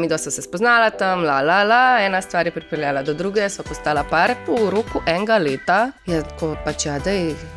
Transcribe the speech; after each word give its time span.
Mi 0.00 0.08
dva 0.08 0.18
so 0.18 0.30
se 0.30 0.42
spoznala 0.42 0.90
tam, 0.90 1.22
la, 1.22 1.40
la, 1.40 1.62
la, 1.62 1.98
ena 2.02 2.20
stvar 2.22 2.46
je 2.46 2.52
pripeljala 2.52 3.02
do 3.02 3.12
druge, 3.14 3.48
so 3.48 3.62
postala 3.62 4.02
par 4.10 4.32
po 4.46 4.56
roku 4.70 4.98
enega 5.06 5.36
leta. 5.38 5.76
Je 6.06 6.18
tako 6.22 6.56
pač, 6.64 6.86
ja, 6.86 6.96
da 6.98 7.12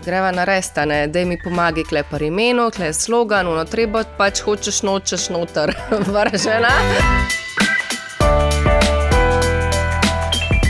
greva 0.05 0.29
na 0.31 0.43
restane, 0.45 1.07
da 1.07 1.23
mi 1.25 1.39
pomagi, 1.43 1.83
klepar 1.89 2.21
imenu, 2.21 2.67
klep 2.75 2.93
slogan, 2.93 3.49
no 3.49 3.63
treba 3.65 4.03
pač 4.19 4.43
hočeš 4.45 4.83
nočeš 4.85 5.25
noter, 5.33 5.73
vržena. 6.13 6.75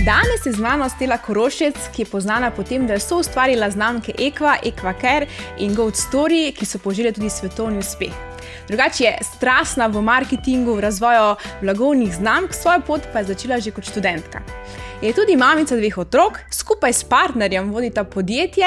Danes 0.08 0.46
je 0.46 0.56
z 0.56 0.64
mano 0.64 0.88
Stela 0.90 1.18
Korošec, 1.18 1.92
ki 1.92 2.08
je 2.08 2.22
znana 2.22 2.52
po 2.52 2.64
tem, 2.64 2.88
da 2.88 2.96
je 2.96 3.04
soustvarila 3.04 3.70
znamke 3.70 4.16
Equa, 4.16 4.56
Equacare 4.64 5.28
in 5.60 5.76
Goat 5.76 6.00
Story, 6.00 6.56
ki 6.56 6.66
so 6.66 6.80
požile 6.80 7.12
tudi 7.12 7.30
svetovni 7.30 7.84
uspeh. 7.84 8.37
Drugače 8.68 9.04
je 9.04 9.18
strastna 9.24 9.88
v 9.88 10.02
marketingu, 10.02 10.76
v 10.76 10.80
razvoju 10.80 11.36
blagovnih 11.62 12.16
znamk, 12.16 12.54
svojo 12.54 12.82
pot 12.88 13.02
pa 13.14 13.20
je 13.20 13.32
začela 13.34 13.60
že 13.60 13.72
kot 13.72 13.88
študentka. 13.88 14.42
Je 15.02 15.14
tudi 15.14 15.36
mamica 15.36 15.76
dveh 15.76 15.98
otrok, 15.98 16.40
skupaj 16.52 16.94
s 16.94 17.04
partnerjem 17.04 17.70
vodita 17.72 18.04
podjetje 18.04 18.66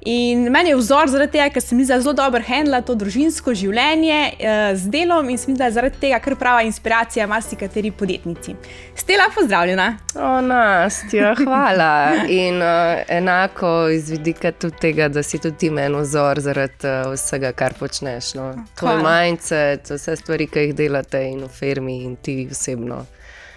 in 0.00 0.50
meni 0.50 0.70
je 0.70 0.76
vzor 0.76 1.08
zaradi 1.10 1.32
tega, 1.32 1.48
ker 1.50 1.62
se 1.62 1.74
mi 1.74 1.84
zdi 1.84 1.96
zelo 2.00 2.12
dobro 2.14 2.42
handla 2.46 2.84
to 2.86 2.94
družinsko 2.94 3.50
življenje 3.50 4.18
eh, 4.38 4.76
z 4.78 4.92
delom 4.94 5.30
in 5.30 5.38
se 5.38 5.50
mi 5.50 5.56
zdi 5.56 5.70
zaradi 5.74 5.98
tega 6.04 6.20
kar 6.22 6.36
prava 6.38 6.62
inspiracija 6.62 7.26
marsikateri 7.26 7.90
podjetnici. 7.90 8.54
Stela, 8.94 9.26
pozdravljena. 9.34 9.88
O, 10.14 10.28
nastja, 10.46 11.32
hvala. 11.40 12.28
In 12.28 12.62
uh, 12.62 13.02
enako 13.08 13.88
iz 13.90 14.10
vidika 14.10 14.52
tudi 14.52 14.78
tega, 14.84 15.08
da 15.08 15.22
si 15.26 15.40
tudi 15.42 15.64
ti 15.64 15.70
meni 15.70 15.98
vzor 16.04 16.40
zaradi 16.46 16.86
uh, 16.86 17.10
vsega, 17.16 17.50
kar 17.58 17.74
počneš. 17.74 18.36
No. 18.38 18.52
Tvoj 18.78 19.02
mindset, 19.02 19.90
vse 19.90 20.14
stvari, 20.22 20.46
ki 20.46 20.68
jih 20.68 20.76
delate 20.78 21.24
in 21.26 21.42
v 21.42 21.50
firmi 21.58 22.04
in 22.06 22.14
ti 22.22 22.46
osebno. 22.50 23.02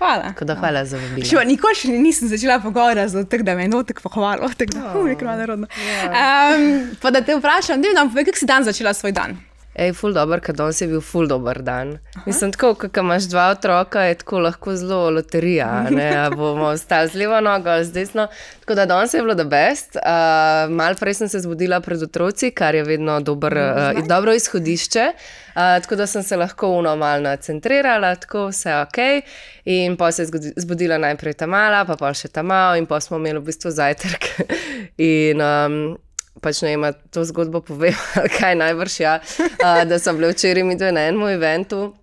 Hvala. 0.05 0.33
Da, 0.41 0.55
hvala 0.55 0.85
za 0.85 0.99
vabilo. 1.01 1.25
Še 1.25 1.41
nikoli 1.49 1.77
še 1.79 1.89
nisem 1.89 2.29
začela 2.29 2.59
pogovora 2.61 3.07
z 3.09 3.25
tem, 3.31 3.41
da 3.45 3.55
me 3.57 3.65
je 3.65 3.71
notek 3.73 4.03
pohvalil, 4.05 4.45
tako 4.53 4.77
da 4.77 4.93
je 5.09 5.17
bilo 5.17 5.33
narodno. 5.33 5.67
Pa 7.01 7.11
da 7.11 7.23
te 7.25 7.37
vprašam, 7.39 7.81
da 7.81 7.95
nam 7.97 8.13
povej, 8.13 8.29
kako 8.29 8.43
si 8.43 8.49
dan 8.49 8.67
začela 8.67 8.93
svoj 8.93 9.15
dan. 9.17 9.37
Ej, 9.75 9.91
ful 9.91 10.13
dobr, 10.15 10.39
ker 10.39 10.55
danes 10.55 10.77
je 10.79 10.85
bil 10.87 11.01
ful 11.03 11.25
dobr 11.27 11.57
dan. 11.59 11.97
Aha. 12.15 12.23
Mislim, 12.29 12.53
tako, 12.55 12.69
ko 12.79 13.01
imaš 13.01 13.25
dva 13.27 13.49
otroka, 13.51 14.05
je 14.07 14.15
tako 14.21 14.39
lahko 14.45 14.75
zelo 14.79 15.09
loterija. 15.11 15.89
Ne 15.91 16.29
bomo 16.31 16.69
ostali 16.71 17.11
z 17.11 17.19
levo 17.19 17.41
nogo, 17.43 17.73
z 17.83 17.91
desno. 17.91 18.27
Tako 18.59 18.77
da 18.79 18.85
danes 18.85 19.13
je 19.13 19.21
bilo 19.21 19.35
da 19.35 19.43
best. 19.43 19.97
Uh, 19.99 20.71
Mal 20.71 20.95
prej 20.95 21.13
sem 21.19 21.29
se 21.29 21.41
zbudila 21.43 21.81
pred 21.83 22.03
otroci, 22.03 22.53
kar 22.55 22.75
je 22.75 22.83
vedno 22.83 23.19
dober, 23.19 23.57
uh, 23.57 24.07
dobro 24.07 24.33
izhodišče. 24.33 25.09
Uh, 25.11 25.55
tako 25.83 25.95
da 25.95 26.07
sem 26.07 26.23
se 26.23 26.37
lahko 26.37 26.71
unomalno 26.79 27.35
centrirala, 27.35 28.15
tako 28.15 28.47
vse 28.47 28.77
ok. 28.79 28.97
In 29.65 29.97
pa 29.97 30.11
se 30.11 30.23
je 30.23 30.53
zbudila 30.55 30.97
najprej 30.97 31.33
ta 31.33 31.51
mala, 31.51 31.83
pa 31.85 31.99
pa 31.99 32.13
še 32.13 32.31
ta 32.31 32.43
mala, 32.43 32.77
in 32.79 32.87
pa 32.87 33.03
smo 33.03 33.19
imeli 33.19 33.43
v 33.43 33.51
bistvu 33.51 33.75
zajtrk. 33.75 34.31
in, 35.11 35.43
um, 35.43 35.97
pač 36.41 36.61
ne 36.61 36.73
ima 36.73 36.91
to 36.91 37.25
zgodbo 37.25 37.61
povedati, 37.61 38.29
kaj 38.39 38.55
najbrž 38.55 38.99
je. 38.99 39.19
Ja, 39.61 39.85
da 39.85 39.99
sem 39.99 40.17
bila 40.17 40.31
včeraj 40.31 40.63
mi 40.63 40.75
na 40.75 41.07
enem 41.07 41.27
eventu, 41.27 41.93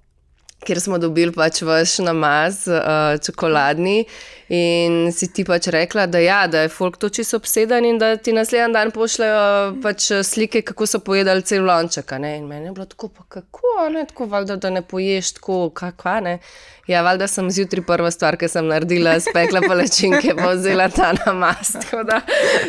kjer 0.67 0.81
smo 0.81 0.99
dobili 0.99 1.33
pač 1.35 1.63
vaš 1.67 1.99
namaz, 1.99 2.67
uh, 2.71 3.19
čokoladni. 3.23 4.05
In 4.53 5.09
si 5.17 5.31
ti 5.33 5.47
pač 5.49 5.71
rekla, 5.73 6.05
da, 6.07 6.21
ja, 6.21 6.43
da 6.47 6.67
je 6.67 6.69
folk 6.69 6.99
to 7.01 7.09
čisto 7.09 7.39
obseden 7.41 7.87
in 7.89 7.99
da 7.99 8.17
ti 8.17 8.35
naslednji 8.37 8.75
dan 8.75 8.91
pošljajo 8.93 9.79
pač 9.83 10.11
slike, 10.29 10.61
kako 10.69 10.87
so 10.87 11.01
pojedali 11.01 11.43
cel 11.43 11.65
lonček. 11.65 12.13
In 12.13 12.47
meni 12.47 12.69
je 12.69 12.73
bilo 12.77 12.87
tako, 12.87 13.09
pa 13.09 13.25
kako, 13.29 13.89
ne, 13.95 14.05
tako 14.07 14.29
valjda, 14.29 14.57
da 14.57 14.71
ne 14.71 14.83
poješ 14.83 15.33
tako, 15.39 15.71
kakva 15.71 16.21
ne. 16.21 16.39
Ja, 16.87 17.03
valjda 17.03 17.27
sem 17.31 17.51
zjutraj 17.51 17.85
prva 17.87 18.11
stvar, 18.11 18.35
ki 18.37 18.49
sem 18.51 18.67
naredila, 18.67 19.13
spekla 19.23 19.61
palečinke, 19.63 20.33
pa 20.35 20.49
vzela 20.57 20.89
ta 20.91 21.13
namaz. 21.15 21.71
Tako 21.77 22.03
da 22.09 22.19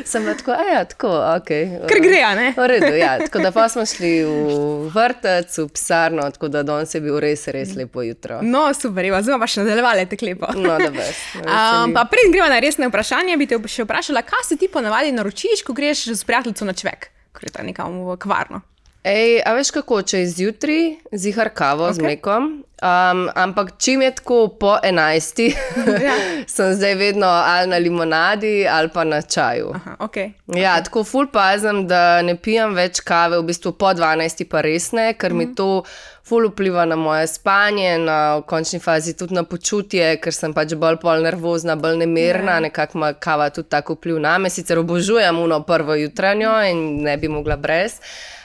sem 0.06 0.28
lahko, 0.28 0.54
a 0.54 0.66
ja, 0.70 0.84
tako, 0.86 1.10
ok. 1.40 1.50
Ker 1.90 2.02
gre, 2.04 2.20
ne? 2.38 2.52
V 2.58 2.68
redu, 2.70 2.92
ja. 2.94 3.16
Tako 3.24 3.42
da 3.42 3.52
pa 3.56 3.66
smo 3.74 3.86
šli 3.90 4.12
v 4.22 4.92
vrtec, 4.94 5.58
v 5.58 5.66
pisarno, 5.74 6.28
tako 6.36 6.52
da 6.54 6.62
danes 6.68 6.94
je 6.94 7.02
bil 7.02 7.18
res, 7.24 7.48
res 7.56 7.74
lepo 7.78 8.06
jutro. 8.06 8.38
No, 8.46 8.68
super, 8.78 9.10
ima 9.10 9.24
zelo 9.26 9.40
pa 9.42 9.50
še 9.50 9.64
nadaljevali 9.64 10.06
te 10.12 10.20
klepo. 10.22 10.52
No, 10.62 10.76
da 10.78 10.92
veš. 11.00 11.24
Um, 11.42 11.96
pa 11.98 12.06
prej 12.12 12.30
gremo 12.30 12.52
na 12.54 12.60
resne 12.62 12.92
vprašanje, 12.92 13.40
bi 13.42 13.50
te 13.50 13.58
še 13.58 13.88
vprašala, 13.88 14.22
kaj 14.28 14.46
se 14.52 14.60
ti 14.62 14.70
ponavadi 14.70 15.16
naročiš, 15.16 15.66
ko 15.66 15.74
greš 15.74 16.12
z 16.14 16.30
prijateljem 16.30 16.70
na 16.70 16.78
čvek, 16.78 17.10
ko 17.34 17.48
je 17.48 17.56
ta 17.56 17.66
nekam 17.66 17.98
v 18.06 18.20
kvarno. 18.22 18.62
Ej, 19.04 19.42
a 19.44 19.52
veš 19.52 19.74
kako, 19.76 19.98
če 20.08 20.22
je 20.22 20.28
zjutraj, 20.32 20.84
zihar 21.12 21.50
kavo 21.52 21.90
okay. 21.90 21.98
z 21.98 22.06
mlekom. 22.06 22.46
Um, 22.84 23.30
ampak 23.36 23.74
čim 23.78 24.02
je 24.02 24.12
tako 24.16 24.48
po 24.60 24.78
enajsti, 24.84 25.46
ja. 26.08 26.16
sem 26.56 26.74
zdaj 26.76 26.96
vedno 26.96 27.28
ali 27.28 27.70
na 27.70 27.78
limonadi 27.78 28.68
ali 28.68 28.90
pa 28.94 29.04
na 29.04 29.22
čaju. 29.22 29.72
Aha, 29.76 29.96
okay. 30.00 30.32
Ja, 30.48 30.76
okay. 30.76 30.84
tako 30.84 31.04
ful 31.04 31.28
pazem, 31.32 31.84
da 31.88 32.22
ne 32.22 32.36
pijem 32.36 32.76
več 32.76 33.00
kave, 33.00 33.38
v 33.40 33.48
bistvu 33.52 33.72
po 33.80 33.94
dvanajsti 33.94 34.48
pa 34.48 34.62
res 34.64 34.92
ne, 34.92 35.14
ker 35.14 35.34
mm 35.34 35.40
-hmm. 35.40 35.48
mi 35.50 35.56
to 35.56 35.84
ful 36.24 36.48
vpliva 36.48 36.86
na 36.86 36.96
moje 36.96 37.28
spanje, 37.28 37.98
na 37.98 38.38
v 38.38 38.42
končni 38.42 38.80
fazi 38.80 39.14
tudi 39.14 39.34
na 39.34 39.44
počutje, 39.44 40.18
ker 40.18 40.34
sem 40.34 40.54
pač 40.54 40.74
bolj 40.74 40.98
pol 41.02 41.24
nervozna, 41.24 41.76
bolj 41.76 41.98
nemirna, 41.98 42.52
yeah. 42.52 42.56
Ja. 42.56 42.60
nekako 42.60 42.98
ima 42.98 43.14
kava 43.14 43.50
tudi 43.50 43.70
tako 43.70 43.94
vpliv 43.94 44.20
na 44.20 44.38
me. 44.38 44.50
Sicer 44.50 44.80
obožujem 44.80 45.40
uno 45.40 45.64
prvo 45.64 45.96
jutranjo 45.96 46.62
in 46.72 47.04
ne 47.04 47.18
bi 47.18 47.28
mogla 47.28 47.56
brez. 47.56 48.00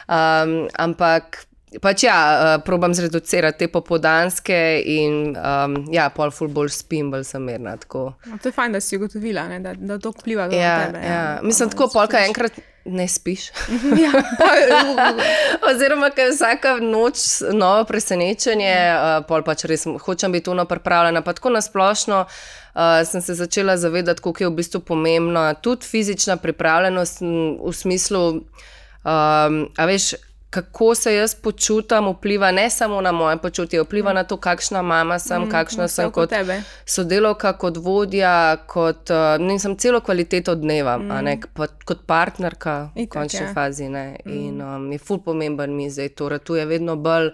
Um, 0.08 0.68
ampak 0.80 1.44
pač 1.82 2.06
ja, 2.06 2.16
uh, 2.16 2.64
probam 2.64 2.94
zreducirati 2.96 3.64
te 3.64 3.68
popodanske 3.68 4.56
in 4.88 5.34
um, 5.36 5.76
ja, 5.92 6.08
pol 6.14 6.32
ful 6.32 6.48
bolj 6.52 6.72
spim, 6.78 7.10
bolj 7.12 7.26
sem 7.28 7.44
mirna. 7.44 7.76
No, 7.76 8.38
to 8.40 8.48
je 8.48 8.54
fajn, 8.56 8.78
da 8.78 8.80
si 8.80 8.96
ugotovila, 8.96 9.44
ne, 9.50 9.60
da, 9.64 9.74
da 9.76 9.98
to 10.00 10.14
vpliva 10.16 10.48
ja, 10.48 10.72
na 10.78 10.86
tebe. 10.86 11.04
Ja. 11.04 11.12
Ja. 11.12 11.38
Mislim, 11.44 11.70
tako 11.74 11.90
polka 11.92 12.24
enkrat. 12.24 12.60
Ne 12.88 13.04
spiš. 13.08 13.50
ja, 14.00 14.12
Oziroma, 15.68 16.08
ker 16.16 16.30
vsaka 16.32 16.78
noč 16.80 17.20
novo 17.52 17.82
presenečenje, 17.84 18.72
uh, 18.72 19.10
pol 19.28 19.44
pač 19.44 19.66
res 19.68 19.84
hočem 20.06 20.32
biti 20.32 20.46
tuno 20.48 20.64
pripravljena. 20.64 21.20
Pa 21.26 21.34
tako 21.36 21.52
nasplošno 21.52 22.22
uh, 22.24 22.80
sem 23.04 23.20
se 23.20 23.36
začela 23.36 23.76
zavedati, 23.76 24.24
koliko 24.24 24.46
je 24.46 24.48
v 24.48 24.56
bistvu 24.62 24.80
pomembna 24.88 25.50
tudi 25.60 25.84
fizična 25.84 26.38
pripravljenost 26.40 27.20
v 27.20 27.76
smislu. 27.76 28.24
Um, 29.08 29.68
a 29.76 29.84
veš, 29.86 30.14
kako 30.50 30.94
se 30.94 31.14
jaz 31.14 31.34
počutim, 31.34 32.08
vpliva 32.08 32.50
ne 32.50 32.70
samo 32.70 33.00
na 33.00 33.12
moje 33.12 33.36
počutje, 33.38 33.82
vpliva 33.82 34.12
mm. 34.12 34.14
na 34.14 34.24
to, 34.24 34.36
kakšna 34.36 34.82
mama 34.82 35.18
sem, 35.18 35.42
mm, 35.42 35.50
kakšna 35.50 35.88
sem 35.88 36.10
kot 36.12 36.32
sodelovka, 36.86 37.52
kot 37.52 37.76
vodja, 37.76 38.56
kot 38.66 39.10
uh, 39.10 39.58
sem 39.60 39.76
celo 39.76 40.00
kvaliteto 40.00 40.54
dneva, 40.54 40.98
mm. 40.98 41.24
ne, 41.24 41.38
kot 41.84 42.04
partnerka 42.06 42.90
v 42.96 43.06
končni 43.06 43.46
ja. 43.46 43.54
fazi. 43.54 43.88
Mm. 43.88 44.16
In 44.26 44.60
um, 44.62 44.92
je 44.92 44.98
ful 44.98 45.22
pomemben 45.24 45.76
mi 45.76 45.90
zdaj, 45.90 46.08
torej 46.08 46.44
tu 46.44 46.56
je 46.60 46.66
vedno 46.66 46.96
bolj. 46.96 47.32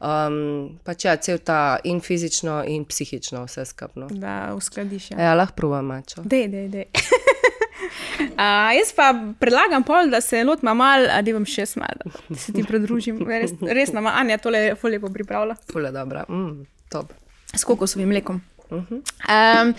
Um, 0.00 0.78
pač 0.84 1.04
ja, 1.04 1.16
cel 1.20 1.42
ta 1.44 1.76
in 1.84 2.00
fizično, 2.00 2.62
in 2.64 2.86
psihično, 2.88 3.44
vse 3.44 3.66
skupno. 3.68 4.08
Da, 4.08 4.54
uskladiš. 4.56 5.10
Ja, 5.10 5.20
ja 5.20 5.34
lahko 5.36 5.60
provam 5.60 5.92
mačo. 5.92 6.24
Dej, 6.24 6.48
dej, 6.48 6.68
dej. 6.72 6.88
Uh, 8.20 8.70
jaz 8.76 8.92
pa 8.96 9.10
predlagam, 9.40 9.82
pol, 9.84 10.10
da 10.12 10.20
se 10.20 10.42
lotim 10.44 10.70
malo, 10.76 11.08
da 11.08 11.32
bom 11.34 11.44
še 11.48 11.66
smala, 11.68 12.08
da 12.28 12.36
se 12.38 12.52
ti 12.54 12.64
pridružim. 12.64 13.18
Res, 13.28 13.52
res 13.60 13.92
nama, 13.96 14.14
Anja, 14.20 14.38
tole 14.40 14.60
je 14.62 14.76
fulje 14.80 15.00
pripravila. 15.00 15.56
Fulje 15.72 15.90
dobro, 15.92 16.24
mm, 16.28 16.66
top. 16.92 17.12
S 17.52 17.64
kokosovim 17.68 18.08
mlekom. 18.08 18.40
Uh 18.70 18.78
-huh. 18.78 19.00
um, 19.02 19.74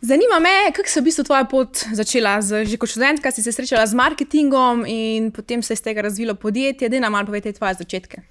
zanima 0.00 0.38
me, 0.40 0.72
kako 0.72 0.88
se 0.88 0.98
je 0.98 1.02
v 1.02 1.04
bistvu 1.04 1.24
tvoja 1.24 1.44
pot 1.44 1.84
začela. 1.92 2.40
Z, 2.42 2.64
že 2.64 2.76
kot 2.76 2.90
študentka 2.90 3.30
si 3.30 3.42
se 3.42 3.52
srečala 3.52 3.86
z 3.86 3.94
marketingom 3.94 4.84
in 4.86 5.30
potem 5.30 5.62
se 5.62 5.72
je 5.72 5.74
iz 5.74 5.82
tega 5.82 6.00
razvilo 6.00 6.34
podjetje. 6.34 6.88
Dej 6.88 7.00
nam 7.00 7.12
malo 7.12 7.26
povedati 7.26 7.58
tvoje 7.58 7.74
začetke. 7.74 8.22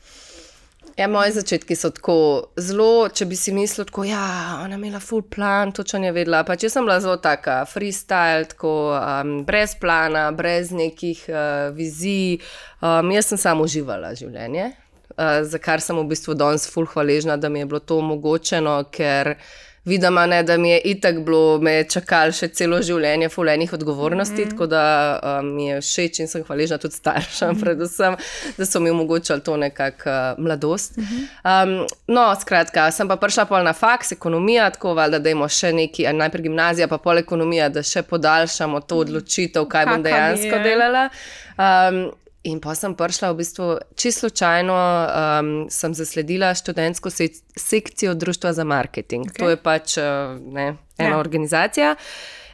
Ja, 0.96 1.08
moji 1.08 1.32
začetki 1.36 1.76
so 1.76 1.90
tako 1.92 2.14
zelo, 2.56 3.10
če 3.12 3.26
bi 3.28 3.36
si 3.36 3.52
mislil, 3.52 3.84
da 3.90 4.04
ja, 4.08 4.20
je 4.24 4.62
ona 4.64 4.78
imela 4.78 5.02
full 5.04 5.26
plan, 5.28 5.74
točno 5.76 6.00
je 6.06 6.14
vedela. 6.16 6.46
Pa 6.48 6.56
če 6.56 6.70
sem 6.72 6.88
bila 6.88 7.02
zelo 7.04 7.18
taka, 7.20 7.58
freestyle, 7.68 8.48
tako 8.54 8.72
um, 8.96 9.34
brez 9.44 9.74
plana, 9.76 10.30
brez 10.32 10.72
nekih 10.72 11.26
uh, 11.28 11.76
vizij, 11.76 12.40
um, 12.80 13.12
jaz 13.12 13.28
sem 13.28 13.42
samo 13.42 13.68
uživala 13.68 14.14
življenje, 14.16 14.70
uh, 15.18 15.42
za 15.44 15.60
kar 15.60 15.84
sem 15.84 16.00
v 16.00 16.08
bistvu 16.14 16.38
danes 16.40 16.70
full 16.72 16.88
hvaležna, 16.88 17.36
da 17.36 17.52
mi 17.52 17.60
je 17.60 17.68
bilo 17.74 17.84
to 17.84 18.00
omogočeno, 18.00 18.78
ker 18.88 19.36
vidim, 19.86 20.14
ne, 20.14 20.44
da 20.44 20.58
mi 20.58 20.70
je 20.70 20.80
itak 20.80 21.20
bilo, 21.20 21.60
me 21.62 21.72
je 21.72 21.84
čakalo 21.90 22.32
še 22.32 22.48
celo 22.48 22.82
življenje, 22.82 23.30
fulejnih 23.30 23.74
odgovornosti, 23.74 24.34
mm 24.34 24.46
-hmm. 24.46 24.50
tako 24.50 24.68
da 24.68 24.84
um, 25.24 25.54
mi 25.56 25.68
je 25.68 25.82
všeč 25.82 26.20
in 26.20 26.28
sem 26.28 26.44
hvaležna 26.44 26.78
tudi 26.78 26.96
staršem, 26.96 27.50
mm 27.50 27.56
-hmm. 27.56 27.62
predvsem, 27.62 28.16
da 28.58 28.66
so 28.66 28.80
mi 28.80 28.90
omogočali 28.90 29.42
to 29.42 29.58
nekakšno 29.58 30.12
uh, 30.12 30.44
mladosti. 30.44 31.00
Mm 31.00 31.04
-hmm. 31.04 31.82
um, 31.82 31.88
no, 32.08 32.36
skratka, 32.42 32.92
sem 32.92 33.08
pa 33.08 33.16
prišla 33.16 33.46
pol 33.46 33.64
na 33.64 33.74
faks, 33.74 34.12
ekonomija, 34.12 34.70
tako 34.70 34.94
valjda, 34.94 35.20
da 35.20 35.30
imamo 35.30 35.50
še 35.50 35.74
neki, 35.74 36.14
najprej 36.14 36.42
gimnazija, 36.42 36.88
pa 36.88 36.98
pol 36.98 37.18
ekonomija, 37.18 37.70
da 37.70 37.84
še 37.84 38.02
podaljšamo 38.02 38.80
to 38.80 38.98
odločitev, 38.98 39.66
kaj 39.66 39.86
bom 39.86 40.04
dejansko 40.04 40.60
delala. 40.64 41.10
Um, 41.58 42.12
in 42.46 42.62
pa 42.62 42.76
sem 42.78 42.94
prišla 42.96 43.32
v 43.34 43.40
bistvu 43.42 43.68
čisto 43.98 44.26
slučajno, 44.26 44.76
um, 44.76 45.52
sem 45.70 45.94
zasledila 45.94 46.54
študentsko 46.56 47.10
se 47.10 47.28
sekcijo 47.58 48.14
Društva 48.14 48.54
za 48.54 48.64
marketing. 48.64 49.26
Okay. 49.26 49.40
To 49.40 49.50
je 49.50 49.58
pač 49.58 49.98
uh, 49.98 50.38
ne, 50.40 50.78
ena 50.98 51.16
ja. 51.16 51.20
organizacija. 51.20 51.96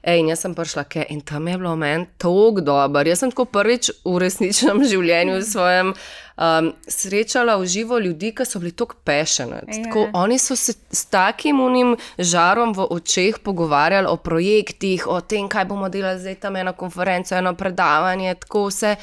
Ej, 0.01 0.19
in 0.19 0.31
jaz 0.31 0.41
sem 0.41 0.55
prišla 0.57 0.83
ke, 0.89 1.05
in 1.13 1.21
tam 1.21 1.47
je 1.47 1.57
bilo 1.61 1.75
meni 1.77 2.07
tako 2.17 2.61
dobro. 2.61 3.05
Jaz 3.05 3.21
sem 3.21 3.31
tako 3.31 3.45
prvič 3.45 3.91
v 4.05 4.17
resničnem 4.23 4.81
življenju 4.91 5.37
v 5.37 5.45
svojem 5.45 5.93
um, 5.93 6.71
srečala 6.89 7.55
v 7.61 7.67
živo 7.69 7.99
ljudi, 8.01 8.31
ki 8.33 8.45
so 8.45 8.59
bili 8.59 8.73
tako 8.73 8.97
pešeni. 9.05 9.61
Ja. 9.69 10.07
Oni 10.17 10.39
so 10.41 10.55
se 10.55 10.73
s 10.73 11.05
takim 11.05 11.61
unim 11.61 11.93
žarom 12.17 12.73
v 12.73 12.87
očeh 12.89 13.39
pogovarjali 13.45 14.09
o 14.09 14.17
projektih, 14.17 15.05
o 15.07 15.21
tem, 15.21 15.45
kaj 15.45 15.69
bomo 15.69 15.89
delali 15.89 16.19
zdaj 16.19 16.39
tam 16.41 16.57
eno 16.57 16.73
konferenco, 16.73 17.35
eno 17.37 17.53
predavanje, 17.53 18.35
tako 18.41 18.67
vse 18.71 18.95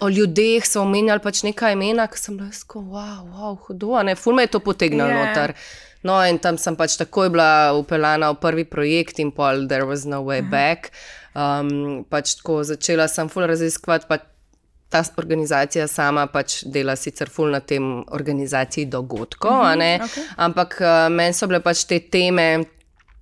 o 0.00 0.08
ljudeh 0.08 0.64
so 0.64 0.80
omenjali 0.88 1.20
pač 1.20 1.42
nekaj 1.44 1.76
imena, 1.76 2.08
ki 2.08 2.18
sem 2.18 2.40
bila 2.40 2.48
tako, 2.48 2.80
wow, 2.96 3.26
wow, 3.28 3.58
hudo, 3.66 3.92
ne, 4.02 4.16
ful 4.16 4.34
me 4.34 4.48
je 4.48 4.56
to 4.56 4.64
potegnilo 4.64 5.08
ja. 5.08 5.26
noter. 5.26 5.52
No, 6.02 6.18
in 6.24 6.38
tam 6.38 6.58
sem 6.58 6.76
pač 6.76 6.96
takoj 7.00 7.30
bila 7.34 7.72
upeljana 7.78 8.30
v 8.34 8.40
prvi 8.42 8.64
projekt, 8.64 9.18
in 9.18 9.32
pol, 9.32 9.66
there 9.68 9.86
was 9.86 10.04
no 10.06 10.22
way 10.24 10.42
back. 10.42 10.92
Um, 11.34 12.04
pač 12.08 12.36
tako 12.38 12.62
začela 12.64 13.08
sem 13.08 13.28
ful 13.28 13.46
raziskovati. 13.48 14.08
Pač 14.08 14.20
ta 14.88 15.02
organizacija 15.18 15.88
sama 15.90 16.26
pač 16.30 16.60
dela 16.64 16.94
sicer 16.96 17.28
ful 17.28 17.50
na 17.50 17.60
tem 17.60 18.04
organizaciji 18.14 18.86
dogodkov, 18.86 19.50
mm 19.52 19.80
-hmm, 19.80 20.04
okay. 20.04 20.24
ampak 20.36 20.78
uh, 20.80 21.08
meni 21.10 21.34
so 21.34 21.46
bile 21.46 21.60
pač 21.60 21.84
te 21.84 21.98
teme, 22.00 22.64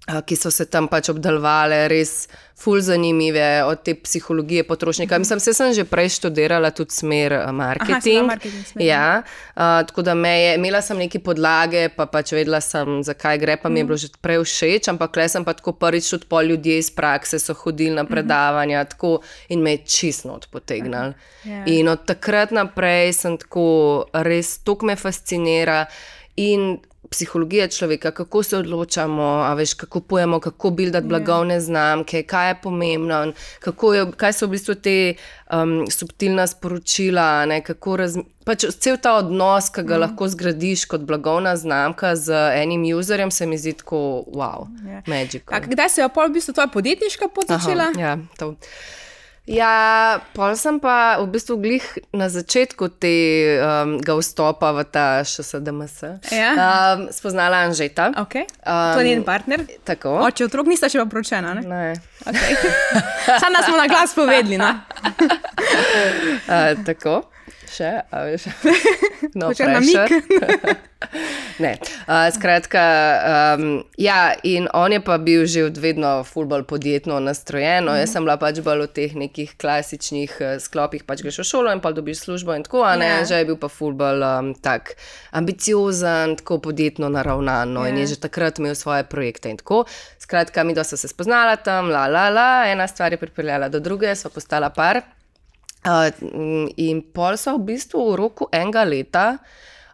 ki 0.05 0.37
so 0.37 0.51
se 0.53 0.67
tam 0.69 0.89
pač 0.93 1.09
obdelovali, 1.09 1.87
res 1.89 2.27
ful 2.61 2.79
zanimive, 2.85 3.65
od 3.65 3.81
te 3.83 3.95
psihologije 3.97 4.67
potrošnika. 4.69 5.19
Mislim, 5.19 5.41
se 5.41 5.55
sem 5.55 5.73
že 5.75 5.85
prej 5.89 6.09
študirala 6.19 6.71
tudi 6.71 6.93
smer 6.93 7.33
marketing. 7.53 8.21
Aha, 8.21 8.27
marketing 8.27 8.67
smer. 8.67 8.85
Ja, 8.85 9.23
uh, 9.25 9.81
tako 9.89 10.03
da 10.03 10.15
me 10.15 10.31
je, 10.41 10.55
imela 10.55 10.83
sem 10.85 10.99
neke 10.99 11.19
podlage, 11.25 11.89
pa 11.97 12.07
pač 12.07 12.35
vedela 12.37 12.61
sem, 12.61 13.01
zakaj 13.03 13.41
gre, 13.41 13.57
pa 13.57 13.73
mi 13.73 13.81
je 13.81 13.85
bilo 13.85 13.97
že 13.97 14.13
prej 14.21 14.45
všeč, 14.45 14.93
ampak 14.93 15.17
le 15.17 15.29
sem 15.29 15.45
pa 15.45 15.57
tako 15.57 15.73
prvič 15.73 16.11
tudi 16.11 16.29
po 16.29 16.43
ljudje 16.43 16.79
iz 16.79 16.93
prakse 16.93 17.41
so 17.41 17.57
hodili 17.65 17.97
na 17.97 18.05
predavanja 18.05 18.85
tako, 18.85 19.19
in 19.49 19.65
me 19.65 19.79
je 19.79 19.85
čisto 19.89 20.37
odpotegnili. 20.37 21.15
Yeah. 21.45 21.65
Ja. 21.65 21.65
In 21.67 21.89
od 21.89 22.05
takrat 22.07 22.53
naprej 22.53 23.13
sem 23.13 23.39
tako, 23.41 24.05
res 24.13 24.59
to 24.65 24.77
me 24.83 24.97
fascinira. 24.97 25.87
In 26.37 26.79
psihologija 27.15 27.69
človeka, 27.71 28.11
kako 28.11 28.43
se 28.43 28.57
odločamo, 28.57 29.27
veš, 29.55 29.75
kako 29.75 30.01
pojemo, 30.01 30.41
kako 30.41 30.71
buildati 30.71 31.05
ja. 31.05 31.09
blagovne 31.09 31.61
znamke, 31.61 32.23
kaj 32.23 32.49
je 32.49 32.57
pomembno, 32.63 33.21
je, 33.95 34.07
kaj 34.17 34.33
so 34.33 34.49
v 34.49 34.57
bistvu 34.57 34.75
te 34.75 34.97
um, 35.53 35.85
subtilna 35.91 36.47
sporočila. 36.51 37.47
Ne, 37.47 37.61
pač 38.45 38.67
cel 38.83 38.99
ta 38.99 39.15
odnos, 39.21 39.71
ki 39.71 39.85
ga 39.87 39.95
mm. 39.95 40.03
lahko 40.07 40.29
zgradiš 40.35 40.89
kot 40.91 41.07
blagovna 41.07 41.55
znamka 41.57 42.17
z 42.19 42.43
enim 42.59 42.83
userjem, 42.99 43.31
se 43.31 43.47
mi 43.47 43.59
zdi 43.59 43.77
tako, 43.79 44.25
wow, 44.35 44.67
ja. 44.91 45.05
magično. 45.07 45.63
Kdaj 45.71 45.89
se 45.89 46.03
je 46.03 46.11
pa 46.11 46.27
v 46.27 46.35
bistvu 46.35 46.59
tvoja 46.59 46.69
podjetniška 46.75 47.31
pot 47.31 47.49
začela? 47.49 47.93
Aha, 47.95 48.01
ja, 48.01 48.19
to. 48.39 48.55
Ja, 49.45 50.25
pol 50.33 50.57
sem 50.57 50.81
pa 50.81 51.21
v 51.21 51.29
bistvu 51.29 51.61
glih 51.61 51.85
na 52.17 52.33
začetku 52.33 52.89
tega 52.97 53.85
um, 53.85 54.01
vstopa 54.01 54.73
v 54.73 54.89
ta 54.89 55.21
ŠSDMS. 55.21 56.25
Ja. 56.33 56.97
Um, 56.97 57.13
spoznala 57.13 57.69
Anžeta. 57.69 58.09
Okay. 58.25 58.49
Um, 58.65 58.97
to 58.97 59.05
je 59.05 59.13
njen 59.13 59.21
partner. 59.21 59.69
Tako. 59.85 60.25
Oče, 60.25 60.49
otrok 60.49 60.73
nista 60.73 60.89
še 60.89 60.97
pa 61.05 61.09
pročena. 61.13 61.61
Ne. 61.61 61.63
ne. 61.69 61.93
Okay. 62.25 62.57
Sam 63.37 63.53
nas 63.53 63.69
smo 63.69 63.77
na 63.77 63.85
glas 63.85 64.17
povedali. 64.17 64.57
uh, 64.65 64.73
tako 66.89 67.29
še, 67.75 67.91
a 68.11 68.25
veš, 68.29 68.47
no, 69.41 69.51
če 69.57 69.67
na 69.69 69.81
mik. 69.83 70.15
ne, 71.65 71.73
uh, 72.07 72.29
skratka, 72.35 72.83
um, 73.59 73.83
ja, 74.01 74.35
in 74.47 74.69
on 74.75 74.95
je 74.95 75.01
pa 75.05 75.19
bil 75.23 75.45
že 75.51 75.67
od 75.69 75.79
vedno 75.79 76.13
fulbol 76.27 76.65
podjetno 76.69 77.19
nastrojen. 77.21 77.89
Mm. 77.89 78.01
Jaz 78.03 78.15
sem 78.15 78.27
bila 78.27 78.37
pač 78.41 78.61
bolj 78.65 78.87
v 78.87 78.91
teh 78.97 79.17
nekih 79.19 79.55
klasičnih 79.61 80.37
uh, 80.41 80.57
sklopih, 80.63 81.05
pač 81.07 81.25
greš 81.27 81.43
v 81.43 81.49
šolo 81.51 81.75
in 81.75 81.83
pa 81.85 81.93
dobiš 81.97 82.25
službo 82.27 82.57
in 82.57 82.67
tako, 82.67 82.85
a 82.87 82.95
ne, 82.97 83.11
yeah. 83.11 83.23
Ja. 83.25 83.29
že 83.29 83.43
je 83.43 83.49
bil 83.51 83.59
pa 83.61 83.71
fulbol 83.73 84.23
um, 84.23 84.53
tak 84.55 84.97
ambiciozen, 85.35 86.39
tako 86.41 86.61
podjetno 86.71 87.11
naravnan 87.13 87.75
no, 87.75 87.85
yeah. 87.85 87.93
in 87.93 88.03
je 88.03 88.07
ja. 88.09 88.13
že 88.15 88.23
takrat 88.25 88.63
imel 88.63 88.79
svoje 88.79 89.05
projekte 89.05 89.51
in 89.51 89.61
tako. 89.61 89.85
Skratka, 90.23 90.65
mi 90.65 90.73
dva 90.73 90.87
smo 90.87 90.97
se 90.97 91.11
spoznala 91.11 91.57
tam, 91.61 91.91
la, 91.93 92.07
la, 92.09 92.31
la, 92.33 92.51
ena 92.71 92.89
stvar 92.89 93.13
je 93.13 93.21
pripeljala 93.21 93.69
do 93.69 93.81
druge, 93.81 94.15
sva 94.17 94.33
postala 94.33 94.71
par. 94.73 95.03
In 96.77 97.03
pol 97.13 97.37
so 97.37 97.59
v 97.59 97.75
bistvu 97.75 98.11
v 98.13 98.17
roku 98.17 98.49
enega 98.53 98.85
leta 98.89 99.27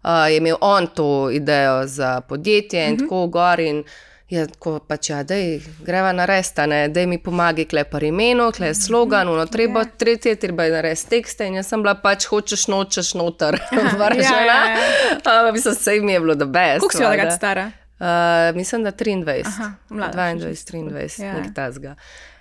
uh, 0.02 0.36
imel 0.36 0.56
on 0.60 0.86
to 0.86 1.30
idejo 1.30 1.86
za 1.86 2.20
podjetje 2.20 2.86
in 2.88 2.94
mhm. 2.94 3.02
tako 3.02 3.26
gor. 3.26 3.60
In 3.60 3.84
je 4.30 4.46
tako 4.46 4.78
pač, 4.78 5.10
ja, 5.10 5.22
da 5.26 5.34
greva 5.82 6.12
na 6.12 6.24
res, 6.24 6.52
da 6.54 7.06
mi 7.06 7.18
pomagi, 7.18 7.64
kle 7.66 7.82
pa 7.84 7.98
imeno, 7.98 8.52
kle 8.54 8.68
je 8.70 8.74
slogan, 8.78 9.26
no 9.26 9.46
treba, 9.46 9.82
yeah. 9.82 9.96
tretje, 9.98 10.36
treba 10.38 10.64
je 10.64 10.72
na 10.72 10.80
res 10.86 11.02
tekste. 11.04 11.48
In 11.50 11.58
jaz 11.58 11.72
sem 11.72 11.82
bila 11.82 11.96
pač, 11.98 12.28
hočeš 12.30 12.68
nočeš 12.70 13.14
noter, 13.18 13.58
vržena. 14.00 14.54
ja, 14.54 14.76
ja, 15.24 15.34
ja. 15.34 15.52
Mislim, 15.52 15.74
se 15.74 15.94
jim 15.94 16.08
je 16.08 16.20
bilo, 16.20 16.34
da 16.34 16.46
best. 16.46 16.80
Kako 16.80 16.92
si 16.92 16.98
bila 16.98 17.10
takrat 17.10 17.36
stara? 17.36 17.70
Uh, 18.00 18.56
mislim, 18.56 18.84
da 18.84 18.92
23, 18.92 19.42
Aha, 19.46 19.72
22, 19.90 20.54
23, 20.54 21.22
ja. 21.24 21.32
nekaj 21.34 21.54
tasga. 21.54 21.94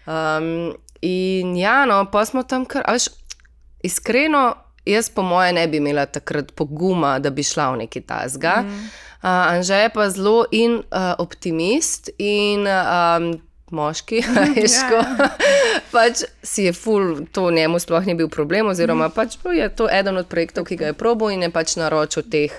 Um, 0.05 0.75
in 1.01 1.57
ja, 1.57 1.85
no, 1.85 2.05
pa 2.11 2.25
smo 2.25 2.43
tam 2.43 2.65
kar. 2.65 2.85
Veš, 2.87 3.09
Iskreno, 3.83 4.55
jaz 4.85 5.09
po 5.09 5.21
mojem 5.21 5.55
ne 5.55 5.67
bi 5.67 5.77
imela 5.77 6.05
takrat 6.05 6.51
poguma, 6.51 7.19
da 7.19 7.29
bi 7.29 7.43
šla 7.43 7.71
v 7.71 7.77
neki 7.85 8.01
tasga. 8.01 8.63
Mm. 8.65 8.89
Uh, 9.19 9.29
Anže 9.29 9.75
je 9.75 9.89
pa 9.89 10.09
zelo 10.09 10.45
in 10.51 10.79
uh, 10.79 11.13
optimist 11.17 12.09
in 12.17 12.67
um, 12.67 13.33
moški, 13.71 14.23
ajško. 14.43 14.95
Ja, 14.95 15.15
ja. 15.19 15.29
pač 15.95 16.23
si 16.43 16.63
je 16.63 16.73
ful, 16.73 17.25
to 17.31 17.51
njemu 17.51 17.79
sploh 17.79 18.05
ni 18.05 18.15
bil 18.15 18.29
problem, 18.29 18.67
oziroma 18.67 19.07
mm. 19.07 19.15
pač 19.15 19.37
je 19.55 19.69
to 19.75 19.89
eden 19.91 20.17
od 20.17 20.27
projektov, 20.27 20.65
ki 20.65 20.75
ga 20.75 20.91
je 20.91 20.93
probo 20.93 21.29
in 21.29 21.43
je 21.43 21.51
pač 21.51 21.75
naročil 21.75 22.23
teh 22.31 22.51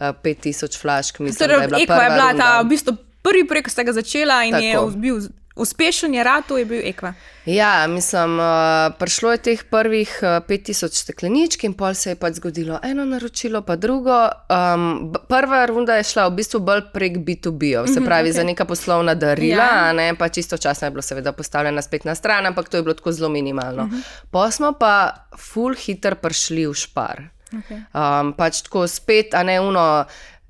uh, 0.00 0.14
5000 0.24 0.80
flašk. 0.80 1.18
Mislim, 1.20 1.48
torej, 1.48 1.68
da 1.68 1.76
je 1.76 1.86
bila, 1.86 2.02
je 2.02 2.10
bila 2.10 2.32
ta 2.38 2.60
v 2.62 2.68
bistvu 2.68 2.96
prvi 3.22 3.46
projekt, 3.48 3.68
ki 3.68 3.72
ste 3.72 3.84
ga 3.84 3.92
začela 3.92 4.44
in 4.44 4.54
Tako. 4.54 4.90
je 4.90 4.96
bil. 4.96 5.18
Uspešen 5.56 6.14
je 6.14 6.24
rad, 6.24 6.44
to 6.48 6.58
je 6.58 6.64
bil 6.64 6.80
ekva. 6.84 7.12
Ja, 7.46 7.86
mislim, 7.86 8.38
uh, 8.38 8.44
prišlo 8.98 9.32
je 9.32 9.38
teh 9.38 9.64
prvih 9.70 10.18
uh, 10.22 10.28
5000 10.48 10.88
stekleničk 11.02 11.64
in 11.64 11.74
pol 11.78 11.94
se 11.94 12.10
je 12.10 12.16
pač 12.18 12.40
zgodilo 12.40 12.80
eno 12.82 13.04
naročilo, 13.04 13.62
pa 13.62 13.76
drugo. 13.76 14.16
Um, 14.50 15.12
prva 15.28 15.66
runda 15.66 15.94
je 16.00 16.08
šla 16.10 16.26
v 16.28 16.34
bistvu 16.40 16.60
bolj 16.60 16.82
prek 16.92 17.20
B2B, 17.22 17.86
se 17.86 18.00
mhm, 18.00 18.04
pravi 18.04 18.28
mm 18.28 18.32
-hmm, 18.32 18.34
okay. 18.34 18.36
za 18.36 18.44
neka 18.44 18.64
poslovna 18.64 19.14
darila, 19.14 19.64
ja. 19.64 19.92
ne, 19.92 20.14
pa 20.18 20.28
čisto 20.28 20.56
časno 20.58 20.86
je 20.86 20.90
bilo 20.90 21.02
seveda 21.02 21.32
postavljeno 21.32 21.82
spet 21.82 22.04
na 22.04 22.14
stran, 22.14 22.46
ampak 22.46 22.68
to 22.68 22.76
je 22.76 22.82
bilo 22.82 22.94
tako 22.94 23.12
zelo 23.12 23.28
minimalno. 23.28 23.84
Mm 23.84 23.90
-hmm. 23.90 24.02
Pa 24.30 24.50
smo 24.50 24.72
pa 24.72 25.14
full 25.36 25.74
hitter 25.74 26.14
prišli 26.14 26.66
v 26.66 26.74
špar. 26.74 27.22
Okay. 27.52 27.84
Um, 27.94 28.32
pač 28.32 28.62
tako 28.62 28.86
spet, 28.90 29.34
a 29.34 29.42
ne 29.42 29.60
uno 29.60 30.04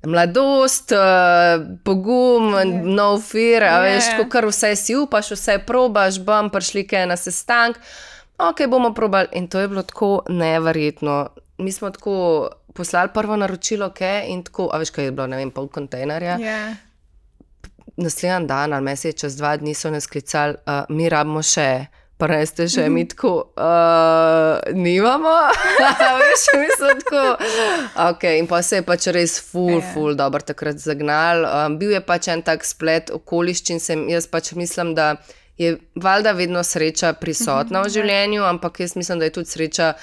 mladost, 0.05 0.91
uh, 0.91 1.61
pogum, 1.83 2.53
yeah. 2.53 2.83
No 2.83 3.19
fear, 3.19 3.63
yeah. 3.63 3.83
veš, 3.83 4.09
ko 4.19 4.27
kar 4.31 4.47
vse 4.49 4.75
si 4.79 4.95
upaš, 4.95 5.33
vse 5.35 5.59
probaš, 5.67 6.19
bom 6.23 6.49
prišli 6.53 6.85
kaj 6.87 7.07
na 7.09 7.17
sestank. 7.19 7.79
Ok, 8.37 8.65
bomo 8.69 8.93
probali. 8.93 9.31
In 9.39 9.47
to 9.47 9.59
je 9.59 9.67
bilo 9.71 9.83
tako 9.83 10.23
neverjetno. 10.29 11.29
Mi 11.57 11.71
smo 11.71 11.89
tako 11.89 12.49
poslali 12.73 13.09
prvo 13.13 13.35
naročilo, 13.35 13.89
okay, 13.89 14.27
in 14.27 14.43
tako, 14.43 14.69
a 14.73 14.77
veš, 14.77 14.91
kaj 14.91 15.05
je 15.05 15.11
bilo, 15.11 15.27
ne 15.27 15.37
vem, 15.39 15.51
pol 15.51 15.67
kontejnerja. 15.67 16.37
Yeah. 16.37 16.75
Naslednji 17.95 18.47
dan, 18.47 18.73
ali 18.73 18.83
mesec, 18.83 19.15
čez 19.19 19.37
dva 19.39 19.55
dni 19.57 19.73
so 19.73 19.91
nas 19.91 20.07
klicali, 20.07 20.57
uh, 20.67 20.83
mi 20.89 21.07
rabimo 21.09 21.43
še. 21.43 21.87
Pa 22.15 22.29
res 22.31 22.53
ste 22.53 22.67
že 22.71 22.87
mi 22.87 23.03
tako, 23.03 23.51
uh, 23.59 24.63
nimamo, 24.71 25.33
veš, 26.23 26.43
mi 26.55 26.69
smo 26.71 26.91
tako. 27.03 27.23
Okay, 28.15 28.39
in 28.39 28.47
pa 28.47 28.61
se 28.63 28.79
je 28.79 28.85
pač 28.87 29.09
res 29.11 29.35
ful, 29.43 29.81
ja. 29.81 29.83
ful, 29.91 30.15
dobro 30.15 30.39
takrat 30.39 30.79
zagnal. 30.79 31.43
Um, 31.43 31.75
bil 31.75 31.91
je 31.91 31.99
pač 31.99 32.31
en 32.31 32.39
tak 32.39 32.63
splet 32.63 33.11
okoliščin, 33.11 33.83
sem 33.83 34.07
jaz 34.07 34.29
pač 34.31 34.53
mislim, 34.55 34.95
da 34.95 35.17
je 35.59 35.75
valjda 35.99 36.31
vedno 36.39 36.63
sreča 36.63 37.13
prisotna 37.19 37.83
v 37.83 37.87
mhm, 37.87 37.91
ja. 37.91 37.95
življenju, 37.99 38.47
ampak 38.47 38.79
jaz 38.79 38.95
mislim, 38.95 39.19
da 39.19 39.27
je 39.27 39.35
tudi 39.41 39.51
sreča. 39.51 39.95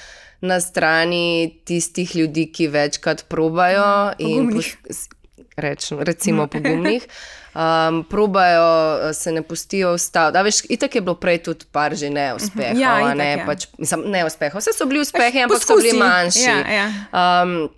Na 0.43 0.57
strani 0.59 1.61
tistih 1.63 2.17
ljudi, 2.19 2.49
ki 2.51 2.65
večkrat 2.67 3.21
probajo, 3.31 4.11
in 4.19 4.49
reč, 5.55 5.87
recimo 5.95 6.49
pogumnih, 6.51 7.05
um, 7.53 8.03
probajo, 8.03 9.09
uh, 9.09 9.15
se 9.15 9.31
ne 9.31 9.41
pustijo 9.41 9.93
ustaviti. 9.93 10.67
Itak 10.69 10.95
je 10.95 11.01
bilo 11.01 11.15
prej 11.15 11.43
tudi 11.43 11.65
par 11.71 11.95
že 11.95 12.09
neuspehov. 12.09 12.79
Ja, 12.79 12.99
itak, 13.01 13.17
ne, 13.17 13.31
ja. 13.31 13.45
pač, 13.45 13.67
mislim, 13.77 14.09
neuspehov. 14.11 14.61
Vse 14.61 14.73
so 14.73 14.85
bili 14.85 15.01
uspehi, 15.01 15.43
ampak 15.43 15.57
poskusi. 15.57 15.79
so 15.79 15.81
bili 15.81 15.99
manjši. 15.99 16.49
Ja, 16.49 16.59
ja. 16.67 16.87
Um, 17.11 17.69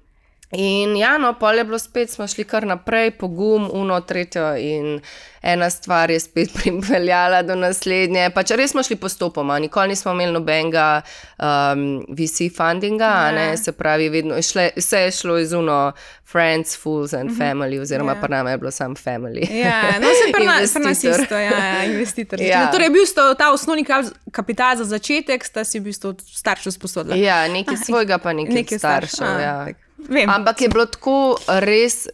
In 0.52 0.96
ja, 0.96 1.18
no, 1.18 1.34
pol 1.34 1.54
je 1.54 1.64
bilo 1.64 1.80
spet, 1.80 2.10
smo 2.10 2.28
šli 2.28 2.44
kar 2.44 2.64
naprej, 2.64 3.12
pogum, 3.12 3.70
uno, 3.74 4.02
tretjo 4.02 4.56
in 4.56 5.02
ena 5.44 5.70
stvar 5.70 6.12
je 6.12 6.20
spet 6.20 6.50
pripeljala 6.56 7.42
do 7.42 7.56
naslednje. 7.56 8.30
Pač 8.30 8.52
res 8.52 8.72
smo 8.72 8.84
šli 8.84 8.96
postopoma, 8.96 9.60
nikoli 9.60 9.88
nismo 9.88 10.12
imeli 10.12 10.32
nobenega 10.32 11.02
um, 11.38 11.84
VC 12.10 12.48
fundinga, 12.52 13.06
Ja. 13.06 13.32
yeah. 13.32 13.58
se 13.58 13.72
pravi, 13.72 14.10
vedno 14.10 14.42
šle, 14.42 14.70
vse 14.76 15.00
je 15.00 15.12
šlo 15.14 15.38
iz 15.38 15.54
uno 15.54 15.92
friends, 16.26 16.78
fools 16.78 17.14
and 17.14 17.32
family, 17.32 17.80
oziroma 17.80 18.12
Ja. 18.12 18.22
pa 18.22 18.28
nam 18.28 18.48
je 18.48 18.58
bilo 18.58 18.72
sam 18.72 18.96
family. 18.96 19.48
Ja, 19.52 19.82
no, 20.00 20.08
se 20.08 20.32
pri 20.32 20.46
nas, 20.46 20.74
pri 20.74 20.84
nas 20.84 21.04
isto, 21.04 21.36
ja, 21.36 21.52
ja, 21.66 21.84
investitor. 21.86 22.42
Ja. 22.42 22.48
Ja. 22.56 22.72
Torej, 22.72 22.90
bil 22.90 23.06
sta 23.06 23.34
ta 23.36 23.52
osnovni 23.52 23.84
kap- 23.84 24.14
kapital 24.32 24.76
za 24.76 24.84
začetek, 24.86 25.44
sta 25.44 25.64
si 25.64 25.80
v 25.80 25.84
bistvu 25.84 26.16
staršev 26.22 26.72
sposodila. 26.72 27.16
Ja, 27.18 27.48
nekaj 27.48 27.78
svojega, 27.78 28.18
pa 28.18 28.32
nekaj, 28.32 28.56
Nekaj 28.56 28.78
staršev. 28.80 29.10
staršev, 29.10 29.42
ja. 29.42 29.66
tako. 29.66 29.85
Vem. 29.98 30.30
Ampak 30.30 30.62
je 30.62 30.70
bilo 30.70 30.86
tako 30.86 31.38
res. 31.48 32.06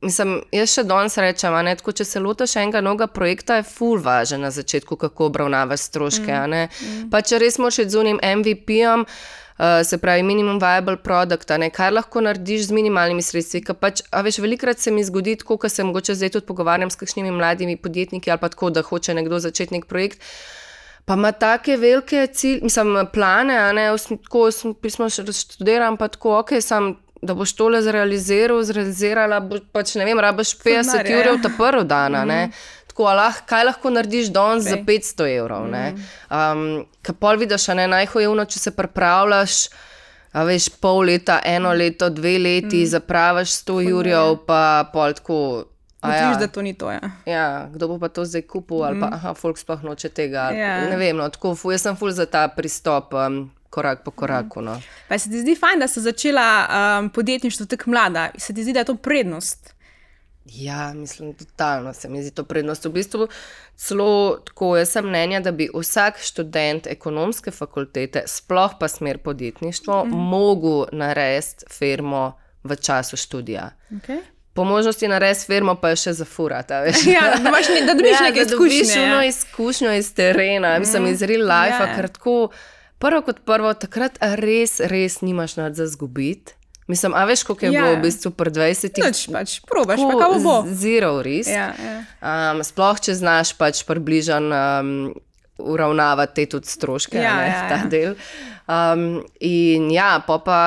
Mislim, 0.00 0.38
jaz 0.48 0.72
še 0.72 0.86
danes 0.88 1.18
rečem, 1.20 1.52
ne, 1.60 1.74
tako, 1.76 1.92
če 1.92 2.06
se 2.08 2.20
lotiš 2.24 2.54
enega 2.56 2.80
novega 2.80 3.04
projekta, 3.12 3.58
je 3.58 3.66
full 3.68 4.00
važen 4.00 4.40
na 4.40 4.48
začetku, 4.48 4.96
kako 4.96 5.26
obravnavaš 5.28 5.90
stroške. 5.90 6.32
a 6.32 6.46
ne. 6.48 6.62
Pa 7.12 7.20
če 7.20 7.38
res 7.42 7.58
moraš 7.60 7.82
iti 7.82 7.92
z 7.92 8.00
unim 8.00 8.20
MVP-om, 8.24 9.04
uh, 9.04 9.82
se 9.84 9.98
pravi 10.00 10.22
minimum 10.24 10.56
viable 10.62 10.96
product, 11.04 11.52
ne, 11.60 11.68
kaj 11.68 11.92
lahko 11.92 12.22
narediš 12.24 12.70
z 12.70 12.76
minimalnimi 12.78 13.20
sredstvi. 13.22 13.60
ker 13.66 13.76
Pač, 13.76 14.00
a 14.08 14.24
veš, 14.24 14.40
velikrat 14.40 14.80
se 14.80 14.90
mi 14.90 15.04
zgodi 15.04 15.36
tako, 15.42 15.58
ko 15.60 15.68
se 15.68 15.84
mogoče 15.84 16.16
zdaj 16.16 16.32
tudi 16.38 16.48
pogovarjam 16.48 16.90
s 16.90 16.96
kakšnimi 16.96 17.30
mladimi 17.36 17.76
podjetniki 17.76 18.32
ali 18.32 18.40
pa 18.40 18.48
tako, 18.48 18.70
da 18.70 18.82
hoče 18.82 19.14
nekdo 19.14 19.38
začeti 19.38 19.76
nek 19.76 19.84
projekt. 19.84 20.24
Pa 21.04 21.14
ima 21.14 21.32
take 21.32 21.76
velike 21.76 22.26
cilje, 22.32 22.60
mislim, 22.62 22.96
plane, 23.12 23.60
ne, 23.76 23.86
tako 24.24 24.48
pismo 24.80 25.08
študiram, 25.12 25.96
pa 25.96 26.08
tako, 26.08 26.38
ok, 26.38 26.56
sam, 26.64 26.94
da 27.22 27.34
boš 27.34 27.52
tole 27.52 27.82
zrealiziral, 27.82 28.62
zrealizirala, 28.64 29.40
bo, 29.40 29.58
pač 29.72 29.94
ne 30.00 30.04
vem, 30.08 30.18
rabiš 30.18 30.54
50 30.58 30.92
denarja, 31.04 31.18
ur 31.20 31.26
ja. 31.26 31.42
ta 31.42 31.50
prvi 31.58 31.84
dan, 31.84 32.14
a 32.14 32.24
ne. 32.24 32.50
Tako, 32.90 33.04
lah, 33.14 33.36
kaj 33.46 33.64
lahko 33.64 33.90
narediš 33.90 34.32
danes 34.34 34.64
za 34.64 34.74
Okej. 34.74 34.84
500 34.98 35.28
evrov, 35.36 35.68
ne. 35.70 35.94
Um, 36.30 36.64
Kaj 37.02 37.14
pol 37.20 37.38
vidiš, 37.40 37.68
a 37.68 37.74
ne, 37.78 37.86
najhojevno, 37.88 38.44
če 38.44 38.58
se 38.58 38.72
pripravljaš, 38.76 39.58
a 40.32 40.44
veš, 40.44 40.68
pol 40.80 41.04
leta, 41.08 41.40
eno 41.44 41.72
leto, 41.72 42.10
dve 42.10 42.38
leti, 42.38 42.82
zapravaš 42.86 43.54
100 43.62 43.78
jurjev, 43.88 44.40
pa 44.46 44.62
pol 44.92 45.14
tako. 45.16 45.40
Ugotoviš, 46.00 46.32
ja. 46.32 46.36
da 46.40 46.46
to 46.48 46.62
ni 46.62 46.72
to. 46.74 46.88
Ja. 46.90 47.00
Ja, 47.28 47.68
kdo 47.74 47.88
bo 47.88 47.98
pa 48.00 48.08
to 48.08 48.24
zdaj 48.24 48.46
kupil, 48.48 48.80
ali 48.84 49.00
pa 49.00 49.10
aha, 49.12 49.34
folk 49.36 49.58
sploh 49.60 49.82
noče 49.84 50.08
tega. 50.08 50.48
ali- 50.48 50.58
Ja. 50.58 50.88
Ne 50.88 50.96
vem, 50.96 51.16
no, 51.16 51.28
tako, 51.28 51.52
jaz 51.68 51.82
sem 51.84 51.96
ful 51.96 52.10
za 52.10 52.24
ta 52.26 52.48
pristop, 52.48 53.12
um, 53.12 53.50
korak 53.70 54.04
po 54.04 54.10
koraku. 54.10 54.60
No. 54.62 54.80
Pa 55.08 55.18
se 55.18 55.30
ti 55.30 55.40
zdi 55.40 55.56
fajn, 55.56 55.80
da 55.80 55.88
si 55.88 56.00
začela 56.00 56.48
um, 57.00 57.10
podjetništvo 57.10 57.66
tako 57.66 57.90
mlada? 57.90 58.30
Se 58.38 58.54
ti 58.54 58.62
zdi, 58.62 58.72
da 58.72 58.78
je 58.78 58.84
to 58.84 58.94
prednost? 58.94 59.74
Ja, 60.44 60.92
mislim, 60.94 61.34
totalno 61.34 61.92
se 61.92 62.08
mi 62.08 62.22
zdi 62.22 62.30
to 62.30 62.44
prednost. 62.44 62.84
V 62.84 62.88
bistvu 62.90 63.28
celo 63.76 64.36
tako, 64.46 64.76
jaz 64.76 64.88
sem 64.88 65.06
mnenja, 65.06 65.40
da 65.40 65.52
bi 65.52 65.68
vsak 65.74 66.18
študent 66.18 66.86
ekonomske 66.86 67.50
fakultete, 67.50 68.22
sploh 68.26 68.70
pa 68.80 68.88
smer 68.88 69.18
podjetništvo, 69.18 70.04
mm. 70.04 70.08
mogel 70.10 70.84
narediti 70.92 71.64
firmo 71.70 72.32
v 72.64 72.76
času 72.76 73.16
študija. 73.16 73.70
Okay. 73.90 74.18
Po 74.52 74.64
možnosti 74.64 75.08
narediti 75.08 75.46
firmo, 75.46 75.74
pa 75.74 75.90
jo 75.90 75.96
še 75.96 76.12
zafurati. 76.12 76.72
a 76.74 76.80
veš. 76.80 77.06
Ja, 77.14 77.20
da, 77.36 77.48
imaš, 77.48 77.68
ne, 77.68 77.86
da 77.86 77.94
dobiš 77.94 78.18
ja, 78.20 78.26
neke 78.26 78.44
da 78.44 78.50
dobiš 78.50 78.72
izkušnje. 78.80 79.02
eno 79.04 79.22
Ja. 79.22 79.24
izkušnjo 79.24 79.92
iz 79.92 80.14
terena, 80.14 80.76
mm. 80.76 80.80
mislim, 80.80 81.06
iz 81.06 81.22
real 81.22 81.42
life, 81.46 81.76
Ja. 81.78 81.86
yeah. 81.86 81.96
ker 81.96 82.08
tako, 82.08 82.48
prvo 83.00 83.22
kot 83.24 83.40
prvo, 83.48 83.72
takrat 83.74 84.18
res, 84.36 84.78
res 84.84 85.20
nimaš 85.24 85.56
nad 85.56 85.74
za 85.74 85.88
zgubiti. 85.88 86.52
Mislim, 86.90 87.14
a 87.14 87.22
veš, 87.24 87.42
koliko 87.46 87.66
je 87.66 87.72
Ja. 87.72 87.82
bilo 87.82 87.96
v 87.96 88.02
bistvu 88.02 88.30
pred 88.34 88.50
20 88.52 88.98
Noč, 88.98 89.18
pač, 89.30 89.60
probaš, 89.62 90.00
pa 90.02 90.14
kako 90.18 90.38
bo. 90.42 90.54
Zero 90.74 91.22
risk. 91.22 91.50
Ja, 91.50 91.70
ja. 91.70 91.98
Um, 92.20 92.64
sploh, 92.66 92.98
če 92.98 93.14
znaš 93.14 93.52
pač 93.54 93.84
približan 93.86 94.50
um, 94.50 94.90
uravnavati 95.58 96.34
te 96.34 96.46
tudi 96.50 96.66
stroške, 96.66 97.14
Ja, 97.16 97.22
ja, 97.22 97.36
ne, 97.36 97.46
ja, 97.46 97.68
ta 97.68 97.76
ja. 97.76 97.86
del. 97.86 98.14
Um, 98.66 99.22
in 99.38 99.90
ja, 99.90 100.18
pol 100.26 100.42
pa 100.42 100.58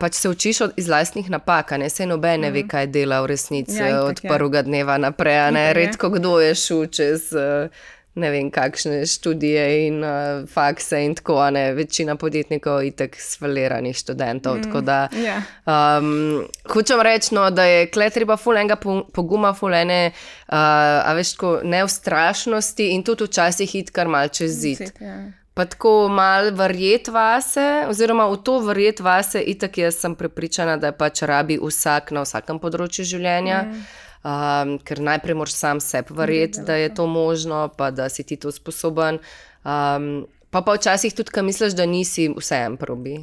pač 0.00 0.14
se 0.20 0.28
učiš 0.28 0.60
od, 0.60 0.72
iz 0.76 0.88
lastnih 0.88 1.30
napak, 1.30 1.72
ne 1.80 1.88
se 1.90 2.06
noben 2.06 2.40
ne 2.40 2.50
ve, 2.50 2.66
kaj 2.68 2.86
dela 2.86 3.20
v 3.22 3.32
resnici 3.32 3.72
Mhm. 3.72 3.80
Ja, 3.80 3.86
ja, 3.86 3.96
itak, 3.96 4.10
od 4.10 4.20
ja. 4.24 4.28
prvega 4.36 4.62
dneva 4.62 4.98
naprej. 4.98 5.40
Ne, 5.52 5.64
Itak, 5.64 5.64
ja. 5.66 5.72
redko 5.72 6.08
kdo 6.10 6.40
je 6.40 6.54
šel 6.54 6.86
čez. 6.86 7.32
Uh, 7.32 7.72
Ne 8.14 8.30
vem, 8.30 8.48
kakšne 8.50 9.04
študije 9.06 9.86
in 9.86 10.00
uh, 10.02 10.42
fakse, 10.50 10.98
in 11.04 11.14
tako, 11.14 11.38
ne, 11.54 11.72
večina 11.74 12.16
podjetnikov 12.16 12.82
je 12.82 12.88
itek 12.90 13.16
svaliranih 13.20 13.96
študentov. 13.96 14.56
Mm, 14.56 14.62
tako 14.62 14.80
da, 14.80 15.08
ja. 15.14 15.36
Um, 15.66 16.42
hočem 16.66 17.00
reči, 17.00 17.34
no, 17.34 17.46
da 17.54 17.64
je 17.64 17.86
kle 17.86 18.10
treba 18.10 18.36
fulenga 18.36 18.76
poguma, 19.14 19.54
fulene, 19.54 20.10
uh, 20.10 20.56
a 20.56 21.14
veš, 21.14 21.36
tako 21.36 21.52
neustrašnosti 21.64 22.90
in 22.96 23.06
tudi 23.06 23.30
včasih 23.30 23.74
iti 23.74 23.94
kar 23.94 24.10
mal 24.10 24.28
čez 24.28 24.58
zid. 24.58 24.90
Ja. 25.00 25.20
Pa 25.54 25.64
tako 25.64 26.08
mal 26.08 26.50
verjeti 26.56 27.10
vase, 27.10 27.84
oziroma 27.88 28.26
v 28.26 28.42
to 28.42 28.58
verjeti 28.58 29.02
vase, 29.02 29.42
itak 29.42 29.78
jaz 29.78 30.02
sem 30.02 30.14
prepričana, 30.14 30.76
da 30.76 30.92
pač 30.92 31.22
rabi 31.22 31.58
vsak 31.62 32.10
na 32.10 32.26
vsakem 32.26 32.58
področju 32.58 33.04
življenja. 33.04 33.64
Mm. 33.68 33.82
Um, 34.20 34.74
ker 34.84 35.00
najprej 35.00 35.34
moraš 35.34 35.54
sam 35.56 35.80
sebi 35.80 36.12
verjeti, 36.14 36.60
da 36.66 36.74
je 36.76 36.90
to 36.94 37.06
možno, 37.06 37.68
pa 37.76 37.90
da 37.90 38.08
si 38.08 38.22
ti 38.22 38.36
to 38.36 38.52
sposoben. 38.52 39.18
Um, 39.64 40.26
pa 40.50 40.60
pa 40.60 40.74
včasih 40.76 41.14
tudi, 41.14 41.32
ko 41.32 41.42
misliš, 41.42 41.72
da 41.72 41.86
nisi, 41.86 42.28
vseeno 42.36 42.76
probi. 42.76 43.16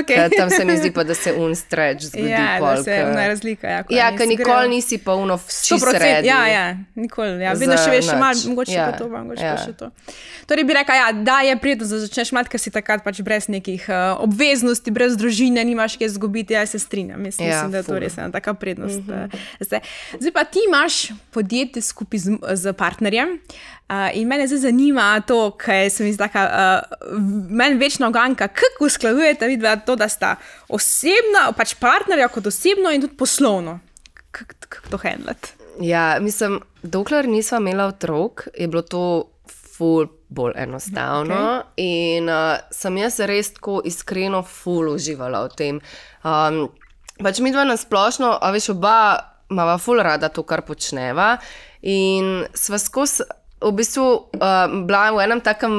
Okay. 0.00 0.16
Ja, 0.16 0.28
tam 0.30 0.50
se 0.50 0.64
mi 0.64 0.76
zdi 0.76 0.90
pa, 0.90 1.04
da 1.04 1.14
se 1.14 1.32
un 1.32 1.54
stretch 1.54 2.04
zgodi. 2.04 2.28
Ja, 2.30 2.38
da 2.38 2.58
pol, 2.58 2.84
se 2.84 2.90
ke- 2.90 3.00
ena 3.02 3.26
razlika. 3.28 3.68
Ja, 3.68 3.84
Ja, 3.90 4.16
ker 4.16 4.28
nikoli 4.28 4.68
nisi 4.68 4.98
pa 4.98 5.14
uno 5.14 5.36
vsi 5.36 5.74
100%, 5.74 5.98
sredi. 5.98 6.28
ja, 6.28 6.46
ja, 6.46 6.76
nikoli. 6.94 7.42
Ja. 7.42 7.52
Vedno 7.52 7.76
še 7.76 7.90
veš, 7.90 8.06
malo, 8.06 8.38
mogoče 8.46 8.72
ja. 8.72 8.86
Ja, 8.86 8.92
pa 8.92 8.98
to, 8.98 9.08
mogoče 9.08 9.42
ja. 9.42 9.48
ja. 9.48 9.56
pa 9.56 9.64
še 9.64 9.72
to. 9.72 9.90
Torej 10.46 10.64
bi 10.64 10.76
rekla, 10.78 10.94
ja, 10.94 11.08
da 11.12 11.40
je 11.40 11.56
prijetno, 11.60 11.86
da 11.86 11.98
začneš 11.98 12.32
mlad, 12.32 12.48
ker 12.48 12.62
si 12.62 12.70
takrat 12.70 13.04
pač 13.04 13.20
brez 13.26 13.48
nekih 13.52 13.84
uh, 13.90 14.22
obveznosti, 14.24 14.90
brez 14.90 15.18
družine, 15.18 15.64
nimaš 15.64 15.98
kaj 15.98 16.06
izgubiti. 16.06 16.54
Jaz 16.54 16.70
se 16.70 16.78
strinjam. 16.78 17.24
Jaz 17.26 17.40
Ja, 17.40 17.46
mislim, 17.46 17.74
da 17.74 17.82
je 17.82 17.88
to 17.90 17.98
res 17.98 18.18
ena 18.18 18.30
taka 18.30 18.54
prednost. 18.54 19.02
Mm 19.02 19.12
-hmm. 19.12 19.36
zdaj. 19.60 19.80
zdaj 20.20 20.32
pa 20.32 20.44
ti 20.44 20.58
imaš 20.68 21.10
podjetje 21.30 21.82
skupaj 21.82 22.18
z, 22.18 22.38
z 22.54 22.72
partnerjem. 22.72 23.38
Uh, 23.90 23.96
in 24.14 24.28
mene 24.28 24.46
zdaj 24.46 24.58
zanima 24.58 25.20
to, 25.26 25.50
kar 25.50 25.90
se 25.90 26.04
mi 26.04 26.12
zdi 26.12 26.18
tako, 26.18 26.38
uh, 26.38 27.18
meni 27.50 27.74
večno 27.74 28.06
oganka, 28.06 28.48
kako 28.48 28.86
usklajujete 28.86 29.39
vidva 29.46 29.76
to, 29.76 29.96
da 29.96 30.08
sta 30.08 30.34
osebna, 30.68 31.50
pač 31.56 31.74
partnerja 31.80 32.28
kot 32.28 32.46
osebno 32.50 32.92
in 32.92 33.00
tudi 33.00 33.16
poslovno. 33.16 33.78
Kako 34.30 34.54
kak 34.68 34.90
to 34.90 35.00
handlati? 35.02 35.56
Ja, 35.80 36.18
mislim, 36.20 36.60
dokler 36.82 37.28
nisva 37.28 37.58
imela 37.58 37.86
otrok, 37.86 38.48
je 38.58 38.68
bilo 38.68 38.82
to 38.82 39.04
ful 39.48 40.06
bolj 40.28 40.52
enostavno. 40.56 41.34
Okay. 41.34 41.62
In 41.76 42.28
uh, 42.28 42.60
sem 42.70 42.98
jaz 43.00 43.18
res 43.26 43.54
tako 43.56 43.80
iskreno 43.84 44.42
ful 44.46 44.92
uživala 44.92 45.46
v 45.48 45.56
tem. 45.56 45.80
Um, 46.22 46.68
pač 47.22 47.40
mi 47.40 47.52
dva 47.54 47.64
nasplošno, 47.64 48.36
a 48.42 48.52
veš, 48.54 48.70
oba 48.76 48.96
imava 49.50 49.78
ful 49.82 50.02
rada 50.02 50.28
to, 50.28 50.44
kar 50.46 50.62
počneva. 50.66 51.34
In 51.82 52.44
sva 52.54 52.78
skozi. 52.78 53.26
V 53.60 53.72
bistvu 53.76 54.04
uh, 54.40 54.72
bila 54.88 55.12
v 55.12 55.20
enem 55.20 55.40
takem 55.44 55.72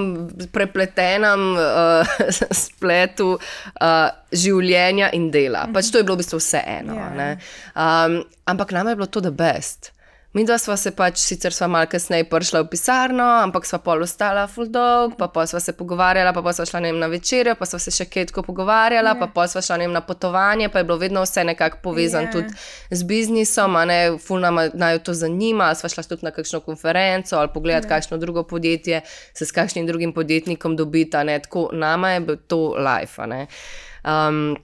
prepletenem 0.53 1.57
uh, 1.57 2.05
spletu 2.65 3.33
uh, 3.37 4.09
življenja 4.29 5.09
in 5.17 5.31
dela. 5.33 5.65
Pač 5.73 5.89
to 5.89 5.97
je 5.97 6.05
bilo 6.05 6.19
v 6.19 6.21
bistvu 6.21 6.37
vse 6.37 6.61
eno. 6.61 6.93
Ja. 6.93 7.09
Yeah. 7.09 7.41
Um, 7.73 8.21
ampak 8.45 8.75
nam 8.77 8.91
je 8.91 8.95
bilo 9.01 9.09
to 9.09 9.23
the 9.25 9.33
best. 9.33 9.89
Mi 10.33 10.45
dva 10.47 10.55
sva 10.55 10.77
se 10.79 10.93
pač, 10.95 11.17
sicer 11.19 11.51
sva 11.51 11.67
malo 11.67 11.89
kasneje 11.91 12.23
prišla 12.31 12.61
v 12.63 12.69
pisarno, 12.71 13.25
ampak 13.43 13.65
sva 13.67 13.81
pol 13.83 14.05
ostala 14.05 14.45
full 14.47 14.69
dog, 14.71 15.17
pa 15.19 15.27
pa 15.27 15.43
sva 15.43 15.59
se 15.59 15.73
pogovarjala, 15.75 16.31
pa 16.31 16.39
pa 16.45 16.53
sva 16.55 16.63
šla 16.69 16.79
ne 16.85 16.93
vem, 16.93 17.01
na 17.03 17.09
večerjo, 17.11 17.57
pa 17.59 17.67
sva 17.67 17.81
se 17.83 17.91
še 17.91 18.07
kaj 18.07 18.29
tako 18.29 18.45
pogovarjala, 18.47 19.17
pa 19.19 19.27
pa 19.27 19.49
sva 19.51 19.59
šla 19.59 19.81
ne 19.81 19.89
vem, 19.89 19.97
na 19.97 20.03
potovanje, 20.07 20.71
pa 20.71 20.79
je 20.79 20.87
bilo 20.87 20.97
vedno 21.03 21.25
vse 21.27 21.43
nekako 21.43 21.81
povezano 21.83 22.31
Ja. 22.31 22.31
tudi 22.31 22.55
z 22.95 23.03
biznisom, 23.03 23.75
a 23.75 23.83
ne, 23.85 23.99
ful 24.23 24.39
nam 24.39 24.61
naj 24.71 25.01
to 25.03 25.11
zanima, 25.11 25.67
ali 25.67 25.75
sva 25.75 25.91
šla 25.91 26.07
tudi 26.07 26.23
na 26.23 26.31
kakšno 26.31 26.63
konferenco 26.63 27.35
ali 27.35 27.51
pogledati 27.51 27.91
kakšno 27.91 28.17
drugo 28.17 28.47
podjetje, 28.47 29.01
se 29.33 29.45
s 29.45 29.51
kakšnim 29.51 29.87
drugim 29.87 30.13
podjetnikom 30.13 30.79
dobiti, 30.79 31.17
a 31.17 31.27
ne, 31.27 31.39
tako 31.43 31.69
nama 31.73 32.15
je 32.15 32.19
bil 32.19 32.39
to 32.47 32.75
life, 32.79 33.19
a 33.19 33.25
ne. 33.27 33.47
Um, 34.07 34.55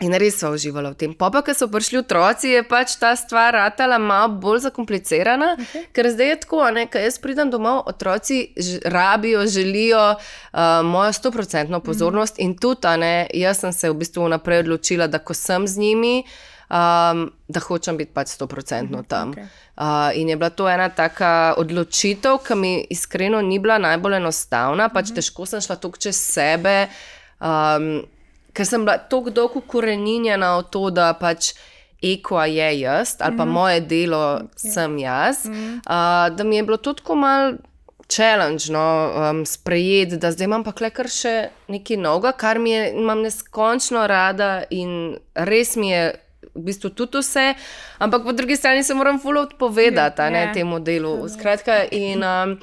In 0.00 0.14
res 0.16 0.38
so 0.40 0.48
uživali 0.50 0.88
v 0.88 0.96
tem. 0.96 1.12
Pa, 1.14 1.28
ko 1.30 1.52
so 1.54 1.68
prišli 1.68 2.00
otroci, 2.00 2.48
je 2.56 2.62
pač 2.64 2.96
ta 2.96 3.12
stvar 3.12 3.52
ratala 3.54 4.00
malo 4.00 4.32
bolj 4.40 4.64
zakomplicirana, 4.64 5.52
okay. 5.60 5.84
ker 5.92 6.08
zdaj 6.08 6.28
je 6.32 6.38
tako, 6.42 6.64
ko 6.88 7.02
jaz 7.04 7.18
pridem 7.20 7.52
domov, 7.52 7.84
otroci 7.86 8.56
rabijo, 8.88 9.44
želijo 9.46 10.16
uh, 10.16 10.80
mojo 10.82 11.12
stoprocentno 11.12 11.80
pozornost 11.80 12.38
mm 12.38 12.40
-hmm. 12.40 12.50
in 12.50 12.58
tudi, 12.58 12.96
ne, 12.98 13.26
jaz 13.34 13.60
sem 13.60 13.72
se 13.72 13.90
v 13.90 13.94
bistvu 13.94 14.24
vnaprej 14.24 14.58
odločila, 14.58 15.06
da 15.06 15.18
ko 15.18 15.34
sem 15.34 15.68
z 15.68 15.78
njimi, 15.78 16.24
um, 16.72 17.30
da 17.48 17.60
hočem 17.60 17.96
biti 17.96 18.12
pač 18.12 18.28
stoprocentno 18.28 19.02
tam. 19.02 19.30
okej. 19.30 19.44
Uh, 19.76 20.10
in 20.14 20.28
je 20.28 20.36
bila 20.36 20.50
to 20.50 20.68
ena 20.68 20.88
taka 20.88 21.54
odločitev, 21.56 22.38
ki 22.38 22.54
mi 22.54 22.86
iskreno 22.90 23.40
ni 23.40 23.58
bila 23.58 23.78
najbolj 23.78 24.16
enostavna, 24.16 24.88
pač 24.88 25.04
mm 25.04 25.10
-hmm. 25.10 25.14
težko 25.14 25.46
sem 25.46 25.60
šla 25.60 25.76
tukaj 25.76 26.00
čez 26.00 26.16
sebe. 26.16 26.88
Um, 27.40 28.02
ker 28.52 28.66
sem 28.66 28.84
bila 28.84 28.98
tako 28.98 29.30
dolgo 29.30 29.60
koreninjena 29.60 30.56
v 30.58 30.64
to, 30.70 30.90
da 30.90 31.12
pač 31.14 31.52
Eko 32.02 32.40
je 32.44 32.80
jaz, 32.80 33.16
ali 33.20 33.36
pa 33.36 33.44
mm 33.44 33.48
-hmm. 33.48 33.52
moje 33.52 33.80
delo 33.80 34.16
yeah. 34.16 34.72
sem 34.72 34.98
jaz, 34.98 35.44
mm 35.44 35.52
-hmm. 35.52 35.76
uh, 35.76 36.36
da 36.36 36.44
mi 36.44 36.56
je 36.56 36.62
bilo 36.62 36.76
to 36.76 36.92
tako 36.92 37.14
malo 37.14 37.52
challenge, 38.08 38.64
no, 38.70 39.12
um, 39.30 39.46
sprejeti, 39.46 40.16
da 40.16 40.32
zdaj 40.32 40.44
imam 40.44 40.64
pa 40.64 40.72
kar 40.72 41.08
še 41.08 41.48
nekaj 41.68 41.96
novega, 41.96 42.32
kar 42.32 42.58
mi 42.58 42.70
je, 42.70 42.90
imam 42.90 43.22
neskončno 43.22 44.06
rada 44.06 44.64
in 44.70 45.16
res 45.34 45.76
mi 45.76 45.90
je. 45.90 46.12
V 46.54 46.60
bistvu 46.66 46.90
tudi 46.90 47.18
vse, 47.18 47.54
ampak 47.98 48.24
po 48.24 48.32
drugi 48.32 48.56
strani 48.56 48.82
se 48.84 48.94
moram 48.94 49.20
fully 49.20 49.38
odpovedati 49.38 50.22
yeah, 50.22 50.32
yeah. 50.32 50.54
temu 50.54 50.80
delu. 50.80 51.28
Skratka, 51.28 51.84
in 51.90 52.24
um, 52.24 52.58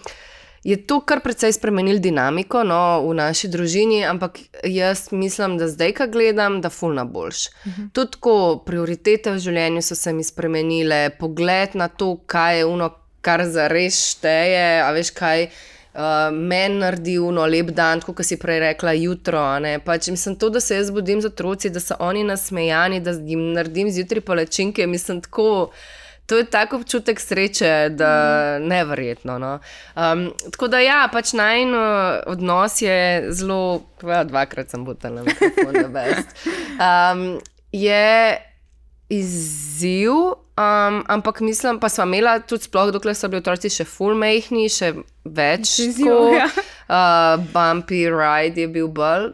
je 0.64 0.78
to 0.88 1.00
kar 1.02 1.20
precej 1.24 1.54
spremenilo 1.54 2.00
dinamiko 2.00 2.64
no, 2.64 3.02
v 3.08 3.14
naši 3.16 3.48
družini, 3.48 4.04
ampak 4.06 4.40
jaz 4.64 5.12
mislim, 5.12 5.58
da 5.58 5.68
zdaj, 5.68 5.94
ko 5.98 6.08
gledam, 6.12 6.60
da 6.62 6.70
fulna 6.70 7.06
boljš. 7.06 7.48
Uh 7.48 7.72
-huh. 7.72 7.90
Tudi 7.94 8.18
ko 8.20 8.64
prioritete 8.66 9.32
v 9.32 9.40
življenju 9.40 9.82
so 9.82 9.96
se 9.96 10.14
mi 10.14 10.24
spremenile, 10.24 11.10
pogled 11.20 11.76
na 11.76 11.88
to, 11.88 12.18
kaj 12.26 12.58
je 12.58 12.66
uno, 12.66 12.90
kar 13.22 13.46
za 13.46 13.68
res 13.68 14.06
šteje, 14.12 14.82
a 14.82 14.92
veš 14.92 15.10
kaj. 15.10 15.44
Uh, 15.44 15.50
Meni 16.32 16.76
naredi 16.80 17.20
uno 17.20 17.46
lep 17.46 17.72
dan, 17.72 18.02
kot 18.02 18.22
si 18.24 18.38
prej 18.38 18.60
rekla, 18.60 18.92
jutro. 18.92 19.42
Pač, 19.86 20.08
mislim, 20.08 20.36
to, 20.36 20.50
da 20.50 20.60
se 20.60 20.76
jaz 20.76 20.92
budim 20.92 21.22
z 21.22 21.26
otroci, 21.26 21.70
da 21.70 21.80
so 21.80 21.96
oni 22.00 22.24
nasmejani, 22.24 23.00
da 23.00 23.12
jim 23.12 23.54
naredim 23.54 23.90
zjutraj 23.92 24.22
palečinke. 24.22 24.88
Mislim, 24.88 25.22
tako. 25.22 25.72
To 26.30 26.38
je 26.38 26.46
tako 26.46 26.78
občutek 26.84 27.20
sreče, 27.20 27.90
da 27.90 28.12
mm. 28.60 28.68
nevrjetno. 28.70 29.38
No? 29.42 29.54
Um, 29.96 30.28
tako 30.52 30.70
da, 30.70 30.80
ja, 30.84 31.00
pač 31.12 31.34
najn 31.34 31.74
odnos 32.30 32.82
je 32.82 33.00
zelo, 33.34 33.82
ja, 34.06 34.24
dvakrat 34.24 34.70
sem 34.70 34.86
tam, 35.02 35.24
da 35.24 35.80
je 35.80 35.88
best. 35.90 36.38
Um, 36.78 37.40
je 37.72 38.38
izziv, 39.10 40.12
um, 40.14 41.04
ampak 41.08 41.42
mislim, 41.42 41.80
pa 41.80 41.90
smo 41.90 42.04
imeli 42.04 42.42
tudi, 42.48 42.64
sploh, 42.64 42.92
dokler 42.94 43.16
so 43.16 43.28
bili 43.28 43.42
otroci 43.42 43.72
še 43.74 43.86
full 43.90 44.18
mehni, 44.18 44.68
še 44.70 44.94
več. 45.26 45.80
Izziv, 45.82 46.14
ja. 46.38 46.46
uh, 46.86 47.42
bumpy 47.54 48.06
ride 48.14 48.68
je 48.68 48.72
bil 48.78 48.88
bolj. 48.94 49.32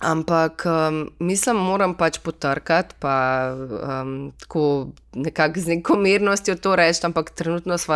Ampak 0.00 0.64
um, 0.64 1.10
mislim, 1.18 1.56
moram 1.56 1.92
pač 1.94 2.18
potrkati, 2.24 2.94
pa 2.98 3.52
um, 3.52 4.32
tako 4.40 4.88
nekako 5.12 5.60
z 5.60 5.68
neko 5.68 5.96
mirnostjo 5.96 6.54
to 6.56 6.76
reči, 6.76 7.04
ampak 7.04 7.30
trenutno 7.30 7.78
smo 7.78 7.94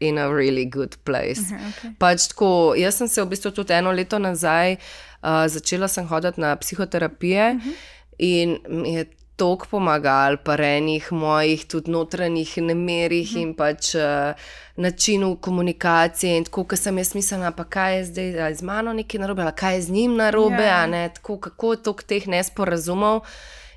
in 0.00 0.18
a 0.18 0.28
really 0.30 0.70
good 0.70 0.96
place. 1.04 1.40
Uh 1.40 1.50
-huh, 1.50 1.68
okay. 1.68 1.94
pač 1.98 2.28
tako, 2.28 2.74
jaz 2.76 2.94
sem 2.94 3.08
se 3.08 3.22
v 3.22 3.26
bistvu 3.26 3.50
tudi 3.50 3.72
eno 3.72 3.90
leto 3.90 4.18
nazaj 4.18 4.72
uh, 4.72 5.46
začela 5.46 5.88
hoditi 6.08 6.40
na 6.40 6.56
psihoterapije 6.56 7.54
uh 7.54 7.62
-huh. 7.62 7.74
in 8.18 8.58
mi 8.68 8.94
je 8.94 9.04
toliko 9.40 9.66
pomagal, 9.70 10.36
pa 10.44 10.54
enih 10.60 11.06
mojih 11.16 11.64
tudi 11.64 11.90
notranjih 11.90 12.58
nemerih 12.60 13.30
mm. 13.32 13.40
in 13.40 13.54
pač 13.56 13.94
uh, 13.96 14.36
načinu 14.76 15.36
komunikacije. 15.40 16.36
In 16.36 16.46
tako, 16.48 16.66
ker 16.68 16.80
sem 16.80 16.98
jaz 17.00 17.14
mislila, 17.16 17.52
pa 17.56 17.64
kaj 17.64 17.96
je 17.96 18.04
zdaj 18.10 18.58
z 18.60 18.66
mano 18.68 18.92
nekaj 18.96 19.22
narobe, 19.22 19.46
ali 19.46 19.56
kaj 19.56 19.78
je 19.78 19.82
z 19.88 19.96
njim 19.96 20.16
narobe, 20.20 20.60
yeah. 20.60 20.84
Ja. 20.84 20.86
ne, 20.86 21.04
tako, 21.14 21.38
kako 21.40 21.72
je 21.72 21.82
to 21.88 21.96
teh 22.12 22.28
nesporazumov. 22.28 23.24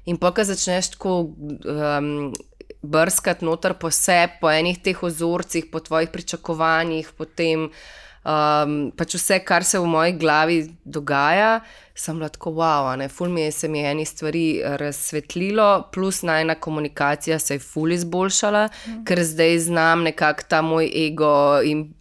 In 0.06 0.20
pa, 0.20 0.34
ko 0.36 0.44
začneš 0.44 0.98
tako. 0.98 1.20
Um, 1.64 2.34
Brskati 2.84 3.46
noter 3.48 3.78
po 3.80 3.88
sebi, 3.96 4.42
po 4.42 4.50
enih 4.52 4.76
teh 4.84 4.98
ozorcih, 5.08 5.70
po 5.72 5.80
tvojih 5.80 6.10
pričakovanjih, 6.12 7.14
po 7.16 7.24
tem, 7.24 7.70
um, 8.24 8.92
pač 8.98 9.18
vse, 9.18 9.40
kar 9.46 9.66
se 9.68 9.80
v 9.80 9.88
moji 9.90 10.16
glavi 10.20 10.60
dogaja, 10.86 11.62
sem 11.96 12.20
lahko 12.22 12.54
wow, 12.58 12.94
ne, 12.98 13.10
ful 13.10 13.30
mi 13.30 13.46
je 13.46 13.52
se 13.52 13.68
mi 13.68 13.84
eni 13.86 14.06
stvari 14.06 14.46
eh, 14.60 14.78
razsvetlilo, 14.78 15.90
plus 15.94 16.24
najna 16.24 16.56
komunikacija 16.56 17.40
se 17.40 17.60
je 17.60 17.60
ful 17.60 17.92
izboljšala, 17.92 18.68
mm. 18.68 19.04
ker 19.06 19.24
zdaj 19.24 19.60
znam 19.68 20.08
nekako 20.10 20.48
ta 20.48 20.62
moj 20.62 20.90
ego 21.08 21.62
in 21.64 21.92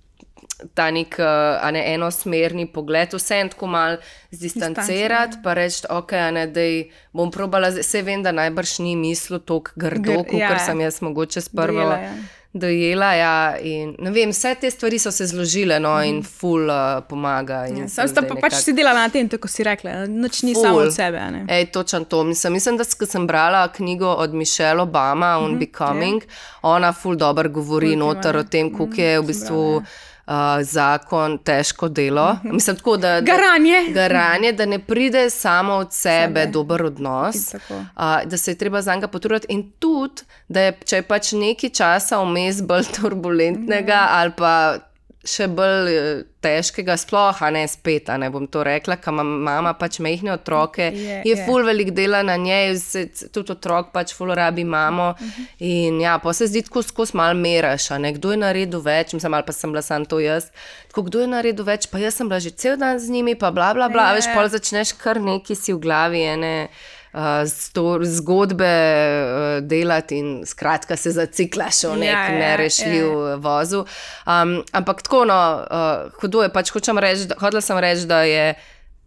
ta 0.75 0.91
nek 0.95 1.19
eh, 1.19 1.71
ne, 1.75 1.83
enosmerni 1.95 2.69
pogled, 2.73 3.13
vse 3.13 3.41
en 3.43 3.51
tako 3.53 3.67
mal 3.67 3.99
zdistancirati, 4.31 5.43
pa 5.45 5.57
reči, 5.59 5.85
ok, 5.91 6.15
ne, 6.33 6.47
da 6.47 6.69
bom 7.13 7.33
probala, 7.35 7.73
vse 7.75 8.05
vem, 8.07 8.23
da 8.23 8.33
najbrž 8.33 8.79
ni 8.87 8.95
mislil 8.97 9.43
tako 9.43 9.75
grdo, 9.77 10.23
kot 10.25 10.41
ja, 10.41 10.55
sem 10.63 10.81
jaz 10.81 11.03
mogoče 11.03 11.45
sprva. 11.51 11.73
Dojela, 11.73 11.99
ja 12.07 12.15
dojela. 12.53 13.13
Ja, 13.15 13.57
in, 13.61 13.95
vem, 13.99 14.31
vse 14.31 14.55
te 14.61 14.71
stvari 14.71 14.99
so 14.99 15.11
se 15.11 15.27
zložile 15.27 15.81
no, 15.81 15.95
in 16.03 16.17
mhm. 16.17 16.27
ful 16.41 16.69
uh, 16.71 17.01
pomaga. 17.09 17.65
Ja, 17.67 17.89
sam 17.89 18.09
sta 18.09 18.23
pa 18.23 18.35
nekak... 18.35 18.51
pač 18.51 18.59
si 18.61 18.77
delala 18.77 19.07
na 19.07 19.13
tem, 19.13 19.29
tako 19.29 19.49
si 19.49 19.65
rekla, 19.65 20.05
noč 20.07 20.43
ni 20.43 20.55
samo 20.55 20.85
od 20.85 20.95
sebe. 20.95 21.23
Ej, 21.49 21.71
točen 21.73 22.05
to. 22.05 22.25
Mislim, 22.25 22.53
mislim 22.53 22.77
da 22.77 22.85
sem 22.85 23.27
brala 23.27 23.69
knjigo 23.73 24.09
od 24.09 24.35
Michelle 24.35 24.83
Obama, 24.83 25.39
On 25.39 25.51
mm 25.51 25.55
-hmm, 25.55 25.59
Becoming, 25.59 26.23
yeah. 26.23 26.59
ona 26.63 26.93
ful 26.93 27.17
dobro 27.17 27.49
govori 27.49 27.97
noter 27.97 28.37
o 28.37 28.45
tem, 28.45 28.73
kako 28.73 28.87
mm, 28.87 28.99
je 28.99 29.21
v 29.21 29.27
bistvu. 29.27 29.63
Brala, 29.63 29.83
ja 29.83 30.12
uh, 30.27 30.35
zakon, 30.63 31.39
težko 31.39 31.89
delo. 31.89 32.33
Mhm. 32.45 32.55
Mislim, 32.55 32.77
tako, 32.77 32.97
da, 32.97 33.21
garanje. 33.21 33.81
Da, 33.89 33.93
garanje, 33.93 34.53
da 34.53 34.67
ne 34.67 34.79
pride 34.79 35.31
samo 35.31 35.73
od 35.73 35.93
sebe, 35.93 36.41
sebe. 36.41 36.47
dober 36.47 36.85
odnos, 36.85 37.55
uh, 37.55 37.85
da 38.25 38.37
se 38.37 38.51
je 38.51 38.59
treba 38.59 38.83
za 38.83 38.95
njega 38.95 39.09
potruditi. 39.09 39.47
In 39.49 39.73
tudi, 39.79 40.23
da 40.49 40.61
je, 40.61 40.79
če 40.85 40.97
je 40.97 41.03
pač 41.03 41.33
nekaj 41.33 41.71
časa 41.71 42.23
vmes 42.23 42.63
bolj 42.63 42.85
turbulentnega 43.01 43.97
mm. 43.97 44.09
ali 44.11 44.33
pa 44.37 44.79
še 45.23 45.47
bolj 45.55 45.89
eh, 45.95 46.23
težkega, 46.43 46.97
sploh, 46.99 47.39
a 47.47 47.51
ne 47.55 47.63
spet, 47.71 48.11
ne 48.19 48.27
bom 48.35 48.49
to 48.51 48.65
rekla, 48.67 48.97
ker 48.99 49.15
ima 49.15 49.23
mama 49.23 49.73
pač 49.79 50.01
mehne 50.03 50.33
otroke, 50.35 50.89
je, 50.91 51.21
je 51.29 51.37
ful 51.47 51.63
velik 51.67 51.93
dela 51.95 52.25
na 52.27 52.35
njej, 52.41 52.75
se, 52.83 53.05
tudi 53.31 53.55
otrok 53.55 53.93
pač 53.95 54.15
ful 54.19 54.35
rabi 54.35 54.65
mamo. 54.65 55.13
Uh 55.13 55.23
-huh. 55.23 55.47
In 55.59 56.01
ja, 56.01 56.19
pa 56.19 56.33
se 56.33 56.47
zdi, 56.47 56.63
ko 56.63 56.83
skozi 56.83 57.17
mal 57.17 57.35
meraš, 57.35 57.91
a 57.91 57.99
ne 57.99 58.13
kdo 58.13 58.31
je 58.31 58.37
naredil 58.37 58.81
več, 58.81 59.13
mislim, 59.13 59.35
ali 59.35 59.47
pa 59.47 59.53
sem 59.53 59.71
bila 59.71 59.83
sam 59.83 60.05
to 60.05 60.21
jaz. 60.21 60.51
Tako 60.89 61.03
kdo 61.03 61.21
je 61.21 61.27
naredil 61.27 61.65
več, 61.65 61.87
pa 61.87 61.99
jaz 61.99 62.15
sem 62.15 62.29
bila 62.29 62.41
že 62.41 62.51
cel 62.51 62.77
dan 62.77 62.99
z 62.99 63.11
njimi, 63.11 63.35
pa 63.35 63.51
bla 63.51 63.75
bla 63.75 63.89
bla, 63.89 64.09
je. 64.09 64.15
veš, 64.15 64.35
pa 64.35 64.49
začneš 64.49 64.93
kar 64.93 65.21
neki 65.21 65.55
si 65.55 65.73
v 65.73 65.79
glavi, 65.79 66.23
ene 66.23 66.69
uh, 67.13 68.01
zgodbe 68.03 68.73
uh, 68.73 69.67
delati 69.67 70.19
in 70.19 70.31
skratka 70.47 70.97
se 70.97 71.11
zaciklaš 71.11 71.85
v 71.85 71.97
nek 72.05 72.13
ja, 72.13 72.27
ja, 72.29 72.39
nerešljiv 72.39 73.07
ja. 73.07 73.37
vozu. 73.37 73.85
Um, 74.27 74.63
ampak 74.73 75.03
tako, 75.03 75.25
no, 75.25 75.41
uh, 75.63 76.13
hudo 76.21 76.43
je 76.43 76.53
pač, 76.53 76.73
reč, 77.01 77.27
da, 77.29 77.39
hodila 77.41 77.61
sem 77.61 77.79
reči, 77.79 78.07
da 78.07 78.23
je 78.23 78.55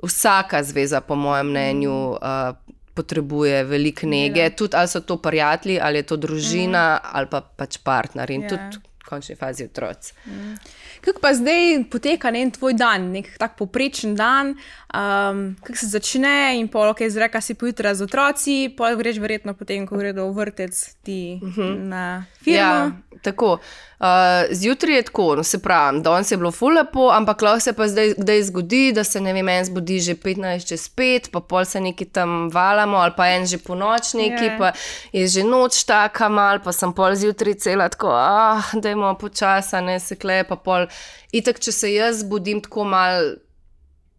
vsaka 0.03 0.63
zveza, 0.63 1.01
po 1.01 1.15
mojem 1.15 1.49
mnenju, 1.49 1.95
uh, 2.19 2.53
potrebuje 2.95 3.63
veliko 3.67 4.07
nege, 4.07 4.39
ja. 4.39 4.49
tudi 4.49 4.77
ali 4.77 4.87
so 4.87 4.99
to 4.99 5.17
prijatelji, 5.17 5.79
ali 5.81 5.99
je 5.99 6.03
to 6.03 6.15
družina, 6.15 6.95
mm. 6.95 7.09
ali 7.11 7.27
pa 7.27 7.41
pač 7.41 7.77
partner 7.83 8.31
in 8.31 8.45
ja. 8.47 8.53
tudi 8.55 8.94
končni 9.05 9.35
fazi 9.35 9.65
otroci. 9.65 10.13
Mm. 10.25 10.55
Kako 11.01 11.19
pa 11.21 11.33
zdaj 11.33 11.83
poteka 11.91 12.31
en 12.35 12.51
tvoj 12.51 12.73
dan, 12.73 13.11
nek 13.11 13.37
tak 13.37 13.57
poprečen 13.57 14.15
dan, 14.15 14.55
um, 14.93 15.55
kako 15.63 15.77
se 15.77 15.87
začne 15.87 16.59
in 16.59 16.67
pol, 16.67 16.93
ki 16.93 17.05
izreka 17.05 17.41
si 17.41 17.53
pojutra 17.53 17.95
z 17.95 18.07
otroci, 18.07 18.57
pol 18.77 18.97
greš 18.97 19.21
verjetno 19.21 19.53
potem, 19.53 19.87
ko 19.87 19.97
gredo 19.97 20.29
v 20.31 20.35
vrtec 20.39 20.95
ti 21.03 21.39
mhm. 21.43 21.61
-huh. 21.61 21.75
na 21.87 22.25
firmo. 22.41 22.59
Ja, 22.59 22.91
tako. 23.21 23.59
Uh, 23.99 24.07
zjutraj 24.51 24.95
je 24.95 25.01
tako, 25.01 25.35
no, 25.35 25.43
se 25.43 25.61
pravi, 25.61 26.01
danes 26.01 26.31
je 26.31 26.37
bilo 26.37 26.51
fulepo, 26.51 27.09
ampak 27.11 27.41
lahko 27.41 27.59
se 27.59 27.73
pa 27.73 27.87
zdaj 27.87 28.13
kdaj 28.17 28.43
zgodi, 28.43 28.91
da 28.91 29.03
se 29.03 29.21
ne 29.21 29.33
vem, 29.33 29.49
en 29.49 29.65
zbudi 29.65 29.99
že 29.99 30.15
15 30.15 30.67
čez 30.67 30.89
5, 30.89 31.29
pa 31.31 31.39
pol 31.39 31.65
se 31.65 31.79
neki 31.79 32.05
tam 32.05 32.49
valamo, 32.51 32.97
ali 32.97 33.13
pa 33.17 33.27
en 33.27 33.45
že 33.45 33.57
po 33.57 33.75
noč 33.75 34.13
neki, 34.13 34.43
yeah. 34.43 34.57
pa 34.57 34.71
je 35.13 35.27
že 35.27 35.43
noč 35.43 35.83
taka 35.83 36.29
mal, 36.29 36.59
pa 36.59 36.71
sem 36.71 36.93
pol 36.93 37.15
zjutraj 37.15 37.53
cela 37.53 37.89
tako, 37.89 38.11
ah, 38.11 38.67
da 38.73 38.89
imamo 38.95 39.17
počasa, 39.17 39.81
ne 39.81 39.99
se 39.99 40.15
klepa 40.15 40.55
pol. 40.55 40.87
Itak, 41.31 41.59
če 41.59 41.71
se 41.71 41.93
jaz 41.93 42.23
zbudim 42.23 42.63
tako 42.65 42.87
mal. 42.89 43.35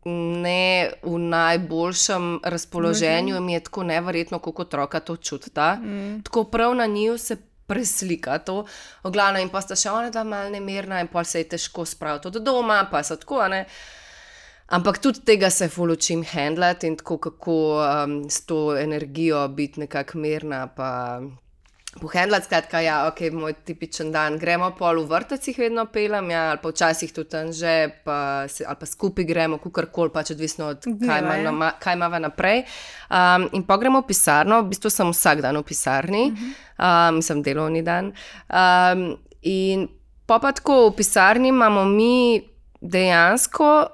Ne 0.07 0.93
v 1.03 1.17
najboljšem 1.19 2.27
razpoloženju, 2.47 3.41
mi 3.43 3.57
je 3.57 3.65
tako 3.67 3.83
nevrjetno, 3.89 4.39
kako 4.39 4.63
otroka 4.63 5.01
to 5.03 5.17
čuta. 5.17 5.73
Mm. 5.83 6.21
Tako 6.23 6.45
prav 6.45 6.77
na 6.79 6.87
njih 6.87 7.19
se 7.19 7.37
preslika 7.67 8.39
to, 8.39 8.65
oglavno 9.03 9.41
in 9.43 9.51
pa 9.51 9.61
sta 9.61 9.77
še 9.79 9.91
ona, 9.91 10.11
da 10.15 10.23
je 10.23 10.31
malo 10.31 10.51
nemirna 10.51 11.01
in 11.03 11.11
pa 11.11 11.25
se 11.25 11.43
je 11.43 11.49
težko 11.57 11.85
spraviti 11.85 12.31
do 12.31 12.41
doma, 12.41 12.85
pa 12.91 13.03
so 13.03 13.17
tako, 13.19 13.43
ne. 13.51 13.65
Ampak 14.67 14.99
tudi 14.99 15.23
tega 15.23 15.51
se 15.51 15.69
fulučim 15.71 16.25
handlati 16.27 16.89
in 16.91 16.97
tako, 16.99 17.19
kako 17.29 17.57
um, 17.79 18.17
s 18.31 18.47
to 18.47 18.77
energijo 18.79 19.49
biti 19.49 19.81
nekako 19.81 20.19
mirna, 20.19 20.67
pa 20.67 21.21
Pohendla, 22.01 22.41
skratka, 22.45 22.81
ja, 22.85 22.97
ok, 23.09 23.21
moj 23.33 23.55
tipičen 23.65 24.11
dan. 24.13 24.37
Gremo 24.39 24.69
pol 24.77 25.01
v 25.01 25.09
vrtecih, 25.09 25.57
vedno 25.59 25.87
pelem, 25.89 26.29
ja, 26.31 26.51
ali 26.53 26.61
pa 26.61 26.69
včasih 26.69 27.13
tudi 27.15 27.31
tam 27.33 27.53
že, 27.53 27.89
pa 28.05 28.45
se, 28.49 28.67
ali 28.69 28.77
pa 28.77 28.87
skupaj 28.87 29.25
gremo, 29.25 29.59
kukar 29.63 29.89
koli, 29.93 30.13
pač 30.13 30.35
odvisno 30.37 30.75
od 30.75 30.85
kaj 30.85 31.25
imamo 31.25 31.73
ima 31.97 32.19
naprej. 32.19 32.65
Um, 33.09 33.49
in 33.57 33.65
pa 33.65 33.79
gremo 33.81 34.05
v 34.05 34.11
pisarno, 34.13 34.61
v 34.63 34.75
bistvu 34.75 34.93
sem 34.93 35.09
vsak 35.09 35.41
dan 35.41 35.57
v 35.57 35.65
pisarni, 35.65 36.25
uh 36.29 36.37
-huh. 36.37 37.09
um, 37.17 37.23
sem 37.23 37.43
delovni 37.43 37.83
dan. 37.83 38.13
Um, 38.53 39.17
in 39.43 39.89
pa 40.27 40.39
pa 40.39 40.53
tako 40.53 40.91
v 40.91 40.97
pisarni 40.97 41.49
imamo 41.49 41.85
mi 41.85 42.43
dejansko 42.81 43.87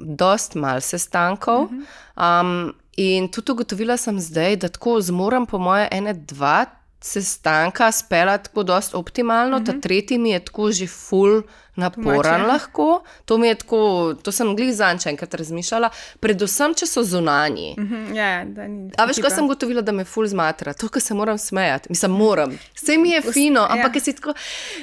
dost 0.00 0.54
mal 0.54 0.80
sestankov. 0.80 1.60
Uh 1.62 1.70
-huh. 1.70 2.40
um, 2.40 2.74
in 2.96 3.28
tudi 3.28 3.52
ugotovila 3.52 3.96
sem 3.96 4.20
zdaj, 4.20 4.56
da 4.56 4.68
tako 4.68 5.00
zmorem, 5.00 5.46
po 5.46 5.58
moje, 5.58 5.88
ene, 5.90 6.14
dva 6.14 6.79
sestanka 7.00 7.92
spela 7.92 8.38
tako 8.38 8.62
dosti 8.62 8.96
optimalno, 8.96 9.56
uh 9.56 9.62
-huh. 9.62 9.66
ta 9.66 9.72
Mhm. 9.72 9.80
tretji 9.80 10.18
mi 10.18 10.30
je 10.30 10.44
tako 10.44 10.72
že 10.72 10.86
full 10.86 11.42
naporen 11.76 12.46
lahko. 12.46 13.02
To 13.24 13.38
mi 13.38 13.48
je 13.48 13.54
tako, 13.54 14.14
to 14.22 14.32
sem 14.32 14.56
glih 14.56 14.74
zanč 14.74 15.06
enkrat 15.06 15.34
razmišljala, 15.34 15.90
predvsem, 16.20 16.74
če 16.74 16.86
so 16.86 17.02
zunanji. 17.02 17.74
Uh 17.78 17.84
-huh. 17.84 18.54
Da 18.54 18.68
ni. 18.68 18.90
A 18.98 19.04
veš, 19.04 19.20
ko 19.22 19.30
sem 19.30 19.48
gotovila, 19.48 19.80
da 19.82 19.92
me 19.92 20.04
ful 20.04 20.26
zmatra, 20.26 20.72
to, 20.72 20.88
ker 20.88 21.02
se 21.02 21.14
moram 21.14 21.38
smejati. 21.38 21.86
Mislim, 21.90 22.10
moram. 22.10 22.58
Vse 22.74 22.98
mi 22.98 23.10
je 23.10 23.22
fino, 23.22 23.66
ampak 23.70 23.94
ja. 23.94 24.00
si 24.00 24.12
tako, 24.12 24.32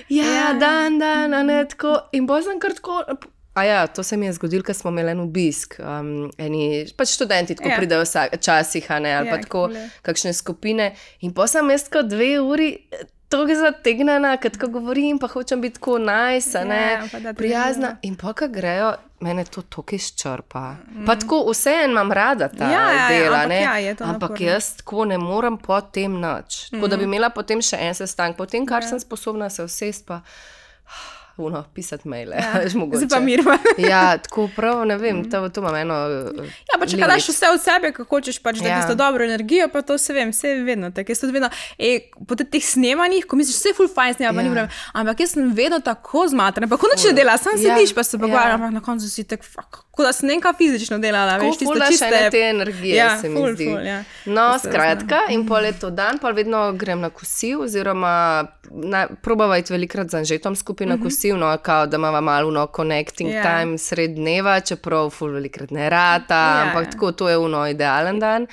ja, 0.09 0.25
Ja. 0.25 0.33
ja. 0.33 0.53
dan, 0.53 0.99
dan, 0.99 1.45
ne 1.45 1.65
tako. 1.67 1.99
In 2.11 2.27
bolj 2.27 2.43
sem 2.43 2.59
kar 2.59 2.73
tako. 2.73 3.03
A 3.57 3.63
ja, 3.63 3.87
to 3.87 4.03
se 4.03 4.15
mi 4.15 4.25
je 4.25 4.33
zgodilo, 4.33 4.61
ker 4.61 4.75
smo 4.75 4.89
imeli 4.89 5.11
en 5.11 5.19
obisk. 5.21 5.79
Um, 5.81 6.09
eni 6.37 6.63
pač 6.93 7.09
študenti 7.11 7.55
tako 7.55 7.69
Ja. 7.69 7.73
ja. 7.73 7.77
pridejo 7.77 8.03
včasih, 8.31 8.85
ne, 8.91 9.11
ali 9.11 9.23
Ja, 9.23 9.23
ja, 9.23 9.31
pa 9.31 9.37
tako 9.39 9.67
je. 9.67 9.89
kakšne 10.03 10.33
skupine. 10.35 10.91
In 11.21 11.33
pa 11.33 11.47
sem 11.47 11.69
jaz 11.69 11.87
kot 11.89 12.05
dve 12.07 12.37
uri. 12.39 12.71
To 13.27 13.41
je 13.43 13.55
zategnjena, 13.57 14.37
ker 14.37 14.51
tako 14.51 14.67
govorim, 14.69 15.17
pa 15.19 15.27
hočem 15.27 15.59
biti 15.59 15.75
tako 15.75 15.97
nice, 15.99 16.53
a 16.55 16.63
ne, 16.63 16.77
Ja, 16.93 17.33
prijazna. 17.33 17.87
ljudje. 17.89 17.99
In 18.03 18.15
pa, 18.15 18.31
ko 18.33 18.47
grejo, 18.47 18.93
mene 19.19 19.43
to 19.45 19.61
tako 19.63 19.83
izčrpa. 19.91 20.61
Mm. 20.87 21.05
Pa 21.05 21.15
tako 21.15 21.41
vseeno 21.49 21.91
imam 21.91 22.11
rada 22.11 22.47
ta 22.49 22.63
Ja, 22.65 22.71
ja, 22.83 22.93
ja, 22.93 23.07
dela, 23.09 23.35
ampak 23.37 23.49
ne. 23.49 23.61
ja, 23.81 23.95
ampak 24.01 24.29
naporno. 24.29 24.47
jaz 24.47 24.75
tako 24.75 25.05
ne 25.05 25.17
morem 25.19 25.57
potem 25.59 26.13
nič. 26.13 26.69
Tako 26.71 26.87
da 26.87 26.95
bi 26.95 27.03
imela 27.03 27.29
potem 27.29 27.59
še 27.61 27.75
en 27.81 27.93
sestanek, 27.93 28.37
potem 28.37 28.63
kar 28.65 28.81
ja. 28.81 28.87
sem 28.87 28.99
sposobna 28.99 29.49
se 29.49 29.63
usesti, 29.63 30.05
pa 30.05 30.21
uno, 31.39 31.63
pisati 31.73 32.07
maile. 32.07 32.35
Ja. 32.35 32.69
Zdaj 32.93 33.07
pa 33.09 33.19
mirno. 33.19 33.51
ja, 33.89 34.17
tako 34.17 34.49
prav, 34.55 34.85
ne 34.85 34.97
vem, 34.97 35.23
to, 35.25 35.49
to 35.49 35.61
imam 35.61 35.75
eno. 35.75 35.93
Ja, 36.65 36.79
pa 36.79 36.85
če 36.85 36.97
kaj 36.97 37.07
daš 37.07 37.27
vse 37.27 37.49
od 37.49 37.61
sebe, 37.61 37.91
kako 37.91 38.09
hočeš, 38.11 38.39
pač, 38.39 38.57
da 38.57 38.67
Ja. 38.67 38.77
imaš 38.77 38.95
dobro 38.95 39.23
energijo, 39.23 39.69
pa 39.69 39.81
to 39.81 39.97
se 39.97 40.13
vem, 40.13 40.29
vse 40.29 40.55
vedno 40.61 40.91
tako. 40.91 41.11
Jaz 41.11 41.19
tudi 41.19 41.33
vedno, 41.33 41.49
e, 41.77 41.91
po 42.21 42.35
te- 42.35 42.45
teh 42.45 42.63
snemanjih, 42.63 43.25
ko 43.25 43.35
misliš, 43.35 43.55
vse 43.57 43.73
full 43.73 43.89
fajn 43.89 44.13
snema, 44.15 44.41
Ja. 44.41 44.53
ja. 44.55 44.67
ampak 44.93 45.19
jaz 45.19 45.31
sem 45.31 45.51
vedno 45.53 45.79
tako 45.81 46.27
zmatran, 46.27 46.69
pa 46.69 46.77
ko 46.77 46.87
noč 46.87 47.05
ne 47.05 47.13
dela, 47.13 47.37
sam 47.37 47.53
Ja, 47.55 47.63
sediš, 47.69 47.93
pa 47.93 48.03
se 48.03 48.17
pogovarjam, 48.17 48.49
ja. 48.51 48.55
ampak 48.57 48.73
na 48.73 48.81
koncu 48.83 49.07
si 49.07 49.23
tak, 49.23 49.43
fuck, 49.45 49.86
kot 49.97 50.05
da 50.05 50.13
sem 50.13 50.29
nekaj 50.29 50.53
fizično 50.53 50.97
delala, 50.97 51.37
veš, 51.37 51.57
tisto 51.57 51.73
daš 51.75 51.87
ene 51.97 51.97
čiste. 52.13 52.29
te 52.31 52.41
energije, 52.45 52.95
Ja, 52.95 53.17
se 53.17 53.29
mi 53.29 53.35
ful, 53.35 53.51
zdi. 53.51 53.65
ful, 53.65 53.81
ja. 53.83 54.03
No, 54.27 54.45
skratka, 54.59 55.19
in 55.29 55.43
pol 55.43 55.65
je 55.65 55.73
to 55.75 55.89
dan, 55.91 56.19
pa 56.19 56.29
vedno 56.31 56.71
grem 56.73 57.01
na 57.01 57.09
kosil, 57.09 57.61
oziroma 57.61 58.13
na, 58.71 59.07
probavajte 59.19 59.73
velikrat 59.73 60.07
za 60.07 60.17
anžetom 60.17 60.55
skupaj 60.55 60.87
na 60.87 60.97
kosil, 60.97 61.37
no, 61.37 61.49
kao, 61.59 61.87
da 61.87 61.97
imamo 61.97 62.21
malo 62.21 62.51
no 62.51 62.67
connecting 62.67 63.27
Ja. 63.27 63.35
yeah. 63.35 63.59
time 63.59 63.77
sred 63.79 64.11
dneva, 64.11 64.59
čeprav 64.61 65.09
ful 65.09 65.31
velikrat 65.31 65.71
ne 65.71 65.89
rata, 65.89 66.35
Ja, 66.35 66.63
ampak 66.63 66.85
ja. 66.85 66.91
tako, 66.91 67.11
to 67.13 67.29
je 67.29 67.37
uno 67.39 67.67
idealen 67.67 68.19
dan. 68.19 68.43
Uh, 68.43 68.49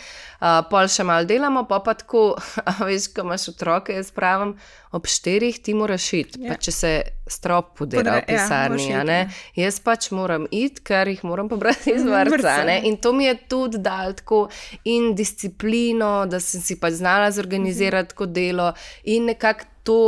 pol 0.68 0.88
še 0.88 1.04
malo 1.04 1.24
delamo, 1.24 1.62
pa 1.64 1.78
pa 1.80 1.94
tako, 1.94 2.35
veš, 2.88 3.07
ko 3.11 3.22
imaš 3.24 3.46
otroke, 3.48 3.94
jaz 3.94 4.11
pravim, 4.12 4.50
ob 4.92 5.07
štirih 5.09 5.57
ti 5.59 5.72
moraš 5.74 6.12
iti, 6.12 6.42
Ja. 6.42 6.52
pa 6.52 6.59
če 6.59 6.72
se 6.72 6.90
strop 7.26 7.72
podela 7.78 8.02
Podre- 8.02 8.18
v 8.18 8.20
ja, 8.20 8.26
pisarni, 8.28 8.85
ja, 8.85 9.00
iti, 9.00 9.16
ja. 9.57 9.64
jaz 9.64 9.80
pač 9.80 10.11
moram 10.11 10.44
iti, 10.50 10.83
ker 10.83 11.09
jih 11.09 11.24
moram 11.24 11.48
pobrati 11.48 11.94
iz 11.94 12.04
vrca. 12.11 12.57
In 12.85 12.96
to 12.98 13.12
mi 13.12 13.24
je 13.24 13.35
tudi 13.48 13.78
dal 13.80 14.12
tako 14.14 14.44
in 14.85 15.14
disciplino, 15.14 16.26
da 16.26 16.40
sem 16.40 16.61
si 16.61 16.76
pač 16.76 16.92
znala 16.94 17.30
zorganizirati 17.30 18.11
tako 18.11 18.26
delo 18.28 18.72
in 19.04 19.26
nekako 19.26 19.64
to. 19.83 20.00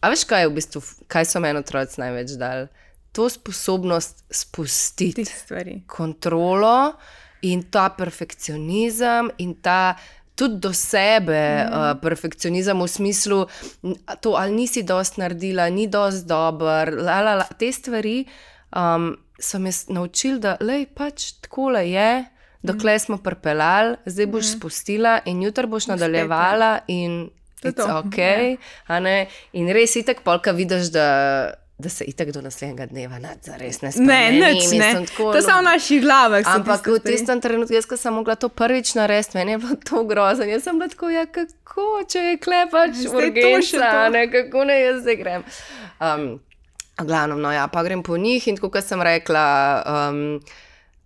A 0.00 0.10
veš, 0.10 0.24
kaj 0.24 0.42
je 0.42 0.48
v 0.48 0.54
bistvu, 0.54 0.80
kaj 1.08 1.24
so 1.24 1.40
meni 1.40 1.58
otroci 1.58 1.98
največ 1.98 2.36
dali? 2.36 2.68
To 3.12 3.28
sposobnost 3.28 4.26
spustiti 4.30 5.24
Tih 5.24 5.32
stvari. 5.36 5.80
In 7.42 7.62
ta 7.70 7.88
perfekcionizem 7.88 9.30
in 9.38 9.54
ta. 9.60 9.96
Tudi 10.36 10.58
do 10.60 10.68
sebe, 10.72 11.64
mm. 11.64 11.72
uh, 11.72 12.00
perfekcionizem 12.00 12.76
v 12.76 12.88
smislu, 12.88 13.38
to 14.20 14.34
ali 14.36 14.52
nisi 14.52 14.82
dosti 14.84 15.20
naredila, 15.22 15.64
ni 15.72 15.86
dosti 15.88 16.28
dober, 16.28 16.92
la, 16.92 17.22
la, 17.24 17.34
la. 17.40 17.46
te 17.56 17.72
stvari 17.72 18.26
um, 18.76 19.16
so 19.40 19.58
me 19.58 19.72
s- 19.72 19.88
naučili, 19.88 20.36
da 20.38 20.58
lej, 20.60 20.86
pač 20.92 21.32
tako 21.40 21.70
je, 21.70 22.24
dokler 22.60 23.00
smo 23.00 23.16
pripeljali, 23.16 23.96
zdaj 24.06 24.26
boš 24.26 24.44
mm. 24.44 24.58
spustila 24.58 25.20
in 25.24 25.40
jutri 25.42 25.66
boš 25.66 25.86
nadaljevala 25.86 26.78
in 26.88 27.30
To 27.62 27.68
je 27.68 27.72
to, 27.72 27.98
ok. 28.04 28.18
a 28.86 29.00
ne. 29.00 29.28
In 29.52 29.72
res 29.72 29.96
itek 29.96 30.20
polka 30.20 30.52
vidiš, 30.52 30.92
da, 30.92 31.54
da 31.78 31.88
se 31.88 32.04
itek 32.04 32.30
do 32.32 32.40
naslednjega 32.40 32.86
dneva 32.86 33.18
nad 33.18 33.38
zares 33.42 33.80
ne 33.82 33.90
Ne, 33.96 34.32
nič 34.32 34.64
ne. 34.72 34.78
Mislim, 34.78 35.06
tako, 35.06 35.30
To 35.32 35.36
je 35.36 35.42
samo 35.42 35.60
v 35.60 35.64
naših 35.64 36.02
glavah. 36.02 36.44
so 36.44 36.50
Ampak 36.50 36.86
v 36.86 36.98
tistem 37.04 37.40
trenutku, 37.40 37.74
jaz 37.74 37.84
sem 37.96 38.14
mogla 38.14 38.34
to 38.34 38.48
prvič 38.48 38.94
narediti, 38.94 39.36
meni 39.36 39.52
je 39.52 39.58
bilo 39.58 39.76
to 39.84 40.04
grozno. 40.04 40.44
Jaz 40.44 40.62
sem 40.62 40.78
bila 40.78 40.88
tako, 40.88 41.10
ja, 41.10 41.26
kako, 41.26 42.04
če 42.08 42.18
je 42.18 42.36
klepač 42.38 42.90
urgenca, 43.12 43.90
to. 43.92 44.08
ne, 44.08 44.30
kako 44.32 44.64
ne 44.64 44.80
jaz 44.80 45.00
zdaj 45.00 45.16
grem. 45.16 45.44
Um, 46.00 46.40
Glavno, 46.96 47.36
no 47.36 47.52
ja, 47.52 47.68
pa 47.68 47.82
grem 47.82 48.02
po 48.02 48.16
njih 48.16 48.48
in 48.48 48.56
tako, 48.56 48.70
kot 48.70 48.84
sem 48.84 49.02
rekla, 49.02 49.44
um, 49.84 50.40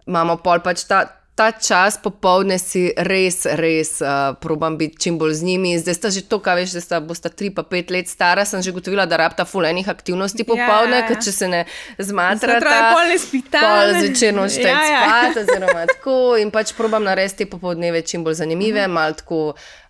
imamo 0.07 0.37
pol 0.37 0.63
pač 0.63 0.87
ta. 0.87 1.20
Ta 1.41 1.53
čas 1.53 1.97
popovdne 1.97 2.59
si 2.61 2.93
res, 2.99 3.49
res 3.49 3.97
uh, 4.01 4.09
probam 4.37 4.77
biti 4.77 5.01
čim 5.01 5.17
bolj 5.17 5.33
z 5.35 5.43
njimi. 5.43 5.79
Zdaj 5.81 5.95
sta 5.95 6.09
že 6.11 6.21
to, 6.23 6.37
kaj 6.39 6.55
veš, 6.55 6.71
da 6.71 6.81
sta 6.81 7.01
bosta 7.01 7.29
tri 7.31 7.49
pa 7.49 7.63
pet 7.65 7.89
let 7.89 8.09
stara, 8.09 8.45
sem 8.45 8.61
že 8.61 8.69
gotovila, 8.71 9.07
da 9.07 9.17
rabta 9.17 9.45
fulejnih 9.45 9.89
aktivnosti 9.89 10.45
popovdne, 10.45 10.97
ja, 10.97 11.01
ja. 11.01 11.09
ker 11.09 11.17
če 11.19 11.33
se 11.33 11.49
ne 11.49 11.63
Zjutraj 11.65 12.05
zmatrata, 12.05 12.93
pol 12.93 13.09
ne 13.09 13.19
spita, 13.19 13.61
pol 13.61 13.89
ne. 13.89 13.99
zvečer 13.99 14.35
nočete 14.35 14.69
Ja, 14.69 14.85
ja. 14.85 15.01
spati, 15.01 15.39
oziroma 15.41 15.87
tako. 15.87 16.17
In 16.37 16.53
pač 16.53 16.75
probam 16.77 17.09
narediti 17.09 17.37
te 17.39 17.49
popoldneve 17.49 18.03
čim 18.03 18.21
bolj 18.21 18.35
zanimive, 18.35 18.85
Mhm. 18.85 18.93
malo 18.93 19.13
tako, 19.15 19.41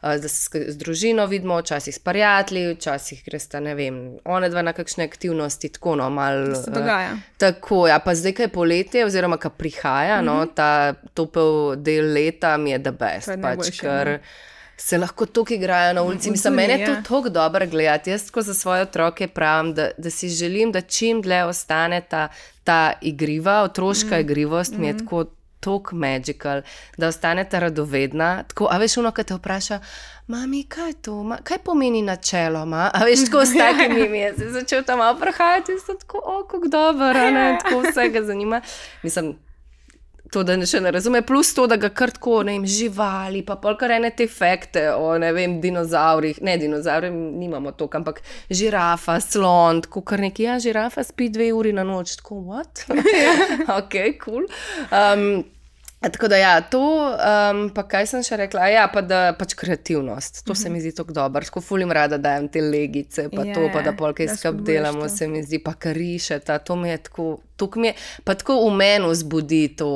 da 0.02 0.28
se 0.28 0.64
z 0.72 0.76
družino 0.76 1.26
vidimo, 1.26 1.58
včasih 1.58 1.94
s 1.94 1.98
prijatelji, 1.98 2.74
včasih 2.74 3.22
gresta, 3.24 3.60
ne 3.60 3.74
vem, 3.74 3.98
one 4.24 4.48
dva 4.48 4.62
na 4.62 4.72
kakšne 4.72 5.04
aktivnosti, 5.04 5.68
tako 5.68 5.96
no, 6.00 6.10
malo. 6.10 6.54
Se 6.56 6.70
dogaja. 6.70 7.16
Tako, 7.38 7.86
ja, 7.88 7.98
pa 7.98 8.14
zdaj, 8.14 8.34
ko 8.34 8.42
je 8.42 8.48
poletje, 8.48 9.04
oziroma 9.04 9.36
ko 9.36 9.50
prihaja, 9.50 10.22
mm 10.22 10.24
-hmm. 10.24 10.38
no, 10.40 10.46
ta 10.46 10.94
topel 11.14 11.76
del 11.76 12.12
leta 12.12 12.56
mi 12.56 12.70
je 12.70 12.78
da 12.78 12.90
best. 12.90 13.28
Mhm. 13.28 13.38
Je 13.38 13.42
Pač, 13.42 13.48
najboljše, 13.48 13.80
ker 13.80 14.12
no. 14.12 14.18
se 14.76 14.98
lahko 14.98 15.26
tukaj 15.26 15.56
igrajo 15.56 15.92
na 15.92 16.02
ulici. 16.02 16.30
Mislim, 16.30 16.54
meni 16.54 16.72
je 16.72 16.86
to 16.86 16.92
ja. 16.92 17.02
tako 17.02 17.28
dobro 17.28 17.66
gledati. 17.66 18.10
Jaz 18.10 18.26
tako 18.26 18.42
za 18.42 18.54
svoje 18.54 18.82
otroke 18.82 19.28
pravim, 19.28 19.74
da, 19.74 19.90
da 19.98 20.10
si 20.10 20.28
želim, 20.28 20.72
da 20.72 20.80
čim 20.80 21.22
dlje 21.22 21.44
ostane 21.44 22.00
ta, 22.00 22.28
ta 22.64 22.92
igriva, 23.00 23.62
otroška 23.62 24.16
mm. 24.16 24.20
igrivost, 24.20 24.74
mi 24.78 24.86
je 24.86 24.98
tako. 24.98 25.24
Tako 25.60 25.96
magical, 25.96 26.62
da 26.96 27.08
ostanete 27.08 27.60
radovedna. 27.60 28.42
Tako, 28.48 28.68
a 28.70 28.78
veš, 28.78 28.96
ono, 28.96 29.12
ki 29.12 29.24
te 29.24 29.34
vpraša, 29.34 29.80
mami, 30.26 30.62
kaj 30.68 30.88
je 30.88 30.94
to, 31.02 31.22
ma, 31.22 31.36
kaj 31.44 31.58
pomeni 31.64 32.02
načeloma? 32.02 32.90
A 32.94 33.04
veš, 33.04 33.26
tako 33.28 33.44
s 33.44 33.58
takimi 33.62 34.08
mi 34.08 34.18
je 34.18 34.34
začel 34.56 34.82
tam 34.84 34.98
malo 34.98 35.18
prehajati, 35.20 35.72
in 35.72 35.80
sem 35.86 35.98
tako, 36.00 36.22
o, 36.24 36.44
kako 36.48 36.68
dobro, 36.68 37.30
ne, 37.30 37.46
tako 37.62 37.82
vsega 37.90 38.22
zanima. 38.22 38.60
Mislim, 39.02 39.34
to, 40.32 40.42
da 40.46 40.56
še 40.66 40.80
ne 40.80 40.92
razume, 40.94 41.22
plus 41.26 41.52
to, 41.56 41.66
da 41.70 41.78
ga 41.80 41.90
kar 41.94 42.12
tako, 42.16 42.40
ne 42.46 42.56
vem, 42.56 42.66
živali, 42.70 43.42
pa 43.46 43.58
polkar 43.60 43.96
ene 43.96 44.12
te 44.16 44.26
efekte 44.28 44.86
o, 44.94 45.12
ne 45.20 45.32
vem, 45.36 45.58
dinozaurih, 45.62 46.40
ne 46.46 46.56
dinozauri, 46.60 47.10
nimamo 47.12 47.74
to, 47.78 47.90
ampak 48.00 48.22
žirafa, 48.50 49.18
slon, 49.24 49.84
tako 49.86 50.04
kar 50.06 50.22
neki, 50.24 50.48
ja, 50.48 50.58
žirafa 50.62 51.04
spi 51.06 51.30
dve 51.34 51.52
uri 51.56 51.74
na 51.76 51.86
noč, 51.86 52.18
tako, 52.22 52.42
what? 52.50 52.86
ok, 53.80 53.96
kul. 54.20 54.46
Cool. 54.46 54.46
Um, 54.90 55.42
Tako 56.00 56.28
da, 56.28 56.36
ja, 56.36 56.60
to, 56.60 56.80
um, 56.80 57.66
pa 57.76 57.82
kaj 57.84 58.06
sem 58.08 58.22
še 58.24 58.38
rekla, 58.40 58.70
ja, 58.72 58.86
pa 58.88 59.02
da 59.04 59.34
pač 59.36 59.52
kreativnost. 59.60 60.42
To 60.48 60.54
se 60.56 60.70
mi 60.72 60.80
zdi 60.80 60.94
tako 60.96 61.12
dobro, 61.12 61.44
tako 61.44 61.60
fulim 61.60 61.92
rada 61.92 62.16
dajem 62.16 62.48
te 62.48 62.62
legice, 62.64 63.26
pa 63.28 63.44
Ja, 63.44 63.52
to, 63.54 63.66
pa 63.68 63.82
da 63.84 63.92
polkaj 63.92 64.30
spodbujaš 64.32 64.64
delamo, 64.66 65.04
to. 65.04 65.12
se 65.12 65.28
mi 65.28 65.42
zdi, 65.44 65.60
pa 65.60 65.74
karišeta, 65.76 66.56
to 66.64 66.76
mi 66.80 66.88
je 66.88 67.02
tako, 67.04 67.26
to 67.60 67.68
mi 67.76 67.92
je, 67.92 67.94
pa 68.24 68.34
tako 68.34 68.62
v 68.64 68.78
meni 68.80 69.12
vzbudi 69.12 69.66
to. 69.76 69.90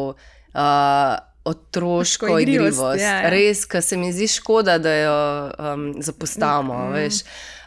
Uh, 0.52 1.16
Otroško 1.44 2.26
Otroško 2.26 2.38
igrivost, 2.40 2.78
igrivost, 2.78 3.00
ja, 3.02 3.16
ja. 3.20 3.30
res, 3.32 3.66
ker 3.68 3.82
se 3.84 3.96
mi 4.00 4.12
zdi 4.12 4.28
škoda, 4.32 4.78
da 4.80 4.92
jo 4.96 5.16
um, 5.58 5.82
zapostavimo. 6.00 6.78
Mm. 6.92 7.18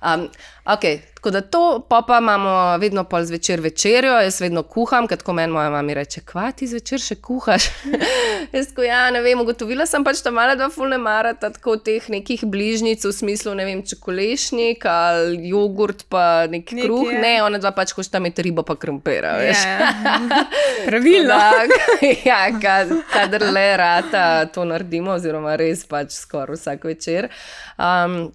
Um, 0.01 0.23
okay, 0.65 1.01
tako 1.17 1.31
da 1.33 1.41
to, 1.41 1.85
pa, 1.89 2.03
pa 2.07 2.19
imamo 2.21 2.77
vedno 2.77 3.03
pol 3.09 3.23
zvečer 3.25 3.61
večerjo, 3.61 4.19
jaz 4.21 4.35
vedno 4.41 4.61
kuham, 4.63 5.07
ker 5.09 5.17
tako 5.17 5.33
meni 5.33 5.53
moja 5.53 5.71
mama 5.73 5.93
reče, 5.97 6.21
kva 6.29 6.51
ti 6.53 6.67
zvečer 6.69 7.01
še 7.01 7.17
kuhaš. 7.25 7.65
jaz 8.55 8.69
ko 8.77 8.85
ja, 8.85 9.07
ne 9.09 9.23
vem, 9.25 9.41
ugotovila 9.41 9.87
sem 9.89 10.05
pač, 10.05 10.21
da 10.21 10.29
mala 10.31 10.53
dva 10.59 10.69
fulne 10.69 11.01
marata 11.01 11.49
tako 11.55 11.79
teh 11.81 12.05
nekih 12.13 12.45
bližnjic 12.45 13.01
v 13.09 13.15
smislu, 13.17 13.55
ne 13.57 13.65
vem, 13.65 13.81
čokolešnik 13.81 14.85
ali 14.85 15.49
jogurt 15.49 16.05
pa 16.13 16.45
nek 16.45 16.69
Nekaj, 16.69 16.85
kruh. 16.85 17.09
ja. 17.09 17.21
Ne, 17.25 17.33
ona 17.49 17.57
dva 17.57 17.73
pač 17.73 17.97
hočeta 17.97 18.21
imeti 18.21 18.45
ribo 18.45 18.61
pa 18.67 18.77
krompira, 18.77 19.37
veš. 19.41 19.65
Ja, 19.65 19.91
ja. 20.05 20.45
Pravilno. 20.85 21.33
Tak, 21.33 21.77
ja, 22.29 22.41
kad, 22.61 22.93
kadar 23.09 23.49
le 23.57 23.69
rata, 23.77 24.25
to 24.53 24.69
naredimo, 24.69 25.17
oziroma 25.17 25.57
res 25.57 25.87
pač 25.89 26.13
skoraj 26.21 26.61
vsak 26.61 26.91
večer. 26.93 27.33
Um, 27.81 28.27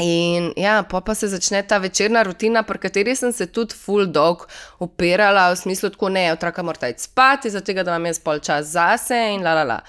In 0.00 0.52
ja, 0.56 0.82
pa, 0.88 1.00
pa 1.04 1.14
se 1.14 1.28
začne 1.28 1.60
ta 1.68 1.78
večerna 1.78 2.22
rutina, 2.24 2.62
pri 2.64 2.78
kateri 2.80 3.12
sem 3.16 3.32
se 3.36 3.46
tudi 3.52 3.76
full 3.76 4.06
dog 4.08 4.46
opirala, 4.80 5.50
v 5.52 5.58
smislu, 5.60 5.90
tako 5.92 6.08
ne, 6.08 6.30
otroka 6.32 6.64
mora 6.64 6.88
iti 6.88 7.04
spati, 7.04 7.50
zato 7.50 7.72
da 7.72 7.84
imam 7.84 8.06
jaz 8.08 8.22
pol 8.24 8.40
čas 8.40 8.72
zase 8.72 9.18
in 9.34 9.44
la 9.44 9.54
la 9.54 9.64
la. 9.64 9.80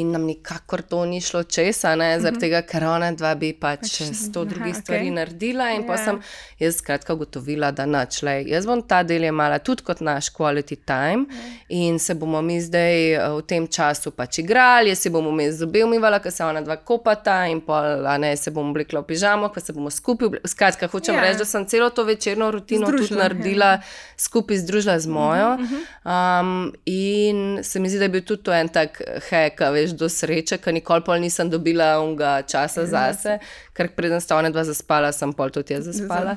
In 0.00 0.10
nam 0.12 0.24
nikakor 0.26 0.82
to 0.82 1.04
ni 1.06 1.20
šlo 1.20 1.42
česa, 1.42 1.94
ne, 1.96 2.20
zaradi 2.20 2.36
-huh. 2.36 2.40
tega, 2.40 2.62
ker 2.62 2.84
ona 2.84 3.12
dva 3.12 3.34
bi 3.34 3.52
pač, 3.52 3.80
pač 3.80 4.16
sto 4.16 4.44
drugih 4.44 4.72
aha, 4.72 4.80
stvari 4.80 5.06
okay. 5.06 5.14
naredila. 5.14 5.70
In 5.70 5.82
yeah. 5.82 5.86
pa 5.86 5.92
ja. 5.92 6.04
sem 6.04 6.20
jaz 6.58 6.76
skratka 6.76 7.14
ugotovila, 7.14 7.70
da 7.70 7.86
nič, 7.86 8.22
le 8.22 8.34
jaz 8.46 8.66
bom 8.66 8.82
ta 8.82 9.02
del 9.02 9.24
imela 9.24 9.58
tudi 9.58 9.82
kot 9.82 10.00
naš 10.00 10.30
quality 10.32 10.76
time 10.84 11.26
yeah. 11.28 11.56
in 11.68 11.98
se 11.98 12.14
bomo 12.14 12.42
mi 12.42 12.60
zdaj 12.60 13.16
uh, 13.16 13.38
v 13.38 13.42
tem 13.46 13.68
času 13.68 14.10
pač 14.10 14.38
igrali, 14.38 14.88
jaz 14.88 14.98
si 14.98 15.10
bomo 15.10 15.32
mi 15.32 15.52
zobe 15.52 15.84
umivala, 15.84 16.18
ker 16.18 16.32
se 16.32 16.44
ona 16.44 16.60
dva 16.60 16.76
kopata 16.76 17.46
in 17.46 17.60
pol, 17.60 18.06
a 18.06 18.18
ne 18.18 18.36
se 18.36 18.50
bomo 18.50 18.70
oblekla 18.70 19.00
v 19.00 19.06
pižamo, 19.12 19.48
pa 19.54 19.60
se 19.60 19.72
bomo 19.72 19.90
skupaj. 19.90 20.28
Skratka, 20.44 20.88
hočem 20.88 21.14
yeah. 21.14 21.22
reči, 21.22 21.38
da 21.38 21.44
sem 21.44 21.66
celo 21.66 21.90
to 21.90 22.04
večerno 22.04 22.50
rutino 22.50 22.86
Združila, 22.86 23.08
tudi 23.08 23.20
naredila, 23.20 23.70
yeah. 23.78 24.14
skupaj 24.16 24.56
združila 24.64 24.98
z 24.98 25.06
mojo. 25.06 25.50
Uh 25.54 25.60
-huh. 25.60 26.40
um, 26.40 26.72
in 26.84 27.64
se 27.64 27.80
mi 27.80 27.88
zdi, 27.88 27.98
da 27.98 28.04
je 28.04 28.08
bil 28.08 28.24
tudi 28.24 28.42
to 28.42 28.52
en 28.52 28.68
tak 28.68 29.02
hek, 29.30 29.60
veš, 29.60 29.89
do 29.96 30.08
sreče, 30.08 30.58
ker 30.62 30.74
nikoli 30.76 31.04
pol 31.06 31.20
nisem 31.22 31.50
dobila 31.50 31.92
unga 32.02 32.40
časa 32.42 32.86
zase, 32.86 33.38
ker 33.76 33.90
preden 33.96 34.20
sta 34.20 34.38
ona 34.38 34.52
dva 34.52 34.64
zaspala, 34.68 35.12
sem 35.16 35.32
pol 35.32 35.50
tudi 35.54 35.74
jaz 35.74 35.88
zaspala. 35.90 36.36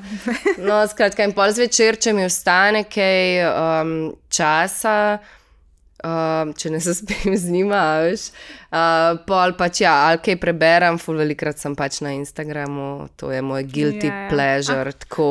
No, 0.58 0.80
skratka, 0.90 1.26
in 1.26 1.36
pol 1.36 1.54
zvečer, 1.54 2.00
če 2.00 2.14
mi 2.16 2.26
ostane 2.26 2.84
kaj 2.88 3.46
um, 3.50 3.96
časa. 4.32 4.98
Um, 6.04 6.50
če 6.52 6.68
ne 6.68 6.82
zaspim 6.88 7.32
z 7.32 7.48
njima, 7.48 7.84
veš. 8.04 8.28
Uh, 8.28 8.63
pol 9.26 9.52
pač 9.54 9.84
ja, 9.84 9.92
ali 10.08 10.18
kaj 10.24 10.34
preberem, 10.42 10.96
ful 10.98 11.18
velikrat 11.20 11.60
sem 11.62 11.76
pač 11.78 12.00
na 12.02 12.14
Instagramu, 12.16 13.06
to 13.14 13.30
je 13.30 13.38
moj 13.44 13.62
guilty 13.70 14.08
ja, 14.08 14.14
ja. 14.24 14.30
pleasure, 14.32 14.90
ah. 14.90 14.96
tako 15.04 15.28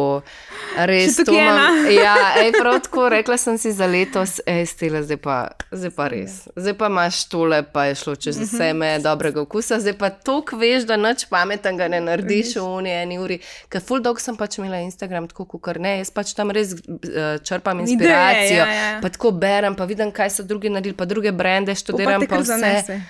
res 0.88 1.17
to 1.19 1.34
imam. 1.36 1.82
Ja, 2.03 2.15
ej, 2.39 2.53
prav 2.56 2.79
tako, 2.86 3.10
rekla 3.12 3.38
sem 3.38 3.58
si 3.60 3.73
za 3.75 3.88
letos, 3.89 4.38
ej, 4.47 4.63
stila, 4.69 5.01
zdaj 5.03 5.19
pa, 5.19 5.38
zdaj 5.71 5.91
pa 5.95 6.08
res. 6.13 6.38
Zdaj 6.56 6.75
pa 6.79 6.89
imaš 6.91 7.19
tole, 7.32 7.60
pa 7.67 7.86
je 7.89 7.97
šlo 7.99 8.15
čez 8.15 8.39
vse 8.39 8.69
mhm. 8.69 8.79
me 8.79 8.91
dobrega 9.03 9.41
okusa, 9.43 9.82
zdaj 9.84 9.97
pa 9.99 10.10
tok 10.13 10.56
veš, 10.60 10.88
da 10.88 10.97
nič 10.99 11.25
pametnega 11.32 11.89
ne 11.91 11.99
narediš 12.06 12.56
v 12.62 12.63
uni 12.63 12.93
eni 12.95 13.19
uri. 13.19 13.39
Ker 13.67 13.84
ful 13.84 14.03
dolg 14.03 14.21
sem 14.23 14.38
pač 14.39 14.60
imela 14.62 14.79
Instagram, 14.86 15.27
tako 15.32 15.49
kot 15.51 15.82
ne, 15.84 15.97
jaz 15.99 16.13
pač 16.15 16.32
tam 16.38 16.53
res 16.56 16.77
uh, 16.77 17.41
črpam 17.43 17.84
inspiracijo, 17.84 18.63
Ideje, 18.63 18.63
ja, 18.63 18.69
ja. 18.71 19.01
pa 19.03 19.12
tako 19.12 19.34
berem, 19.36 19.75
pa 19.75 19.89
vidim, 19.89 20.15
kaj 20.15 20.32
so 20.39 20.47
drugi 20.47 20.71
naredili, 20.71 20.95
pa 20.95 21.10
druge 21.10 21.36
brende 21.36 21.75
študiram. 21.75 22.23
Pa, 22.23 22.38
pa 22.38 22.41
vse. 22.41 22.53
Zanese. 22.53 23.01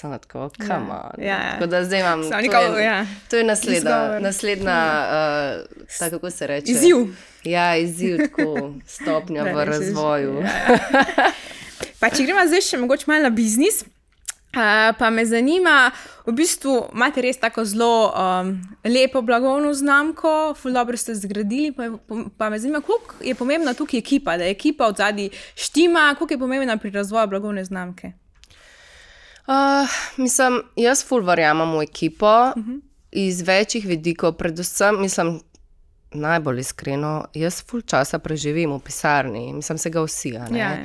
Sem 0.00 0.18
tako, 0.18 0.50
kam 0.66 0.88
ja. 0.88 1.10
on. 1.12 1.24
Ja, 1.24 1.26
ja. 1.26 1.52
Tako 1.52 1.66
da 1.66 1.84
zdaj 1.84 2.00
imam. 2.00 2.22
To 2.30 2.78
je, 2.78 2.84
ja. 2.84 3.06
to 3.30 3.36
je 3.36 3.44
naslednja, 3.44 4.18
naslednja 4.20 5.06
uh, 5.08 5.66
tako, 5.98 6.10
kako 6.10 6.30
se 6.30 6.46
reče. 6.46 6.72
Izziv. 6.72 6.96
Ja, 7.44 7.76
izziv, 7.76 8.18
tako 8.18 8.72
stopnja 8.96 9.42
v 9.42 9.64
razvoju. 9.64 10.40
Ja, 10.40 10.48
ja. 10.72 11.32
pa 12.00 12.08
če 12.10 12.24
gremo 12.24 12.46
zdaj 12.48 12.64
še 12.64 12.80
mogoče 12.80 13.04
malo 13.12 13.28
na 13.28 13.30
biznis. 13.30 13.82
Uh, 14.50 14.96
pa 14.98 15.10
me 15.10 15.26
zanima, 15.28 15.92
v 16.26 16.32
bistvu 16.34 16.78
imate 16.94 17.22
res 17.22 17.36
tako 17.38 17.62
zelo 17.68 18.08
um, 18.08 18.54
lepo 18.88 19.20
blagovno 19.22 19.74
znamko, 19.74 20.54
zelo 20.62 20.74
dobro 20.80 20.96
ste 20.96 21.14
zgradili. 21.14 21.74
Pa, 21.76 21.90
pa 22.38 22.48
me 22.48 22.58
zanima, 22.58 22.80
koliko 22.80 23.20
je 23.20 23.36
pomembna 23.36 23.76
tukaj 23.76 24.00
ekipa, 24.00 24.38
da 24.40 24.48
je 24.48 24.56
ekipa 24.56 24.88
od 24.88 24.96
zadaj 24.96 25.28
štima, 25.54 26.14
koliko 26.18 26.34
je 26.34 26.42
pomembna 26.46 26.80
pri 26.80 26.90
razvoju 26.96 27.28
blagovne 27.28 27.64
znamke. 27.68 28.12
Uh, 29.50 29.88
mislim, 30.16 30.62
jaz 30.76 31.02
ful 31.06 31.24
verjamem 31.26 31.72
v 31.78 31.82
ekipo 31.82 32.26
uh 32.26 32.56
mhm. 32.56 32.70
-huh. 32.70 32.80
iz 33.12 33.42
večjih 33.42 33.86
vidikov, 33.86 34.32
predvsem, 34.32 35.00
mislim, 35.00 35.40
najbolj 36.12 36.60
iskreno, 36.60 37.24
jaz 37.34 37.62
ful 37.62 37.80
časa 37.80 38.18
preživim 38.18 38.72
v 38.72 38.78
pisarni, 38.78 39.52
mislim, 39.52 39.78
se 39.78 39.90
ga 39.90 40.02
vsi. 40.02 40.28
Ja, 40.28 40.46
ja. 40.56 40.76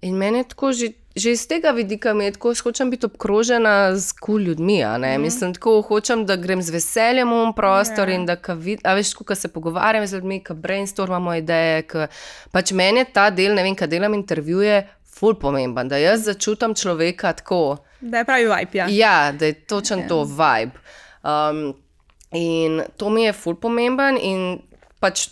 In 0.00 0.14
meni 0.16 0.38
je 0.38 0.44
tako 0.44 0.72
že 0.72 0.92
že 1.16 1.32
iz 1.32 1.48
tega 1.48 1.70
vidika 1.70 2.14
mi 2.14 2.24
je 2.24 2.32
tako, 2.32 2.54
hočem 2.64 2.90
biti 2.90 3.06
obkrožena 3.06 3.96
z 3.96 4.12
kul 4.12 4.34
cool 4.34 4.42
ljudmi. 4.42 4.84
Mm. 4.84 5.20
Mislim, 5.22 5.54
tako 5.54 5.82
hočem, 5.82 6.26
da 6.26 6.36
grem 6.36 6.62
z 6.62 6.70
veseljem 6.70 7.28
v 7.28 7.52
prostor 7.56 8.08
yeah. 8.08 8.12
Ja. 8.12 8.14
in 8.14 8.26
da 8.26 8.54
vid, 8.54 8.80
veš, 8.84 9.14
ko 9.14 9.34
se 9.34 9.48
pogovarjam 9.48 10.06
z 10.06 10.14
ljudmi, 10.14 10.44
ki 10.44 10.54
brainstormamo 10.54 11.34
ideje. 11.34 11.82
Ka, 11.82 12.06
pač 12.50 12.72
meni 12.72 12.98
je 12.98 13.12
ta 13.12 13.30
del, 13.30 13.54
ne 13.54 13.62
vem, 13.62 13.74
kaj 13.74 13.88
delam 13.88 14.14
intervjuje, 14.14 14.86
ful 15.04 15.34
pomemben, 15.34 15.88
da 15.88 15.96
jaz 15.96 16.24
začutim 16.24 16.74
človeka 16.74 17.32
tako. 17.32 17.78
Da 18.00 18.18
je 18.18 18.24
pravi 18.24 18.44
vibe. 18.44 18.78
Ja, 18.78 18.86
ja 18.88 19.32
da 19.32 19.46
je 19.46 19.54
točen 19.54 19.98
yeah. 19.98 20.02
Ja. 20.02 20.08
to 20.08 20.24
vibe. 20.24 20.72
Um, 21.22 21.74
in 22.32 22.82
to 22.96 23.10
mi 23.10 23.24
je 23.24 23.32
ful 23.32 23.54
pomemben 23.54 24.16
in 24.16 24.62
pač. 25.00 25.28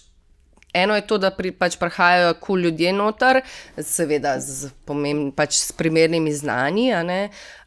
Eno 0.82 0.96
je 0.96 1.06
to, 1.06 1.18
da 1.18 1.30
pri, 1.34 1.52
pač 1.52 1.76
prihajajo 1.80 2.34
kul 2.34 2.46
cool 2.46 2.64
ljudje 2.66 2.92
noter, 2.92 3.40
seveda 3.78 4.38
z, 4.40 4.70
pomembn, 4.88 5.30
pač 5.36 5.58
s 5.58 5.72
primernimi 5.72 6.32
znanji. 6.34 6.88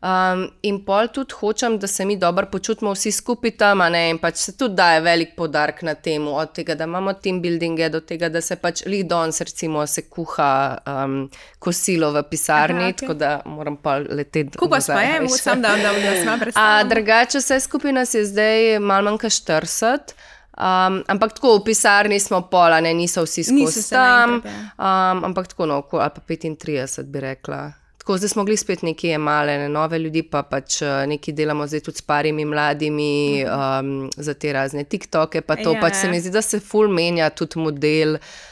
Um, 0.01 0.47
in 0.65 0.79
pol 0.85 1.11
tudi 1.13 1.35
hočem, 1.37 1.77
da 1.79 1.87
se 1.87 2.05
mi 2.05 2.17
dobro 2.17 2.47
počutimo 2.51 2.93
vsi 2.95 3.11
skupaj 3.11 3.55
tam. 3.61 3.83
In 3.93 4.17
pač 4.21 4.41
se 4.41 4.55
tudi 4.57 4.75
daje 4.75 5.01
velik 5.05 5.35
podarek 5.37 5.83
na 5.85 5.93
tem, 5.93 6.27
od 6.27 6.53
tega, 6.55 6.75
da 6.75 6.87
imamo 6.89 7.13
team 7.13 7.41
buildinge, 7.41 7.89
do 7.89 8.01
tega, 8.01 8.29
da 8.29 8.41
se 8.41 8.55
pač 8.55 8.85
lidons, 8.85 9.41
recimo, 9.41 9.85
se 9.87 10.07
kuha 10.09 10.51
um, 10.87 11.29
kosilo 11.59 12.11
v 12.15 12.23
pisarni, 12.29 12.87
Aha, 12.87 12.89
okay. 12.89 12.99
tako 13.03 13.13
da 13.13 13.31
moram 13.45 13.77
pa 13.77 13.99
leteti. 13.99 14.57
Kako 14.57 14.69
pa 14.87 15.01
je, 15.01 15.21
mogoče 15.21 15.43
sem 15.43 15.61
da, 15.61 15.75
da, 15.77 15.93
da 15.93 16.15
sem 16.23 16.39
predstavljal. 16.39 16.89
Drugače, 16.89 17.37
vse 17.37 17.59
skupaj 17.59 17.93
nas 17.93 18.13
je 18.13 18.25
zdaj 18.25 18.79
malo 18.79 19.11
manj 19.11 19.17
kot 19.17 19.31
40. 19.31 20.15
Um, 20.51 20.99
ampak 21.07 21.33
tako 21.33 21.57
v 21.57 21.63
pisarni 21.71 22.19
smo 22.19 22.41
pola, 22.51 22.81
ne, 22.83 22.93
niso 22.93 23.23
vsi 23.23 23.43
skozi 23.47 23.85
tam. 23.89 24.41
Um, 24.43 25.23
ampak 25.31 25.47
tako, 25.53 25.65
no, 25.65 25.83
ali 25.91 26.11
pa 26.15 26.21
35 26.27 27.07
bi 27.07 27.23
rekla. 27.23 27.71
Tako, 28.01 28.17
zdaj 28.17 28.29
smo 28.29 28.41
mogli 28.41 28.57
spet 28.57 28.81
nekaj 28.83 29.17
male, 29.17 29.57
ne, 29.57 29.69
nove 29.69 29.99
ljudi, 29.99 30.23
pa 30.27 30.41
pač 30.43 30.81
uh, 30.81 31.03
nekaj 31.07 31.33
delamo 31.37 31.67
zdaj 31.67 31.85
tudi 31.85 32.01
s 32.01 32.05
parimi 32.05 32.45
mladimi 32.45 33.45
um, 33.45 34.09
za 34.17 34.33
te 34.33 34.53
razne 34.53 34.83
TikToke. 34.83 35.41
Pa 35.41 35.55
to 35.55 35.75
ja, 35.77 35.81
pač 35.81 36.01
se 36.01 36.09
mi 36.09 36.19
zdi, 36.19 36.33
da 36.33 36.41
se 36.41 36.59
ful 36.59 36.91
menja 36.91 37.29
tudi 37.29 37.61
model. 37.61 38.17
Uh, 38.17 38.50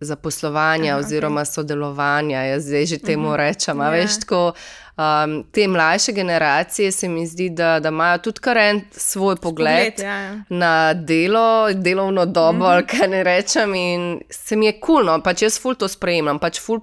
Zaposlovanja 0.00 0.92
Aha, 0.92 1.00
oziroma 1.00 1.40
okay. 1.40 1.52
sodelovanja, 1.52 2.42
jaz 2.42 2.64
zdaj 2.64 2.86
že 2.86 2.98
temu 2.98 3.28
uh 3.28 3.32
mhm. 3.32 3.40
-huh. 3.40 3.46
rečem. 3.46 3.78
Yeah. 3.78 3.90
Veš, 3.90 4.20
tako, 4.20 4.52
um, 4.96 5.44
te 5.52 5.68
mlajše 5.68 6.12
generacije 6.12 6.92
se 6.92 7.08
mi 7.08 7.26
zdi, 7.26 7.50
da, 7.50 7.80
da 7.80 7.88
imajo 7.88 8.18
tudi 8.18 8.40
kar 8.40 8.56
en 8.56 8.80
svoj 8.90 9.36
pogled, 9.36 9.92
pogled 9.92 10.08
ja, 10.08 10.16
ja. 10.20 10.42
na 10.48 10.94
delo, 10.94 11.72
delovno 11.72 12.26
dobo, 12.26 12.68
mm 12.68 12.78
-hmm. 12.78 12.86
kaj 12.86 13.08
ne 13.08 13.22
rečem. 13.24 13.74
In 13.74 14.20
se 14.30 14.56
mi 14.56 14.66
je 14.66 14.80
kul, 14.80 14.94
cool, 14.94 15.06
no, 15.06 15.22
pač 15.22 15.42
jaz 15.42 15.60
ful 15.60 15.74
to 15.74 15.88
sprejemam, 15.88 16.38
pač 16.38 16.60
ful 16.60 16.80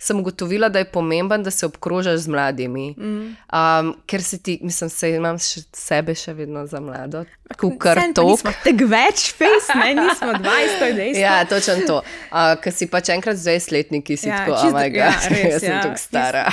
sem 0.00 0.20
ugotovila, 0.20 0.68
da 0.68 0.78
je 0.78 0.84
pomembno, 0.84 1.38
da 1.38 1.50
se 1.50 1.66
obkrožaš 1.66 2.20
z 2.20 2.28
mladimi. 2.28 2.94
Mm. 2.98 3.36
Um, 3.52 3.94
ker 4.06 4.22
se 4.22 4.38
ti, 4.38 4.58
mislim, 4.62 4.90
se 4.90 5.10
imam 5.12 5.38
še 5.38 5.60
sebe 5.76 6.14
še 6.16 6.32
vedno 6.34 6.64
za 6.66 6.80
mlado. 6.80 7.24
Kukar 7.60 7.98
to. 8.14 8.24
Tako 8.64 8.86
več, 8.88 9.26
face, 9.36 9.74
ne, 9.74 9.90
nismo 9.98 10.32
20, 10.38 10.94
dejstvo. 10.96 11.20
Ja, 11.20 11.34
točno 11.50 11.74
to. 11.86 11.98
Uh, 12.30 12.54
ker 12.62 12.72
si 12.72 12.86
pač 12.88 13.10
enkrat 13.12 13.36
20-letnik, 13.36 14.12
si 14.14 14.30
ja, 14.30 14.40
tako, 14.40 14.54
oh 14.56 14.70
moj 14.70 14.86
bog, 14.86 14.96
ja, 15.02 15.10
res, 15.34 15.42
jaz 15.56 15.64
sem 15.66 15.74
ja. 15.74 15.82
tako 15.84 16.00
stara. 16.00 16.44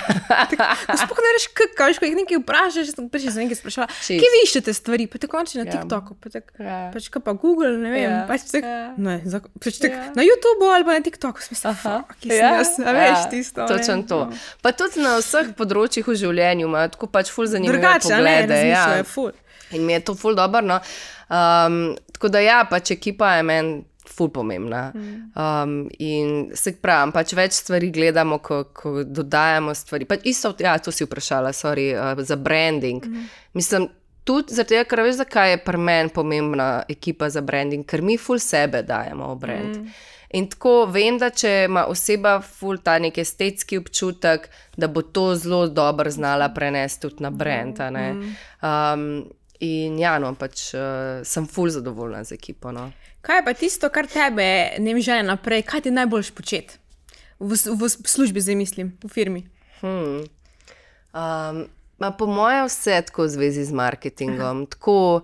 Sploh 1.04 1.24
ne 1.24 1.34
veš, 1.38 1.48
kako, 1.62 1.90
ko 2.02 2.10
jih 2.10 2.18
nekaj 2.18 2.42
vprašaš, 2.42 2.92
sem 2.98 3.10
prišel 3.14 3.36
z 3.36 3.46
nekaj 3.46 3.62
sprašala. 3.62 3.88
Kje 4.10 4.32
vi 4.34 4.44
iščete 4.48 4.76
stvari? 4.76 5.08
Pa 5.08 5.22
tako 5.22 5.38
konči 5.38 5.62
na 5.62 5.68
ja. 5.68 5.78
TikToku, 5.78 6.18
pa 6.20 6.34
tako, 6.34 6.58
ja. 6.66 6.80
pač 6.94 7.10
pa 7.14 7.34
Google, 7.38 7.76
ne 7.78 7.94
vem, 7.94 8.04
ja. 8.04 8.20
pač 8.30 8.48
tak, 8.50 8.66
ja. 8.66 8.92
ne, 8.98 9.20
pač 9.62 9.78
tak, 9.84 9.94
ja. 9.94 10.06
na 10.18 10.26
YouTubeu 10.26 10.74
ali 10.74 10.88
pa 10.88 10.98
na 10.98 11.06
TikToku, 11.06 11.46
smisel, 11.46 11.78
ki 12.22 12.32
sem 12.32 12.42
jaz, 12.42 12.74
veš, 12.82 13.28
ti 13.30 13.37
tisto. 13.38 13.68
Točno 13.70 14.02
to. 14.10 14.20
No. 14.26 14.40
Pa 14.62 14.74
tudi 14.76 15.04
na 15.06 15.18
vseh 15.22 15.54
področjih 15.58 16.08
v 16.08 16.16
življenju 16.24 16.70
imajo 16.70 16.96
tako 16.96 17.12
pač 17.14 17.32
ful 17.34 17.50
zanimivo. 17.50 17.78
Drugače, 17.78 18.18
ne, 18.26 18.64
ja. 18.70 18.88
je 19.00 19.06
ful. 19.08 19.32
In 19.78 19.86
mi 19.86 19.96
je 19.98 20.06
to 20.10 20.16
ful 20.18 20.36
dobro. 20.38 20.64
No. 20.66 20.80
Um, 21.28 21.96
tako 22.16 22.32
da 22.34 22.42
ja, 22.44 22.64
pač 22.70 22.96
ekipa 22.98 23.38
je 23.38 23.46
meni. 23.48 23.78
Ful 24.08 24.30
pomembna. 24.32 24.86
Um, 24.96 25.90
in 26.00 26.54
se 26.56 26.72
pravi, 26.82 27.12
pač 27.12 27.34
več 27.36 27.58
stvari 27.60 27.90
gledamo, 27.92 28.38
ko, 28.40 28.62
ko 28.72 29.04
dodajamo 29.04 29.76
stvari. 29.76 30.08
Pač 30.08 30.24
isto, 30.32 30.54
ja, 30.64 30.78
to 30.80 30.94
si 30.96 31.04
vprašala, 31.04 31.52
sorry, 31.54 31.90
uh, 31.92 32.16
za 32.26 32.38
branding. 32.40 33.04
Mm. 33.04 33.26
Mislim, 33.60 33.90
tudi 34.28 34.56
zato, 34.56 34.80
ker 34.90 35.04
veš, 35.06 35.20
zakaj 35.22 35.52
je 35.52 35.60
pri 35.64 35.80
meni 35.90 36.14
pomembna 36.16 36.70
ekipa 36.90 37.30
za 37.30 37.44
branding, 37.44 37.86
ker 37.88 38.02
mi 38.02 38.18
ful 38.18 38.40
sebe 38.40 38.82
dajemo 38.88 39.34
v 39.36 39.40
brand. 39.44 39.76
Mm. 39.76 39.92
In 40.36 40.50
tako 40.52 40.86
vem, 40.92 41.18
da 41.20 41.30
če 41.30 41.52
ima 41.70 41.86
oseba 41.88 42.38
ful 42.44 42.82
ta 42.84 42.98
nek 43.00 43.18
estetski 43.18 43.78
občutek, 43.80 44.50
da 44.76 44.90
bo 44.92 45.02
to 45.02 45.30
zelo 45.36 45.68
dobro 45.68 46.12
znala 46.12 46.50
prenesti 46.54 47.02
tudi 47.06 47.24
na 47.24 47.32
brend. 47.32 47.80
Mm. 47.80 48.34
Um, 48.62 49.06
in 49.64 49.96
ja, 50.00 50.18
no, 50.20 50.34
pač 50.36 50.74
uh, 50.76 51.24
sem 51.24 51.48
ful 51.48 51.72
zadovoljna 51.72 52.26
z 52.28 52.36
ekipo. 52.36 52.74
No. 52.76 52.90
Kaj 53.24 53.46
pa 53.46 53.56
tisto, 53.56 53.90
kar 53.90 54.08
tebe 54.12 54.76
ne 54.80 54.94
mi 54.94 55.02
želi 55.02 55.24
naprej, 55.28 55.64
kaj 55.68 55.88
ti 55.88 55.96
najboljš 55.96 56.36
početi 56.36 56.78
v, 57.40 57.56
v, 57.56 57.88
v 57.88 58.08
službi, 58.08 58.42
zdaj 58.42 58.56
mislim, 58.56 58.94
v 59.04 59.10
firmi? 59.10 59.46
Hmm. 59.82 60.26
Um, 61.14 61.66
po 62.18 62.26
mojem, 62.26 62.66
vse 62.68 63.02
tako 63.08 63.24
v 63.24 63.30
zvezi 63.30 63.66
z 63.66 63.74
marketingom. 63.74 64.66
Tako, 64.74 65.22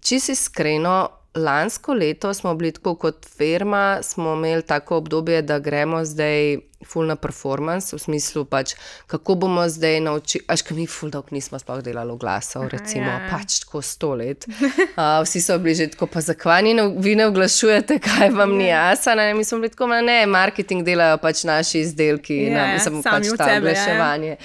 če 0.00 0.20
si 0.20 0.34
iskreno, 0.34 1.10
lansko 1.34 1.94
leto 1.94 2.34
smo 2.34 2.54
bili 2.54 2.72
tako 2.72 2.94
kot 2.94 3.26
firma, 3.36 3.98
smo 4.02 4.34
imeli 4.34 4.62
tako 4.62 4.96
obdobje, 4.96 5.42
da 5.42 5.58
gremo 5.58 6.04
zdaj 6.04 6.58
full 6.84 7.06
na 7.06 7.16
performance, 7.16 7.92
v 7.96 8.00
smislu 8.00 8.44
pač, 8.44 8.74
kako 9.06 9.34
bomo 9.34 9.68
zdaj 9.68 10.00
naučili. 10.00 10.44
Až 10.48 10.62
kam 10.62 10.76
mi 10.80 10.86
full 10.86 11.10
dolg 11.12 11.28
nismo 11.30 11.58
sploh 11.60 11.82
delali 11.84 12.16
glasov, 12.18 12.68
recimo, 12.72 13.06
ja. 13.06 13.28
pač 13.30 13.60
tako 13.64 13.82
sto 13.82 14.14
let. 14.14 14.46
Uh, 15.00 15.22
vsi 15.24 15.40
so 15.40 15.54
bili 15.58 15.74
že 15.74 15.86
tako, 15.94 16.06
pa 16.06 16.20
zakaj 16.20 16.62
ne- 16.62 16.92
vi 16.98 17.14
ne 17.16 17.26
oglašujete, 17.30 17.98
kaj 18.04 18.30
vam 18.30 18.52
ni 18.58 18.66
jasno. 18.68 19.14
Ne, 19.14 19.34
mi 19.34 19.44
smo 19.44 19.58
bili 19.58 19.70
tako, 19.70 19.86
"Ma 19.86 20.00
ne, 20.00 20.26
marketing 20.26 20.84
delajo 20.84 21.16
pač 21.18 21.44
naši 21.44 21.80
izdelki, 21.80 22.36
Ja, 22.36 22.50
ja, 22.50 22.66
ja, 22.66 22.74
mislim, 22.74 23.02
pač 23.02 23.30
ta 23.38 23.44
sebe, 23.44 23.48
ja, 23.48 23.54
ja. 23.54 23.58
oglaševanje. 23.60 24.36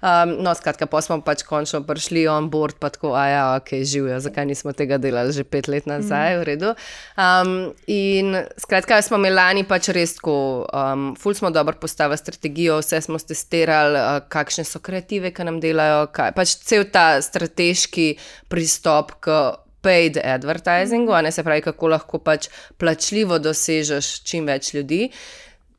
Um, 0.00 0.40
no, 0.40 0.54
skratka, 0.56 0.86
pa 0.88 1.02
smo 1.04 1.18
pač 1.20 1.42
končno 1.44 1.82
prišli 1.84 2.24
on 2.32 2.46
board, 2.48 2.78
pa 2.80 2.88
tako, 2.88 3.12
a 3.12 3.24
ja, 3.28 3.42
ok, 3.60 3.84
živijo, 3.84 4.16
zakaj 4.24 4.46
nismo 4.48 4.72
tega 4.72 4.96
delali 4.96 5.28
že 5.36 5.44
pet 5.44 5.68
let 5.68 5.84
nazaj, 5.84 6.38
v 6.40 6.44
redu. 6.48 6.70
Um, 7.20 7.74
in 7.84 8.32
skratka, 8.56 9.02
smo 9.04 9.20
imeli 9.20 9.36
lani 9.36 9.64
pač 9.68 9.90
res 9.92 10.16
tako, 10.16 10.64
um, 10.72 11.12
ful 11.20 11.36
smo 11.36 11.52
dobro 11.52 11.76
postavili 11.80 12.18
strategijo, 12.20 12.78
vse 12.80 13.00
smo 13.00 13.18
testirali, 13.18 13.98
uh, 13.98 14.20
kakšne 14.28 14.64
so 14.68 14.82
kreative, 14.84 15.32
ki 15.34 15.48
nam 15.48 15.60
delajo, 15.62 16.06
kaj, 16.14 16.34
pač 16.36 16.54
cel 16.68 16.86
ta 16.92 17.08
strateški 17.22 18.12
pristop 18.48 19.18
k. 19.20 19.40
Paid 19.80 20.18
advertisingu, 20.20 21.14
ne 21.24 21.30
se 21.32 21.40
pravi, 21.40 21.62
kako 21.64 21.88
lahko 21.88 22.18
pač 22.20 22.50
plačljivo 22.76 23.38
dosežeš 23.40 24.10
čim 24.28 24.44
več 24.44 24.74
ljudi. 24.76 25.06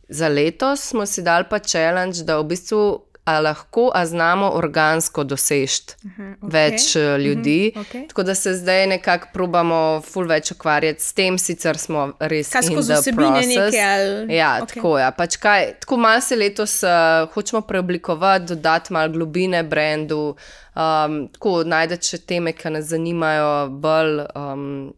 Za 0.09 0.25
letos 0.25 0.87
smo 0.89 1.05
si 1.05 1.21
dali 1.21 1.45
pa 1.45 1.59
challenge, 1.61 2.23
da 2.25 2.39
v 2.39 2.47
bistvu 2.49 2.81
a 3.23 3.39
lahko, 3.39 3.91
a 3.93 4.05
znamo 4.05 4.49
organsko 4.49 5.23
doseči 5.23 5.81
okej. 6.03 6.36
več 6.43 6.95
eh, 6.95 7.17
ljudi. 7.17 7.71
Mhm, 7.71 7.81
okej. 7.81 8.07
Tako 8.07 8.23
da 8.23 8.36
se 8.36 8.53
zdaj 8.53 8.88
nekako 8.88 9.27
probamo 9.34 9.79
ful 10.03 10.25
več 10.25 10.51
ukvarjati 10.51 11.01
s 11.01 11.13
tem, 11.13 11.38
sicer 11.38 11.77
smo 11.77 12.13
res 12.19 12.49
vsebine 12.97 13.29
neke 13.47 13.81
ali- 13.81 14.36
Ja, 14.36 14.57
okay. 14.57 14.73
tako 14.73 14.97
je. 14.97 15.01
Ja. 15.01 15.12
Pač 15.12 15.38
kaj, 15.38 15.79
tako 15.79 15.97
malo 15.97 16.21
se 16.21 16.36
letos 16.36 16.84
uh, 16.84 16.89
hočemo 17.34 17.62
preoblikovati, 17.62 18.45
dodati 18.45 18.93
malo 18.93 19.10
globine 19.10 19.63
brendu, 19.63 20.36
um, 20.75 21.27
tako 21.29 21.63
najti 21.63 22.01
še 22.03 22.17
teme, 22.19 22.53
ki 22.53 22.69
nas 22.69 22.86
zanimajo 22.86 23.51
bolj. 23.69 24.25
Um, 24.36 24.93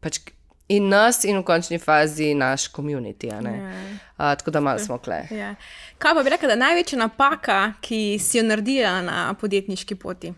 pač, 0.00 0.18
In 0.68 0.88
nas, 0.88 1.24
in 1.24 1.38
v 1.38 1.44
končni 1.44 1.78
fazi 1.78 2.34
naš 2.34 2.68
komunity. 2.68 3.30
a 3.32 3.40
ne. 3.40 3.52
Ja. 3.52 3.70
Uh, 4.22 4.36
tako 4.36 4.50
da 4.50 4.60
malo 4.60 4.78
smo 4.78 4.98
kle. 4.98 5.22
Ja. 5.30 5.54
Kaj 5.98 6.14
pa 6.14 6.22
bi 6.22 6.30
rekla, 6.30 6.46
da 6.46 6.52
je 6.52 6.58
največja 6.58 6.98
napaka, 6.98 7.72
ki 7.80 8.18
si 8.18 8.38
jo 8.38 8.44
naredila 8.44 9.02
na 9.02 9.34
podjetniški 9.34 9.94
poti? 9.94 10.32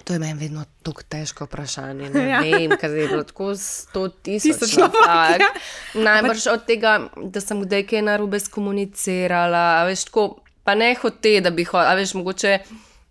To 0.00 0.12
je 0.12 0.18
meni 0.18 0.34
vedno 0.34 0.64
tako 0.82 1.02
težko 1.04 1.44
vprašanje. 1.44 2.10
Ne 2.10 2.24
Ja. 2.30 2.40
vem, 2.40 2.70
kaj 2.72 2.90
je 2.92 3.08
bilo 3.08 3.22
tako 3.22 3.52
sto 3.54 4.08
tisoč. 4.10 4.42
Tisoč 4.50 4.76
napak, 4.76 5.40
ja. 5.40 5.50
Najbrž 5.96 6.46
od 6.46 6.64
tega, 6.64 6.94
da 7.16 7.40
sem 7.40 7.62
kdaj 7.62 7.86
kaj 7.86 8.02
narobe 8.02 8.40
skomunicirala, 8.40 9.84
veš, 9.84 10.04
tako, 10.04 10.24
pa 10.64 10.74
ne 10.74 10.94
hote, 10.94 11.40
da 11.40 11.50
bi 11.50 11.64
hodila, 11.64 11.94
veš, 11.94 12.14
mogoče 12.14 12.58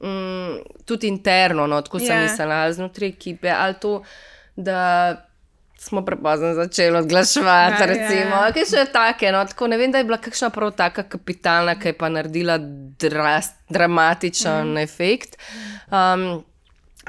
mm, 0.02 0.54
tudi 0.86 1.08
interno, 1.08 1.68
no, 1.68 1.82
tako 1.82 2.00
sem 2.00 2.18
Ja. 2.18 2.22
mislila, 2.24 2.74
znotraj 2.74 3.10
ekipe, 3.10 3.50
ali 3.50 3.74
to, 3.76 4.02
da 4.56 4.82
smo 5.80 6.06
prepozno 6.06 6.54
začeli 6.54 6.98
oglaševati, 6.98 7.74
Ja, 7.74 7.80
ja, 7.80 7.86
recimo, 7.86 8.36
ja. 8.36 8.46
ja. 8.46 8.52
kaj 8.54 8.66
še 8.66 8.86
take. 8.94 9.32
No, 9.32 9.46
tako 9.48 9.70
ne 9.72 9.78
vem, 9.80 9.92
da 9.92 10.02
je 10.02 10.08
bila 10.10 10.18
kakšna 10.22 10.50
prav 10.54 10.74
taka 10.78 11.04
kapitalna, 11.08 11.78
ki 11.80 11.94
je 11.94 11.98
pa 11.98 12.10
naredila 12.10 12.58
dras, 13.00 13.54
dramatičen 13.70 14.74
mm. 14.74 14.84
efekt. 14.84 15.40
Um, 15.92 16.44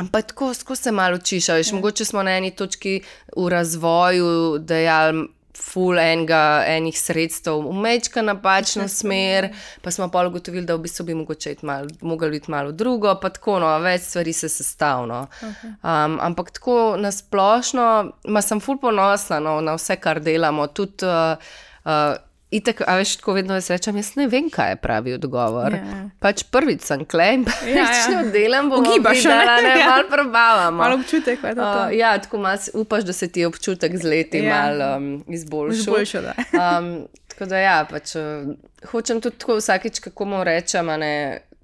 Ampak 0.00 0.30
tako, 0.30 0.54
skozi 0.54 0.82
se 0.82 0.92
malo 0.92 1.18
učiš. 1.18 1.48
Veš, 1.48 1.72
mogoče 1.76 2.04
smo 2.04 2.22
na 2.22 2.38
eni 2.38 2.54
točki 2.56 3.00
v 3.36 3.48
razvoju 3.52 4.58
dejali 4.58 5.26
ful 5.60 5.98
enega, 5.98 6.64
enih 6.66 6.96
sredstev 6.98 7.60
v 7.66 7.74
mečka 7.82 8.22
napačno 8.22 8.88
smer, 8.88 9.50
pa 9.82 9.90
smo 9.90 10.08
pa 10.10 10.24
ugotovili, 10.26 10.66
da 10.66 10.76
v 10.76 10.84
bistvu 10.86 11.06
bi 11.10 11.14
mogoče 11.14 11.52
iti 11.52 11.66
malo, 11.66 11.88
mogli 12.00 12.36
iti 12.36 12.50
malo 12.50 12.72
drugo, 12.72 13.14
pa 13.20 13.30
tako, 13.30 13.58
no, 13.62 13.70
več 13.84 14.08
stvari 14.08 14.32
se 14.32 14.48
sestavno. 14.48 15.26
Um, 15.42 16.18
ampak 16.20 16.50
tako 16.56 16.96
nasplošno, 16.98 17.86
ma 18.28 18.42
sem 18.42 18.60
ful 18.60 18.80
ponosna 18.80 19.40
no, 19.40 19.60
na 19.60 19.76
vse, 19.78 19.96
kar 20.00 20.20
delamo. 20.24 20.66
Tudi, 20.74 21.06
uh, 21.06 21.36
uh, 21.84 22.29
Itek, 22.50 22.80
a 22.82 22.96
veš, 22.96 23.16
tako 23.16 23.32
vedno 23.32 23.54
jaz 23.54 23.68
rečem, 23.70 23.94
jaz 23.94 24.16
ne 24.16 24.24
vem, 24.26 24.48
kaj 24.50 24.70
je 24.70 24.76
pravi 24.76 25.12
odgovor. 25.14 25.70
Ja. 25.72 25.98
Pač 26.18 26.42
prvič 26.44 26.82
sem 26.82 27.04
klej, 27.04 27.44
pa 27.44 27.52
Ja, 27.62 27.74
ja, 27.76 27.84
ja. 27.84 28.06
ja. 28.08 28.20
oddelam, 28.20 28.70
bom 28.70 28.80
Ugibaš, 28.80 29.20
a 29.20 29.28
ne? 29.28 29.36
videla, 29.36 29.56
ne, 29.58 29.74
Ja. 29.76 29.86
malo 29.86 30.08
probavamo. 30.08 30.76
Malo 30.76 30.94
občutek, 30.96 31.38
kaj 31.40 31.50
je 31.50 31.54
to. 31.54 31.62
Uh, 31.62 31.92
ja, 31.92 32.18
tako 32.18 32.36
si- 32.56 32.70
upaš, 32.74 33.04
da 33.04 33.12
se 33.12 33.28
ti 33.28 33.44
občutek 33.44 33.94
z 33.94 34.02
leti 34.04 34.38
Ja. 34.38 34.44
ja. 34.44 34.50
malo 34.56 34.96
um, 34.96 35.24
izboljša. 35.28 35.78
Izboljšal, 35.78 36.22
da. 36.24 36.34
um, 36.74 36.90
tako 37.28 37.46
da 37.46 37.58
ja, 37.58 37.86
pač, 37.86 38.14
uh, 38.14 38.50
hočem 38.84 39.20
tudi 39.20 39.38
tako 39.38 39.56
vsakeč, 39.56 40.00
kako 40.00 40.24
mu 40.24 40.44
rečem, 40.44 40.86
ne, 40.88 41.14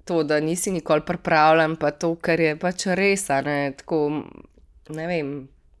to, 0.05 0.23
da 0.23 0.39
nisi 0.39 0.71
nikoli 0.71 1.01
pripravljen, 1.01 1.75
pa 1.75 1.91
to, 1.91 2.15
kar 2.15 2.39
je 2.39 2.55
pač 2.55 2.85
res, 2.87 3.27
ne, 3.27 3.73
tako, 3.73 4.23
ne 4.89 5.07
vem, 5.07 5.35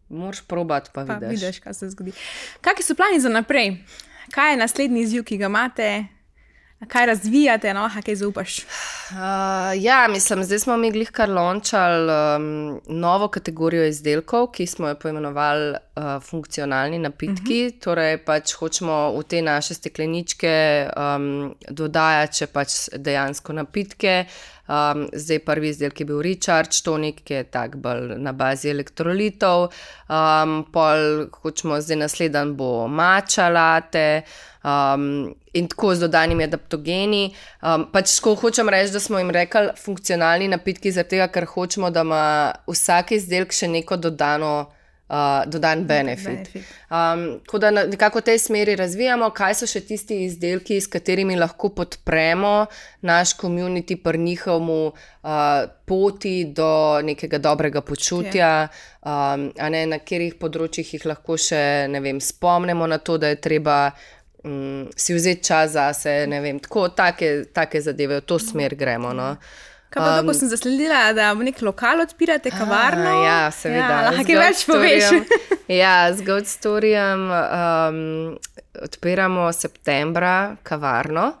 moraš 0.09 0.41
probati, 0.43 0.89
pa, 0.93 1.05
Pa 1.05 1.13
vidiš. 1.15 1.39
vidiš, 1.39 1.59
kaj 1.59 1.73
se 1.73 1.89
zgodi. 1.89 2.11
Kakšni 2.59 2.83
so 2.83 2.95
plani 2.95 3.19
za 3.19 3.29
naprej? 3.29 3.77
Kaj 4.31 4.51
je 4.51 4.57
naslednji 4.57 5.01
izziv, 5.01 5.23
ki 5.23 5.37
ga 5.37 5.45
imate? 5.45 6.05
Kaj 6.85 7.05
razvijate, 7.05 7.73
no, 7.73 7.89
kaj 8.05 8.15
zaupaš? 8.15 8.57
Uh, 8.57 9.15
ja, 9.81 10.07
mislim, 10.09 10.43
zdaj 10.43 10.59
smo 10.59 10.77
mi 10.77 10.91
glih 10.91 11.09
kar 11.11 11.29
lončali 11.29 12.11
um, 12.11 12.81
novo 12.87 13.27
kategorijo 13.27 13.85
izdelkov, 13.85 14.51
ki 14.51 14.67
smo 14.67 14.87
jo 14.87 14.95
poimenovali 14.95 15.71
uh, 15.71 16.03
funkcionalni 16.23 16.99
napitki. 16.99 17.65
Uh 17.65 17.71
-huh. 17.73 17.79
Torej, 17.83 18.17
pač 18.17 18.53
hočemo 18.53 19.17
v 19.17 19.23
te 19.23 19.41
naše 19.41 19.73
stekleničke 19.73 20.89
um, 20.97 21.55
dodajati 21.69 22.37
še 22.37 22.47
pač 22.47 22.69
dejansko 22.97 23.53
napitke. 23.53 24.25
Um, 24.67 25.07
zdaj 25.13 25.39
prvi 25.39 25.69
izdelek 25.69 25.99
je 25.99 26.05
bil 26.05 26.21
Recharge 26.21 26.83
tonik, 26.83 27.21
ki 27.23 27.33
je 27.33 27.43
tak 27.43 27.75
bolj 27.75 28.17
na 28.17 28.31
bazi 28.31 28.69
elektrolitov, 28.69 29.71
um, 30.09 30.65
pol 30.73 31.27
hočemo 31.41 31.81
zdaj 31.81 31.97
naslednji 31.97 32.53
bo 32.53 32.87
mača 32.87 33.49
late. 33.49 34.21
Um, 34.63 35.35
in 35.57 35.67
tako 35.67 35.95
z 35.95 36.05
dodanimi 36.05 36.45
adaptogeni. 36.47 37.23
Um, 37.61 37.87
pač 37.91 38.15
tako 38.19 38.35
hočem 38.43 38.69
reči, 38.69 38.93
da 38.93 39.01
smo 39.03 39.19
jim 39.21 39.33
rekli 39.33 39.73
funkcionalni 39.83 40.47
napitki, 40.53 40.93
tega, 41.03 41.27
ker 41.33 41.45
hočemo, 41.45 41.91
da 41.91 42.05
ima 42.07 42.23
vsak 42.69 43.15
izdelek 43.17 43.55
še 43.55 43.71
neko 43.71 43.97
dodano. 43.97 44.55
Uh, 45.07 45.45
dodan 45.47 45.85
benefit. 45.87 46.51
benefit. 46.51 46.63
Um, 46.91 47.39
tako 47.45 47.59
da 47.63 47.69
nekako 47.71 48.19
v 48.19 48.25
tej 48.27 48.39
smeri 48.43 48.73
razvijamo, 48.75 49.29
kaj 49.31 49.53
so 49.55 49.67
še 49.71 49.79
tisti 49.87 50.17
izdelki, 50.25 50.81
s 50.83 50.91
katerimi 50.91 51.37
lahko 51.39 51.69
podpremo 51.71 52.65
naš 53.07 53.31
komunity 53.39 53.95
pri 54.03 54.19
njihovemu 54.19 54.81
uh, 54.91 55.31
poti 55.87 56.51
do 56.51 56.99
nekega 57.07 57.39
dobrega 57.39 57.81
počutja, 57.81 58.67
um, 58.99 59.47
a 59.55 59.69
ne 59.71 59.85
na 59.87 60.01
katerih 60.03 60.35
področjih 60.35 60.97
jih 60.97 61.07
lahko 61.07 61.39
še 61.39 61.87
vem, 62.03 62.19
spomnimo 62.19 62.83
na 62.83 62.99
to, 62.99 63.15
da 63.15 63.31
je 63.31 63.39
treba 63.39 63.79
um, 64.47 64.87
si 64.95 65.13
vzeti 65.13 65.43
čas 65.43 65.75
zase. 65.75 66.25
ne 66.27 66.41
vem, 66.41 66.59
Tako 66.59 66.89
take, 66.89 67.45
take 67.53 67.81
zadeve, 67.81 68.21
v 68.21 68.25
to 68.25 68.39
smer 68.39 68.75
gremo. 68.75 69.13
No. 69.13 69.35
Kaj 69.89 70.03
pa 70.03 70.19
to, 70.19 70.27
ko 70.27 70.33
sem 70.35 70.49
zasledila, 70.51 71.13
da 71.15 71.31
v 71.31 71.47
nek 71.47 71.61
lokal 71.63 72.01
odpirate 72.03 72.51
kavarno? 72.51 73.07
A, 73.07 73.23
ja, 73.23 73.39
seveda. 73.55 73.85
Ja, 73.87 74.01
lahko 74.11 74.39
več 74.41 74.65
poveš. 74.67 75.11
Ja, 75.67 76.07
z 76.15 76.23
Goat 76.23 76.47
Storyjem 76.47 77.27
um, 77.27 77.97
odpiramo 78.79 79.49
septembra 79.51 80.55
kavarno. 80.63 81.33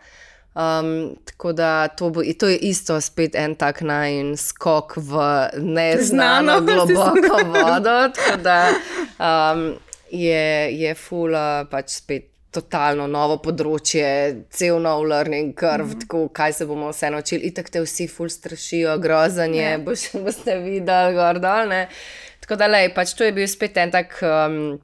Um, 0.57 1.15
tako 1.23 1.53
da 1.55 1.87
to, 1.87 2.09
bo, 2.09 2.23
to 2.39 2.49
je 2.51 2.57
isto 2.57 2.97
spet 3.01 3.35
en 3.39 3.55
tak 3.55 3.81
najn 3.87 4.33
skok 4.35 4.97
v 4.97 5.21
neznano, 5.63 6.59
Znano. 6.59 6.61
globoko 6.67 7.43
vodo. 7.45 7.97
Tako 8.15 8.37
da 8.43 8.59
um, 9.15 9.63
je, 10.11 10.75
je 10.75 10.95
fula 10.95 11.65
pač 11.71 12.01
spet. 12.01 12.33
Totalno 12.57 13.05
novo 13.11 13.37
področje, 13.43 14.07
cel 14.49 14.79
nov 14.81 15.03
learning 15.05 15.53
curve, 15.59 15.83
mm 15.83 15.91
-hmm. 15.91 15.99
tako 16.01 16.27
kaj 16.33 16.53
se 16.53 16.65
bomo 16.65 16.89
vse 16.89 17.09
naučili. 17.09 17.47
Itak 17.51 17.69
te 17.69 17.81
vsi 17.81 18.07
ful 18.07 18.29
strašijo, 18.29 18.97
grozanje, 18.97 19.61
Ja. 19.61 19.77
yeah. 19.77 19.83
boš, 19.83 20.11
boste 20.25 20.57
videli, 20.59 21.13
gor 21.13 21.39
dol. 21.39 21.69
Ne? 21.69 21.87
Tako 22.39 22.55
da, 22.55 22.67
lej, 22.67 22.93
pač 22.95 23.13
to 23.13 23.23
je 23.23 23.31
bil 23.31 23.47
spet 23.47 23.77
en 23.77 23.91
tak 23.91 24.19
um, 24.23 24.79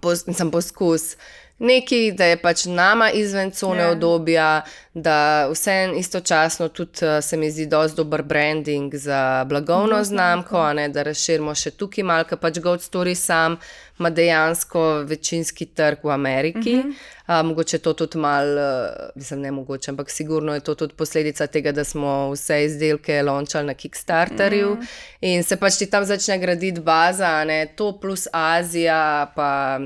pos, 0.00 0.24
poskus. 0.52 1.16
Neki, 1.60 2.12
da 2.16 2.24
je 2.24 2.36
pač 2.40 2.64
nama 2.64 3.10
izven 3.12 3.50
cone 3.50 3.80
Ja. 3.80 3.86
yeah. 3.86 3.92
odobja, 3.92 4.62
da 4.94 5.48
vse 5.52 5.92
istočasno 5.96 6.68
tudi 6.68 7.04
uh, 7.04 7.24
se 7.24 7.36
mi 7.36 7.50
zdi 7.50 7.66
dosti 7.66 7.96
dober 7.96 8.22
branding 8.22 8.94
za 8.94 9.44
blagovno 9.48 10.04
znamko, 10.04 10.56
a 10.56 10.72
ne, 10.72 10.88
da 10.88 11.02
razširimo 11.02 11.54
še 11.54 11.70
tukaj 11.70 12.04
malo, 12.04 12.24
ker 12.24 12.40
pač 12.40 12.58
Gold 12.64 12.80
Story 12.80 13.14
sam 13.14 13.58
ima 13.98 14.10
dejansko 14.10 15.04
večinski 15.04 15.66
trg 15.66 16.04
v 16.04 16.10
Ameriki. 16.10 16.74
Uh 16.78 16.84
-huh. 16.84 17.40
uh, 17.40 17.46
mogoče 17.46 17.78
to 17.78 17.92
tudi 17.92 18.18
malo, 18.18 18.60
uh, 18.60 19.10
mislim, 19.14 19.40
ne 19.40 19.50
mogoče, 19.50 19.90
ampak 19.90 20.10
sigurno 20.10 20.54
je 20.54 20.60
to 20.60 20.74
tudi 20.74 20.94
posledica 20.94 21.46
tega, 21.46 21.72
da 21.72 21.84
smo 21.84 22.30
vse 22.30 22.64
izdelke 22.64 23.22
launčali 23.22 23.66
na 23.66 23.74
Kickstarterju 23.74 24.74
mm. 24.74 24.86
in 25.20 25.44
se 25.44 25.56
pač 25.56 25.76
ti 25.76 25.90
tam 25.90 26.04
začne 26.04 26.38
graditi 26.38 26.80
baza, 26.80 27.28
a 27.28 27.44
ne, 27.44 27.66
to 27.76 28.00
plus 28.00 28.28
Azija, 28.32 29.32
pa 29.36 29.80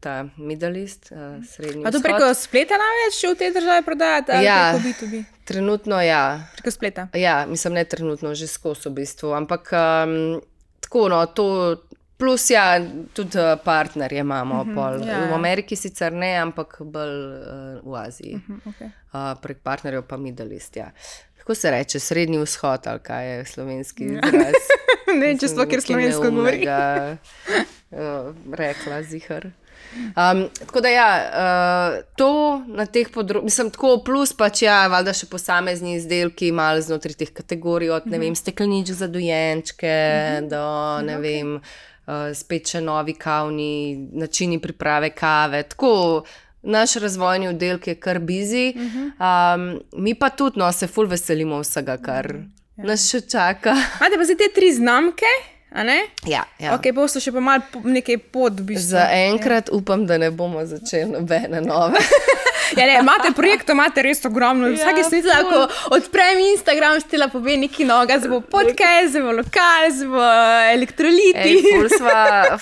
ta 0.00 0.24
Middle 0.36 0.80
East, 0.80 1.12
uh, 1.12 1.44
srednji 1.44 1.82
Pa 1.84 1.90
to 1.90 1.98
vzhod. 1.98 2.10
preko 2.10 2.34
spleta 2.34 2.74
največ 2.80 3.16
v 3.24 3.34
tej 3.38 3.50
državi 3.54 3.84
prodajate? 3.84 4.32
Ja. 4.44 4.72
Preko 4.74 5.06
B2B? 5.06 5.24
Trenutno 5.44 6.00
ja. 6.00 6.40
Preko 6.56 6.70
spleta. 6.70 7.08
Ja, 7.14 7.46
mislim, 7.46 7.74
ne 7.74 7.84
trenutno, 7.84 8.34
že 8.34 8.46
skozi 8.46 8.88
v 8.88 8.92
bistvu. 9.04 9.32
Ampak 9.36 9.72
um, 9.72 10.40
tako, 10.80 11.08
no, 11.08 11.26
to. 11.26 11.76
Plus, 12.20 12.50
ja, 12.52 12.76
tudi 13.16 13.38
uh, 13.40 13.56
partnerje 13.64 14.20
imamo. 14.20 14.64
Mm 14.64 14.76
-hmm, 14.76 15.08
ja, 15.08 15.24
v 15.24 15.30
ja. 15.30 15.34
Ameriki 15.34 15.76
sicer 15.76 16.12
ne, 16.12 16.36
ampak 16.36 16.76
bolj 16.80 17.16
uh, 17.80 17.92
v 17.92 17.96
Aziji. 17.96 18.36
Mm 18.36 18.60
Hm, 18.60 18.68
okay. 18.68 18.90
uh, 19.12 19.40
prek 19.40 19.58
partnerjev 19.62 20.02
pa 20.02 20.16
Middle 20.16 20.52
East. 20.52 20.76
Ja. 20.76 20.90
Kako 21.38 21.54
se 21.54 21.70
reče, 21.70 22.00
srednji 22.00 22.38
vzhod 22.38 22.86
ali 22.86 23.00
kaj 23.00 23.36
je 23.36 23.44
slovenski 23.44 24.04
izraz? 24.14 24.54
ne 25.14 25.26
vem, 25.26 25.38
če 25.38 25.48
sploh 25.48 25.68
kjer 25.68 25.82
slovensko 25.82 26.30
govori. 26.30 26.68
uh, 26.68 27.16
rekla 28.62 29.02
zihar. 29.02 29.50
Um, 29.90 30.44
tako 30.58 30.80
da, 30.80 30.88
ja, 30.88 31.08
uh, 31.18 32.02
to 32.16 32.32
na 32.66 32.86
teh 32.86 33.08
področjih, 33.10 33.46
mislim, 33.48 33.70
tako 33.74 33.96
plus 34.06 34.32
pač, 34.36 34.62
ja, 34.66 34.84
valjda 34.90 35.14
še 35.16 35.26
posamezni 35.30 35.96
izdelki, 35.98 36.52
malo 36.54 36.82
znotraj 36.84 37.18
teh 37.20 37.32
kategorij, 37.34 37.90
od 37.96 38.06
ne 38.10 38.20
vem, 38.22 38.36
stekleničk 38.38 39.00
za 39.00 39.10
dojenčke, 39.10 39.96
do 40.50 40.62
ne 41.06 41.18
vem, 41.22 41.56
uh, 41.58 42.30
spet 42.36 42.76
še 42.76 42.84
novi 42.84 43.16
kavni 43.18 43.72
načini 44.22 44.60
priprave 44.62 45.12
kave. 45.16 45.64
Tako, 45.74 45.92
Naš 46.60 46.98
razvojni 47.00 47.46
oddelek 47.48 47.86
je 47.88 47.94
kar 47.96 48.18
bizi, 48.20 48.74
um, 48.76 49.62
mi 49.96 50.12
pa 50.12 50.28
tudi 50.28 50.60
no, 50.60 50.66
se 50.76 50.90
ful 50.92 51.08
veselimo 51.08 51.62
vsega, 51.62 51.96
kar 52.04 52.28
nas 52.76 53.06
še 53.08 53.22
čaka. 53.24 53.72
Imate 53.96 54.18
pa 54.20 54.26
zdaj 54.28 54.38
te 54.42 54.48
tri 54.58 54.68
znamke? 54.76 55.30
Ja, 56.26 56.44
ja. 56.58 56.74
Ok, 56.74 56.90
pa 56.94 57.06
so 57.08 57.20
še 57.20 57.30
pa 57.30 57.40
malo 57.40 57.62
po- 57.72 57.80
nekaj 57.84 58.18
pod, 58.32 58.58
v 58.60 58.64
bistvu. 58.64 58.90
Za 58.90 59.04
enkrat 59.12 59.70
upam, 59.70 60.06
da 60.06 60.18
ne 60.18 60.30
bomo 60.30 60.64
začeli 60.66 61.10
nobene 61.10 61.60
nove. 61.60 62.02
Ja, 62.76 62.86
ne, 62.86 62.98
imate 63.00 63.32
projektov, 63.36 63.74
imate 63.74 64.02
res 64.02 64.24
ogromno. 64.24 64.68
Ja, 64.68 64.74
Vsake 64.76 65.04
smisel, 65.04 65.44
ko 65.50 65.66
odprem 65.96 66.38
Instagram, 66.52 67.00
stila 67.00 67.28
pove 67.28 67.56
neki 67.56 67.84
noga, 67.84 68.18
zdaj 68.18 68.30
bo 68.30 68.40
podcast, 68.40 69.10
zdaj 69.10 69.22
bo 69.22 69.32
lokal, 69.32 69.88
zdaj 69.90 70.08
bo 70.08 70.24
elektroliti. 70.74 71.54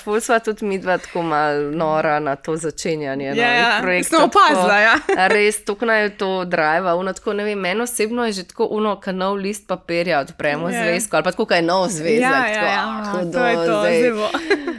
Ful, 0.02 0.20
sva, 0.20 0.38
tudi 0.40 0.64
mi 0.66 0.78
dva 0.78 0.98
tako 0.98 1.22
malo 1.22 1.70
nora 1.70 2.18
na 2.20 2.36
to 2.36 2.56
začenjanje. 2.56 3.24
Ja, 3.24 3.34
novih 3.34 3.58
ja, 3.60 3.78
projektov, 3.82 4.18
sem 4.18 4.28
opazila, 4.28 4.78
ja. 4.80 4.94
Res, 5.34 5.60
tako 5.64 5.86
naj 5.86 6.10
to 6.16 6.44
drive. 6.44 6.94
Uno, 6.94 7.12
tako, 7.12 7.32
ne 7.32 7.44
vem, 7.44 7.58
meni 7.58 7.82
osebno 7.82 8.26
je 8.26 8.32
že 8.32 8.44
tako 8.44 8.66
uno, 8.70 8.96
kad 9.00 9.14
nov 9.14 9.36
list 9.36 9.66
papirja 9.68 10.20
odpremo 10.20 10.68
Ja. 10.68 10.74
yeah. 10.74 10.82
zvezko, 10.90 11.16
ali 11.16 11.24
pa 11.24 11.30
tako, 11.30 11.44
kaj 11.46 11.58
je 11.58 11.62
nov 11.62 11.88
zvezek. 11.88 12.20
Ja, 12.20 12.30
tako, 12.30 12.64
ja, 12.66 12.72
ja, 12.72 12.84
"Ah, 12.88 13.10
hudo, 13.12 13.32
to 13.32 13.46
je 13.46 13.54
to, 13.56 13.62
zdaj 13.80 13.98
zdaj 13.98 14.10
bo." 14.12 14.28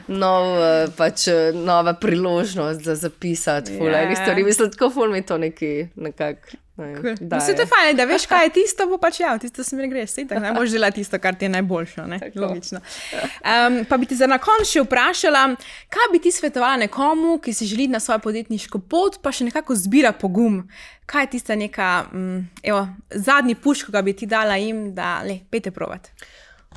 Nov, 0.08 0.46
eh, 0.64 0.88
pač, 0.98 1.28
eh, 1.28 1.52
nova 1.54 1.94
priložnost 1.94 2.82
za 2.82 2.96
zapisati, 2.96 3.78
ful, 3.78 3.88
Ja, 3.88 3.94
yeah. 4.04 4.10
ja. 4.10 4.16
stvari. 4.16 4.44
Mislim, 4.44 4.72
tako 4.72 4.90
ful 4.90 5.10
mi 5.10 5.19
to 5.22 5.38
neki 5.38 5.88
nekako. 5.96 6.58
Ne, 6.80 6.96
Cool. 6.96 7.40
Vse 7.40 7.56
to 7.56 7.62
je 7.62 7.68
fajn, 7.68 7.98
da 7.98 8.06
veš, 8.08 8.26
kaj 8.26 8.46
je 8.46 8.52
tisto, 8.56 8.86
bo 8.88 8.98
pač 9.02 9.20
ja, 9.20 9.34
tisto 9.38 9.64
smer 9.68 9.90
greš. 9.92 10.14
Sej 10.16 10.30
tako, 10.30 10.46
ne 10.46 10.54
boš 10.56 10.72
delati 10.72 11.02
tisto, 11.02 11.20
kar 11.20 11.36
ti 11.36 11.46
je 11.46 11.50
najboljše, 11.58 12.06
ne? 12.08 12.20
logično. 12.36 12.80
Um, 12.80 13.82
pa 13.90 13.98
bi 13.98 14.08
ti 14.08 14.16
za 14.16 14.30
na 14.32 14.38
konec 14.40 14.70
še 14.70 14.86
vprašala, 14.86 15.44
kaj 15.92 16.10
bi 16.14 16.24
ti 16.24 16.32
svetovala 16.32 16.86
nekomu, 16.86 17.36
ki 17.44 17.54
si 17.54 17.68
želi 17.68 17.90
na 17.92 18.00
svojo 18.00 18.24
podjetniško 18.30 18.80
pot, 18.80 19.20
pa 19.20 19.36
še 19.36 19.50
nekako 19.50 19.76
zbira 19.76 20.14
pogum. 20.16 20.62
Kaj 21.10 21.28
je 21.28 21.32
tista 21.36 21.60
neka, 21.60 21.92
um, 22.14 22.46
evo, 22.64 22.86
zadnji 23.12 23.60
puš, 23.60 23.84
ki 23.84 23.96
ga 23.96 24.06
bi 24.06 24.16
ti 24.16 24.30
dala 24.30 24.56
jim, 24.62 24.94
da 24.96 25.18
le, 25.28 25.42
pete 25.52 25.76
provat. 25.76 26.14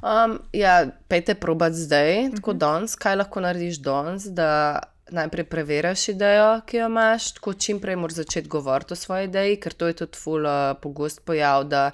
Um, 0.02 0.40
ja, 0.50 0.80
pejte 1.06 1.36
probat 1.38 1.76
zdaj, 1.78 2.32
tako 2.40 2.56
danes, 2.58 2.96
kaj 2.98 3.20
lahko 3.20 3.42
narediš 3.44 3.78
danes, 3.84 4.24
da 4.34 4.80
najprej 5.16 5.44
preveriš 5.44 6.08
idejo, 6.14 6.60
ki 6.66 6.76
jo 6.80 6.88
imaš, 6.90 7.32
tako 7.38 7.54
čim 7.54 7.80
prej 7.80 7.96
moraš 7.96 8.22
začeti 8.22 8.48
govoriti 8.48 8.92
o 8.92 8.96
svoji 8.96 9.28
ideji, 9.28 9.60
ker 9.60 9.72
to 9.72 9.90
je 9.90 9.98
tudi 10.02 10.18
ful 10.18 10.46
uh, 10.46 10.74
pogost 10.82 11.22
pojav, 11.24 11.64
da 11.64 11.90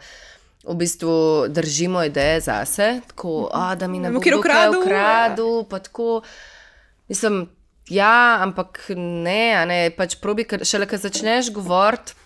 v 0.65 0.75
bistvu 0.75 1.49
držimo 1.49 2.03
ideje 2.05 2.41
zase, 2.41 3.01
tako, 3.09 3.49
a, 3.53 3.75
da 3.75 3.87
mi 3.87 3.99
ne 3.99 4.11
bo 4.11 4.21
kdo 4.21 4.43
kaj 4.43 4.69
ukradel, 4.75 5.63
pa 5.71 5.79
tako, 5.79 6.23
mislim, 7.09 7.47
ja, 7.89 8.39
ampak 8.41 8.83
ne, 8.97 9.67
ne, 9.67 9.81
pač 9.97 10.19
probi, 10.21 10.45
ker 10.45 10.65
šele, 10.67 10.89
ko 10.91 10.99
začneš 11.01 11.53
govoriti, 11.55 12.17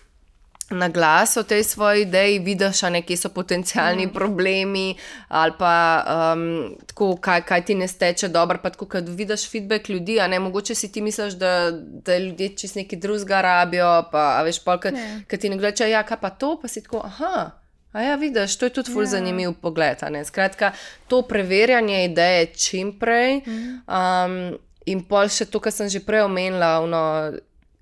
na 0.69 0.89
glas 0.89 1.37
o 1.37 1.43
tej 1.43 1.63
svoji 1.63 2.01
ideji, 2.01 2.39
vidiš, 2.39 2.81
ne, 2.81 3.01
kje 3.01 3.17
so 3.17 3.29
potencijalni 3.29 4.05
mm. 4.05 4.13
problemi, 4.13 4.95
ali 5.27 5.51
pa 5.59 6.03
um, 6.33 6.75
tako, 6.87 7.15
kaj, 7.17 7.41
kaj 7.41 7.65
ti 7.65 7.75
ne 7.75 7.87
steče 7.87 8.27
dobro. 8.27 8.59
Pa 8.63 8.69
tako, 8.69 8.85
kad 8.85 9.09
vidiš 9.09 9.49
feedback 9.51 9.89
ljudi, 9.89 10.19
a 10.19 10.27
ne 10.27 10.39
mogoče 10.39 10.75
si 10.75 10.91
ti 10.91 11.01
misliš, 11.01 11.33
da, 11.33 11.71
da 12.05 12.17
ljudje 12.17 12.49
čez 12.57 12.75
neki 12.75 12.95
drugega 12.95 13.41
rabijo. 13.41 14.03
Pa, 14.11 14.41
veš, 14.43 14.63
polk, 14.63 14.85
ki 15.27 15.37
ti 15.37 15.49
nekdo 15.49 15.67
reče, 15.67 15.89
ja, 15.89 16.03
kaj 16.03 16.17
pa 16.21 16.29
to, 16.29 16.57
pa 16.61 16.67
si 16.67 16.83
tako, 16.83 17.01
aha. 17.05 17.51
A 17.93 18.01
ja, 18.01 18.15
vidiš, 18.15 18.57
to 18.57 18.65
je 18.65 18.73
tudi 18.73 18.91
ful 18.91 19.05
zanimiv 19.05 19.53
pogled. 19.61 19.97
a 20.01 20.09
ne. 20.09 20.25
Skratka, 20.25 20.71
to 21.07 21.21
preverjanje 21.21 22.05
ideje 22.05 22.45
čim 22.45 22.99
prej. 22.99 23.41
Um, 23.45 24.57
in 24.85 25.03
pol 25.05 25.29
še 25.29 25.45
to, 25.45 25.61
kar 25.61 25.71
sem 25.71 25.89
že 25.89 26.01
prej 26.03 26.25
omenila, 26.25 26.79
ono, 26.81 27.03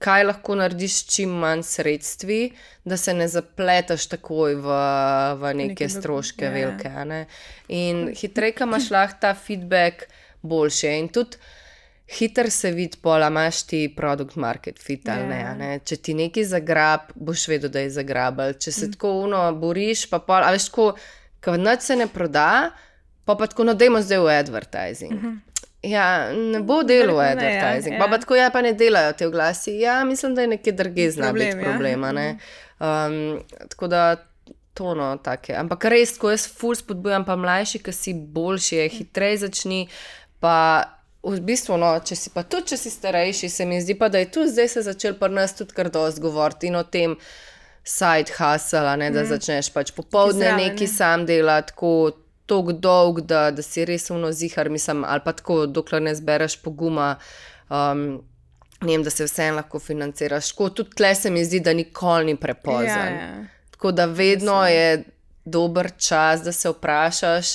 kaj 0.01 0.23
lahko 0.23 0.55
narediš 0.55 0.95
s 0.95 1.07
čim 1.07 1.29
manj 1.37 1.63
sredstvi, 1.63 2.39
da 2.83 2.97
se 2.97 3.13
ne 3.13 3.27
zapleteš 3.27 4.07
takoj 4.07 4.55
v, 4.57 4.75
v 5.35 5.53
neke 5.53 5.69
Neke 5.69 5.85
dok- 5.85 5.95
stroške 5.95 6.45
ja, 6.45 6.49
ja. 6.49 6.55
velike. 6.57 6.89
ne. 7.05 7.21
In 7.69 8.07
hitreje, 8.13 8.51
ko 8.53 8.65
imaš 8.65 8.89
lahko 8.95 9.21
ta 9.21 9.33
feedback, 9.35 10.07
boljše. 10.41 10.95
In 10.97 11.09
tudi 11.09 11.37
hiter 12.11 12.49
se 12.51 12.71
vidi, 12.71 12.97
pola 12.97 13.27
imaš 13.27 13.63
ti 13.63 13.93
produkt 13.95 14.35
market 14.35 14.79
fit 14.79 15.07
ali 15.07 15.27
ne, 15.27 15.41
ne. 15.55 15.79
Če 15.79 15.95
ti 15.97 16.13
nekaj 16.13 16.43
zagrab, 16.45 17.11
boš 17.15 17.45
vedel, 17.47 17.69
da 17.69 17.79
je 17.79 17.91
zagrabel. 17.91 18.53
Če 18.55 18.71
se 18.73 18.91
tako 18.91 19.13
uno 19.21 19.45
boriš, 19.55 20.09
pa 20.09 20.19
pol, 20.19 20.43
a 20.43 20.51
veš, 20.51 20.67
ko 20.69 20.89
noč 21.57 21.81
se 21.83 21.95
ne 21.95 22.07
proda, 22.07 22.71
pa 23.23 23.35
pa 23.35 23.47
tako, 23.47 23.63
no, 23.63 23.73
dajmo 23.75 24.01
zdaj 24.01 24.19
v 24.19 24.33
advertising. 24.35 25.15
Ja, 25.83 26.33
ne 26.33 26.59
bo 26.59 26.81
Verjetno 26.87 27.17
ne, 27.17 27.23
ja, 27.23 27.31
advertising. 27.31 27.95
ja. 27.95 28.07
Pa, 28.07 28.17
tako, 28.17 28.35
ja, 28.35 28.49
pa 28.53 28.61
ne 28.61 28.73
delajo 28.73 29.13
te 29.17 29.27
oglasi. 29.27 29.79
Ja, 29.79 30.03
mislim, 30.05 30.35
da 30.35 30.41
je 30.41 30.47
nekje 30.47 30.73
drugje 30.73 31.11
zna 31.11 31.31
Problem, 31.31 31.47
biti 31.47 31.57
ja. 31.57 31.71
problem. 31.71 32.03
a 32.03 32.11
ne. 32.11 32.37
Um, 32.79 33.39
tako 33.69 33.87
da 33.87 34.15
to 34.73 34.95
no, 34.95 35.17
take. 35.17 35.55
Ampak 35.57 35.85
res, 35.85 36.15
ko 36.17 36.31
jaz 36.31 36.47
ful 36.47 36.75
spodbujam, 36.77 37.25
pa 37.25 37.35
mlajši, 37.35 37.81
ki 37.83 37.93
si 37.93 38.13
boljši, 38.13 38.75
je 38.75 38.89
hitreje 38.89 39.37
začni. 39.45 39.81
Pa 40.39 40.55
v 41.23 41.41
bistvu, 41.45 41.77
no, 41.81 41.91
če 42.05 42.17
si 42.17 42.31
pa 42.33 42.43
tudi, 42.43 42.71
če 42.73 42.81
si 42.81 42.93
starejši, 42.93 43.49
se 43.49 43.65
mi 43.69 43.81
zdi 43.81 43.97
pa, 43.97 44.09
da 44.09 44.21
je 44.21 44.31
tu 44.33 44.45
zdaj 44.49 44.69
se 44.73 44.85
začel 44.85 45.17
pri 45.19 45.33
nas 45.33 45.53
tudi 45.57 45.75
kar 45.77 45.91
dosti 45.93 46.21
govoriti 46.21 46.71
in 46.71 46.79
o 46.79 46.83
tem. 46.83 47.17
Side 47.81 48.35
hustle, 48.37 48.91
ne, 49.01 49.07
da 49.09 49.23
mm. 49.23 49.29
začneš 49.31 49.71
pač 49.73 49.89
popoldne 49.97 50.51
Zraven, 50.51 50.67
neki 50.67 50.85
ne. 50.85 50.89
sam 50.93 51.23
delati, 51.25 51.71
tako 51.73 52.11
tako 52.51 52.73
dolg, 52.73 53.21
da, 53.21 53.45
da 53.51 53.63
si 53.63 53.85
res 53.87 54.09
umno 54.11 54.31
zihar, 54.31 54.69
mislim, 54.69 55.05
ali 55.07 55.23
pa 55.23 55.31
tako, 55.31 55.65
dokler 55.65 56.01
ne 56.01 56.15
zbereš 56.15 56.57
poguma, 56.61 57.15
um, 57.69 58.21
vem, 58.81 59.03
da 59.03 59.09
se 59.09 59.25
vseeno 59.25 59.61
lahko 59.61 59.79
financiraš. 59.79 60.51
Tako 60.51 60.69
tudi 60.69 60.95
tle 60.99 61.15
se 61.15 61.31
mi 61.31 61.45
zdi, 61.45 61.61
da 61.63 61.73
nikoli 61.73 62.31
ni 62.31 62.35
prepozno. 62.35 62.83
Ja, 62.83 63.09
ja. 63.09 63.45
Tako 63.71 63.91
da 63.91 64.05
vedno 64.05 64.65
je 64.67 65.03
dober 65.45 65.91
čas, 65.97 66.43
da 66.43 66.51
se 66.51 66.69
vprašaš, 66.69 67.53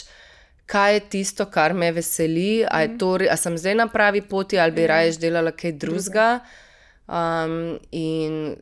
kaj 0.66 0.94
je 0.94 1.01
tisto, 1.11 1.44
kar 1.47 1.74
me 1.74 1.92
veseli, 1.92 2.64
a, 2.70 2.80
je 2.82 2.97
to, 2.99 3.18
a 3.30 3.36
sem 3.36 3.59
zdaj 3.59 3.74
na 3.74 3.86
pravi 3.88 4.22
poti, 4.22 4.59
ali 4.59 4.72
bi 4.72 4.86
raje 4.86 5.12
delala 5.20 5.53
kaj 5.53 5.72
drugega. 5.72 6.40
Um, 7.07 7.76
in 7.92 8.57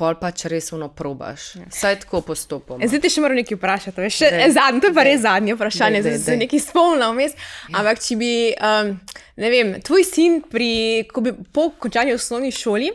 pol 0.00 0.16
pač 0.16 0.46
res 0.48 0.70
uno 0.72 0.88
probaš. 0.90 1.50
Saj 1.70 2.00
tako 2.02 2.22
postopoma. 2.24 2.88
Zdaj 2.88 3.02
ti 3.04 3.12
še 3.12 3.20
moram 3.20 3.36
nekaj 3.36 3.58
vprašati. 3.58 4.00
veš, 4.00 4.16
Še, 4.16 4.30
Daj. 4.32 4.54
zadnje, 4.56 4.80
to 4.80 4.88
je 4.88 4.96
pa 4.96 5.04
res 5.04 5.20
zadnje 5.20 5.54
vprašanje, 5.54 6.00
Daj, 6.00 6.08
daj, 6.08 6.18
zdaj 6.18 6.32
se 6.32 6.40
nekaj 6.40 6.62
spomnil 6.62 7.12
vmes. 7.12 7.36
Ampak 7.70 8.00
če 8.00 8.16
bi, 8.16 8.32
um, 8.56 8.94
ne 9.36 9.50
vem, 9.50 9.76
tvoj 9.80 10.04
sin 10.04 10.40
pri, 10.42 10.70
ko 11.06 11.20
bi 11.20 11.36
po 11.52 11.68
končani 11.76 12.16
osnovni 12.16 12.50
šoli 12.50 12.90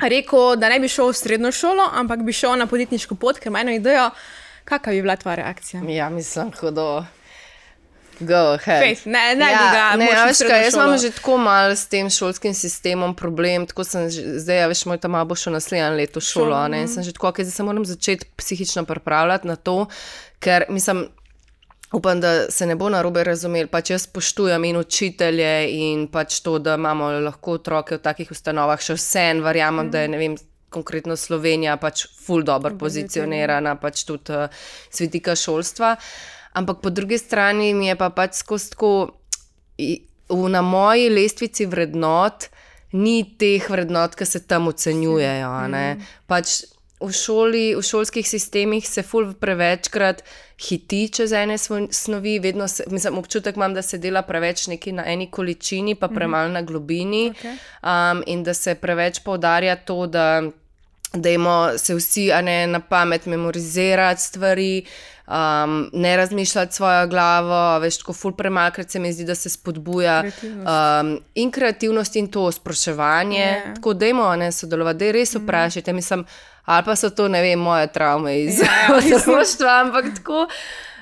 rekel, 0.00 0.54
da 0.56 0.68
ne 0.68 0.78
bi 0.78 0.86
šel 0.86 1.10
v 1.10 1.18
srednjo 1.18 1.50
šolo, 1.52 1.82
ampak 1.92 2.22
bi 2.22 2.32
šel 2.32 2.54
na 2.54 2.66
podjetniško 2.66 3.16
pot, 3.18 3.40
ker 3.42 3.50
ima 3.50 3.64
eno 3.64 3.74
idejo, 3.74 4.04
kakšna 4.64 4.92
bi 4.92 5.02
bila 5.02 5.16
tvoja 5.18 5.40
reakcija? 5.40 5.82
Ja, 5.90 6.06
mislim, 6.08 6.52
hudo. 6.54 7.02
Go 8.20 8.54
ahead. 8.54 8.82
Fejs, 8.82 9.04
ne- 9.04 9.34
ne 9.38 9.46
bi 9.46 9.66
ga 9.74 9.96
ne, 9.96 10.08
veš 10.26 10.40
kaj, 10.42 10.64
jaz 10.64 10.74
imam 10.74 10.86
šolo. 10.86 10.98
že 10.98 11.10
tako 11.10 11.36
malo 11.38 11.76
s 11.76 11.86
tem 11.86 12.10
šolskim 12.10 12.54
sistemom 12.54 13.14
problem, 13.14 13.66
tako 13.66 13.84
sem 13.84 14.10
že, 14.10 14.22
zdaj, 14.42 14.62
a 14.64 14.70
veš, 14.72 14.86
moj 14.90 14.98
tam 14.98 15.14
bo 15.28 15.34
šel 15.38 15.54
naslednje 15.54 15.90
leto 15.90 16.20
šolo, 16.20 16.56
a 16.56 16.68
ne, 16.68 16.82
in 16.82 16.88
sem 16.88 17.02
že 17.02 17.12
tako, 17.14 17.30
okay, 17.30 17.46
zdaj 17.46 17.56
se 17.56 17.62
moram 17.62 17.84
začeti 17.86 18.26
psihično 18.36 18.84
pripravljati 18.84 19.46
na 19.46 19.56
to, 19.56 19.86
ker 20.42 20.66
mislim, 20.68 21.06
upam, 21.92 22.20
da 22.20 22.50
se 22.50 22.66
ne 22.66 22.74
bo 22.76 22.88
narobe 22.88 23.24
razumeli, 23.24 23.70
pač 23.70 23.90
jaz 23.90 24.02
spoštujem 24.02 24.64
in 24.64 24.76
učitelje 24.76 25.70
in 25.70 26.08
pač 26.08 26.40
to, 26.40 26.58
da 26.58 26.74
imamo 26.74 27.10
lahko 27.22 27.52
otroke 27.52 27.96
v 27.96 28.02
takih 28.02 28.30
ustanovah, 28.30 28.80
še 28.82 28.98
vsem 28.98 29.42
verjamem, 29.46 29.90
da 29.90 30.02
je, 30.02 30.08
ne 30.08 30.18
vem, 30.18 30.36
konkretno 30.68 31.16
Slovenija 31.16 31.76
pač 31.80 32.04
ful 32.26 32.42
dobro 32.44 32.74
pozicionirana, 32.76 33.76
pač 33.80 34.04
tudi 34.04 34.34
uh, 34.36 34.50
z 34.90 35.06
vidika 35.06 35.36
šolstva. 35.36 35.94
Ampak 36.58 36.82
po 36.82 36.90
drugi 36.90 37.18
strani 37.18 37.72
mi 37.74 37.90
je 37.90 37.96
pa 37.98 38.10
pač 38.10 38.40
skozi 38.42 38.72
tako, 38.74 38.92
na 40.28 40.62
moji 40.62 41.08
lestvici 41.08 41.66
vrednot 41.66 42.48
ni 42.92 43.22
teh 43.38 43.70
vrednot, 43.70 44.16
ki 44.16 44.26
se 44.26 44.42
tam 44.48 44.68
ocenjujejo. 44.72 45.52
Mm. 45.68 46.04
Pač 46.26 46.62
v, 47.00 47.10
šoli, 47.14 47.64
v 47.76 47.82
šolskih 47.84 48.26
sistemih 48.26 48.86
se 48.88 49.04
ful 49.06 49.32
prevečkrat 49.38 50.22
hiti 50.58 51.02
čez 51.14 51.32
ene 51.36 51.58
snovi, 51.58 52.38
vedno 52.42 52.68
se, 52.68 52.84
mislim, 52.90 53.18
občutek 53.18 53.56
imam, 53.56 53.74
da 53.74 53.82
se 53.82 53.98
dela 53.98 54.22
preveč 54.26 54.66
neki 54.66 54.92
na 54.92 55.04
eni 55.06 55.28
količini, 55.30 55.94
pa 55.94 56.08
premalo 56.08 56.50
na 56.50 56.62
globini, 56.62 57.28
okay. 57.30 57.58
um, 57.82 58.22
in 58.26 58.42
da 58.44 58.54
se 58.54 58.74
preveč 58.74 59.22
poudarja 59.24 59.76
to, 59.76 60.06
da. 60.06 60.42
Da 61.08 61.30
imamo 61.32 61.78
se 61.80 61.94
vsi 61.96 62.26
ne, 62.44 62.66
na 62.68 62.82
pamet 62.84 63.26
memorizirati 63.26 64.22
stvari, 64.22 64.84
um, 65.28 65.90
ne 65.92 66.16
razmišljati 66.16 66.74
svojo 66.74 67.06
glavo, 67.06 67.78
več 67.82 68.00
kot 68.02 68.16
ful 68.16 68.32
premalkrat 68.32 68.90
se 68.90 68.98
mi 68.98 69.12
zdi, 69.12 69.26
da 69.28 69.34
se 69.34 69.50
spodbuja 69.50 70.20
kreativnost. 70.22 70.68
Um, 70.68 71.14
in 71.34 71.50
kreativnost 71.50 72.16
in 72.16 72.28
to 72.32 72.48
spraševanje. 72.52 73.38
Yeah. 73.38 73.68
Ja. 73.68 73.74
Tako 73.74 73.94
da 73.94 74.06
imamo 74.06 74.36
ne 74.36 74.52
sodelovati, 74.52 74.98
da 74.98 75.04
je 75.04 75.12
res 75.12 75.34
vprašajte. 75.34 75.92
Mislim, 75.92 76.24
ali 76.64 76.84
pa 76.84 76.96
so 76.96 77.10
to, 77.10 77.28
ne 77.28 77.42
vem, 77.42 77.60
moje 77.60 77.86
travme 77.92 78.40
iz 78.40 78.60
otroštva, 78.96 79.66
ja, 79.66 79.76
ja, 79.76 79.80
ampak 79.84 80.14
tako 80.16 80.46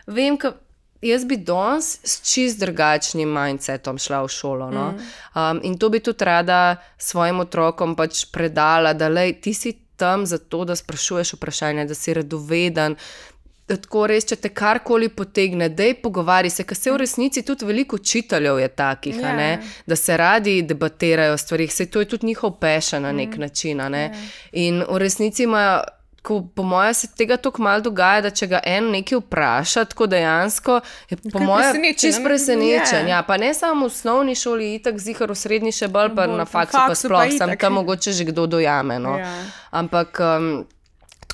vem, 0.06 0.38
ka, 0.38 0.52
jaz 1.02 1.24
bi 1.24 1.36
danes 1.36 1.98
s 2.02 2.20
čist 2.32 2.60
drugačnim 2.60 3.30
mindsetom 3.32 3.98
šla 3.98 4.22
v 4.22 4.28
šolo. 4.28 4.70
No? 4.70 4.90
Mm. 4.92 5.08
Um, 5.34 5.60
in 5.62 5.78
to 5.78 5.88
bi 5.88 6.00
tudi 6.00 6.24
rada 6.24 6.76
svojim 6.98 7.40
otrokom 7.40 7.96
pač 7.96 8.24
predala, 8.32 8.92
da 8.92 9.08
lej, 9.08 9.40
ti 9.40 9.54
si 9.54 9.76
tam 9.96 10.26
zato, 10.26 10.64
da 10.64 10.76
sprašuješ 10.76 11.32
vprašanje, 11.36 11.84
da 11.84 11.94
si 11.94 12.14
radoveden, 12.14 12.96
tako 13.66 14.06
res, 14.10 14.26
če 14.30 14.38
te 14.38 14.50
karkoli 14.54 15.08
potegne, 15.10 15.68
da 15.74 15.88
je 15.88 15.96
pogovarjaj 15.98 16.54
se, 16.58 16.66
ker 16.68 16.78
se 16.78 16.92
v 16.92 17.00
resnici 17.02 17.42
tudi 17.46 17.66
veliko 17.66 17.98
učiteljev 17.98 18.60
je 18.62 18.68
takih, 18.68 19.18
yeah. 19.18 19.36
ne, 19.36 19.50
ja. 19.56 19.74
da 19.86 19.98
se 19.98 20.16
radi 20.16 20.60
debatirajo 20.62 21.34
o 21.34 21.40
stvarih, 21.40 21.74
se 21.74 21.88
to 21.90 22.00
je 22.00 22.08
tudi 22.14 22.30
njihov 22.30 22.58
pešen 22.62 23.02
na 23.02 23.12
nek 23.12 23.36
mm. 23.36 23.40
način. 23.40 23.82
Ne. 23.90 24.08
Yeah. 24.08 24.14
Ja. 24.14 24.30
In 24.52 24.82
v 24.88 25.02
resnici 25.02 25.48
imajo. 25.48 25.82
Ko, 26.26 26.40
po 26.54 26.64
mojem, 26.66 26.94
se 26.94 27.06
tega 27.14 27.36
tako 27.38 27.62
malo 27.62 27.84
dogaja, 27.86 28.24
da 28.24 28.30
če 28.34 28.48
ga 28.50 28.58
en 28.66 28.88
nekaj 28.90 29.20
vpraša, 29.20 29.84
tako 29.86 30.08
dejansko 30.10 30.80
je 31.10 31.18
po 31.30 31.38
mojem 31.38 31.84
čist 31.94 32.18
presenečen. 32.24 33.06
Ja, 33.06 33.20
pa 33.22 33.36
ne 33.38 33.52
samo 33.54 33.86
v 33.86 33.92
osnovni 33.92 34.34
šoli, 34.34 34.72
itak 34.74 34.98
zihar 34.98 35.30
v 35.30 35.38
srednji 35.38 35.70
še 35.70 35.86
bolj, 35.86 36.16
pa 36.18 36.26
na 36.26 36.42
faksu, 36.42 36.82
pa 36.82 36.98
sploh 36.98 37.30
sem 37.30 37.54
tam 37.54 37.78
mogoče 37.78 38.10
že 38.10 38.26
kdo 38.26 38.48
dojame. 38.58 38.98
No. 38.98 39.14
Ja. 39.22 39.30
Ampak. 39.70 40.18
Um, 40.18 40.66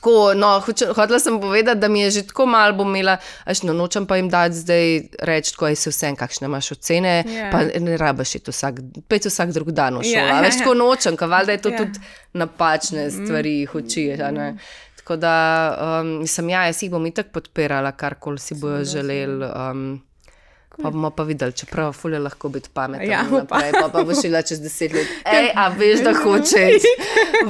tako, 0.03 0.35
no, 0.35 0.61
hotela 0.95 1.19
sem 1.19 1.41
povedati, 1.41 1.81
da 1.81 1.89
mi 1.89 2.01
je 2.01 2.11
že 2.11 2.23
tako 2.27 2.47
malo 2.47 2.75
bom 2.75 2.89
imela, 2.91 3.17
až 3.45 3.63
no, 3.63 3.73
nočem 3.73 4.07
pa 4.07 4.17
jim 4.17 4.29
dati 4.29 4.55
zdaj 4.55 5.01
reči, 5.23 5.55
ko 5.57 5.69
je 5.69 5.77
se 5.77 5.91
vsem, 5.91 6.17
kakšne 6.17 6.47
imaš 6.51 6.73
ocene, 6.73 7.23
yeah. 7.27 7.53
pa 7.53 7.63
ne 7.81 7.97
rabiš 7.97 8.35
iti 8.35 8.51
vsak, 8.51 8.81
pet 9.09 9.27
vsak 9.31 9.53
drug 9.55 9.71
dan 9.71 10.01
v 10.01 10.03
šolo. 10.03 10.19
Yeah. 10.19 10.35
Ja. 10.35 10.41
Veš, 10.43 10.59
tako 10.59 10.75
nočem, 10.75 11.17
kaval, 11.17 11.47
da 11.47 11.53
je 11.53 11.63
to 11.63 11.71
yeah. 11.71 11.79
Ja. 11.79 11.87
tudi 11.87 12.01
napačne 12.33 13.11
stvari, 13.11 13.61
jih 13.61 13.75
uči. 13.75 14.09
Mm. 14.19 14.59
Tako 14.97 15.17
da, 15.17 15.35
um, 16.03 16.27
sem 16.27 16.51
ja, 16.51 16.67
jaz 16.67 16.83
jih 16.83 16.91
bom 16.91 17.07
itak 17.07 17.31
podpirala, 17.31 17.93
karkoli 17.93 18.43
si 18.43 18.59
bojo 18.59 18.83
želeli. 18.85 19.47
Um, 19.55 20.03
Pa 20.83 20.91
bomo 20.91 21.11
pa 21.11 21.23
videli, 21.23 21.53
čeprav 21.53 21.93
fulje 21.93 22.19
lahko 22.19 22.49
biti 22.49 22.71
pametni. 22.73 23.09
Ja, 23.09 23.25
pa. 23.49 23.61
pa, 23.73 23.89
pa 23.93 24.03
bo 24.03 24.15
šila 24.23 24.43
čez 24.43 24.61
deset 24.61 24.93
let. 24.93 25.07
Ej, 25.37 25.51
a 25.55 25.69
veš, 25.69 26.01
da 26.01 26.15
hočeš 26.17 26.87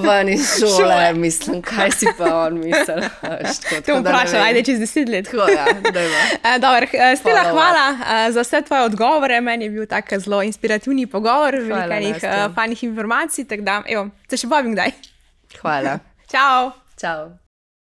ven 0.02 0.28
iz 0.28 0.48
šole, 0.58 1.12
mislim, 1.14 1.62
kaj 1.62 1.90
si 1.90 2.06
pa 2.18 2.34
on 2.46 2.58
misli. 2.58 2.94
Te 3.84 3.92
bom 3.92 4.02
vprašala, 4.02 4.44
ajde 4.44 4.64
čez 4.66 4.80
deset 4.82 5.08
let. 5.08 5.30
Tako, 5.30 5.46
ja, 5.50 5.66
uh, 5.70 6.56
dober, 6.58 6.88
uh, 6.90 7.18
Stila, 7.18 7.42
hvala, 7.42 7.52
hvala 7.52 8.26
uh, 8.26 8.32
za 8.34 8.42
vse 8.42 8.62
tvoje 8.62 8.82
odgovore. 8.82 9.40
Meni 9.40 9.64
je 9.64 9.70
bil 9.70 9.86
tak 9.86 10.12
zelo 10.18 10.42
inspirativni 10.42 11.06
pogovor, 11.06 11.54
veliko 11.54 11.94
enih 11.94 12.18
uh, 12.22 12.54
fajnih 12.54 12.84
informacij. 12.84 13.46
Da, 13.62 13.82
evo, 13.86 14.08
se 14.30 14.36
še 14.36 14.50
bavim 14.50 14.74
kdaj. 14.74 14.92
Hvala. 15.60 15.98
Čau. 16.32 16.72
Čau. 17.00 17.41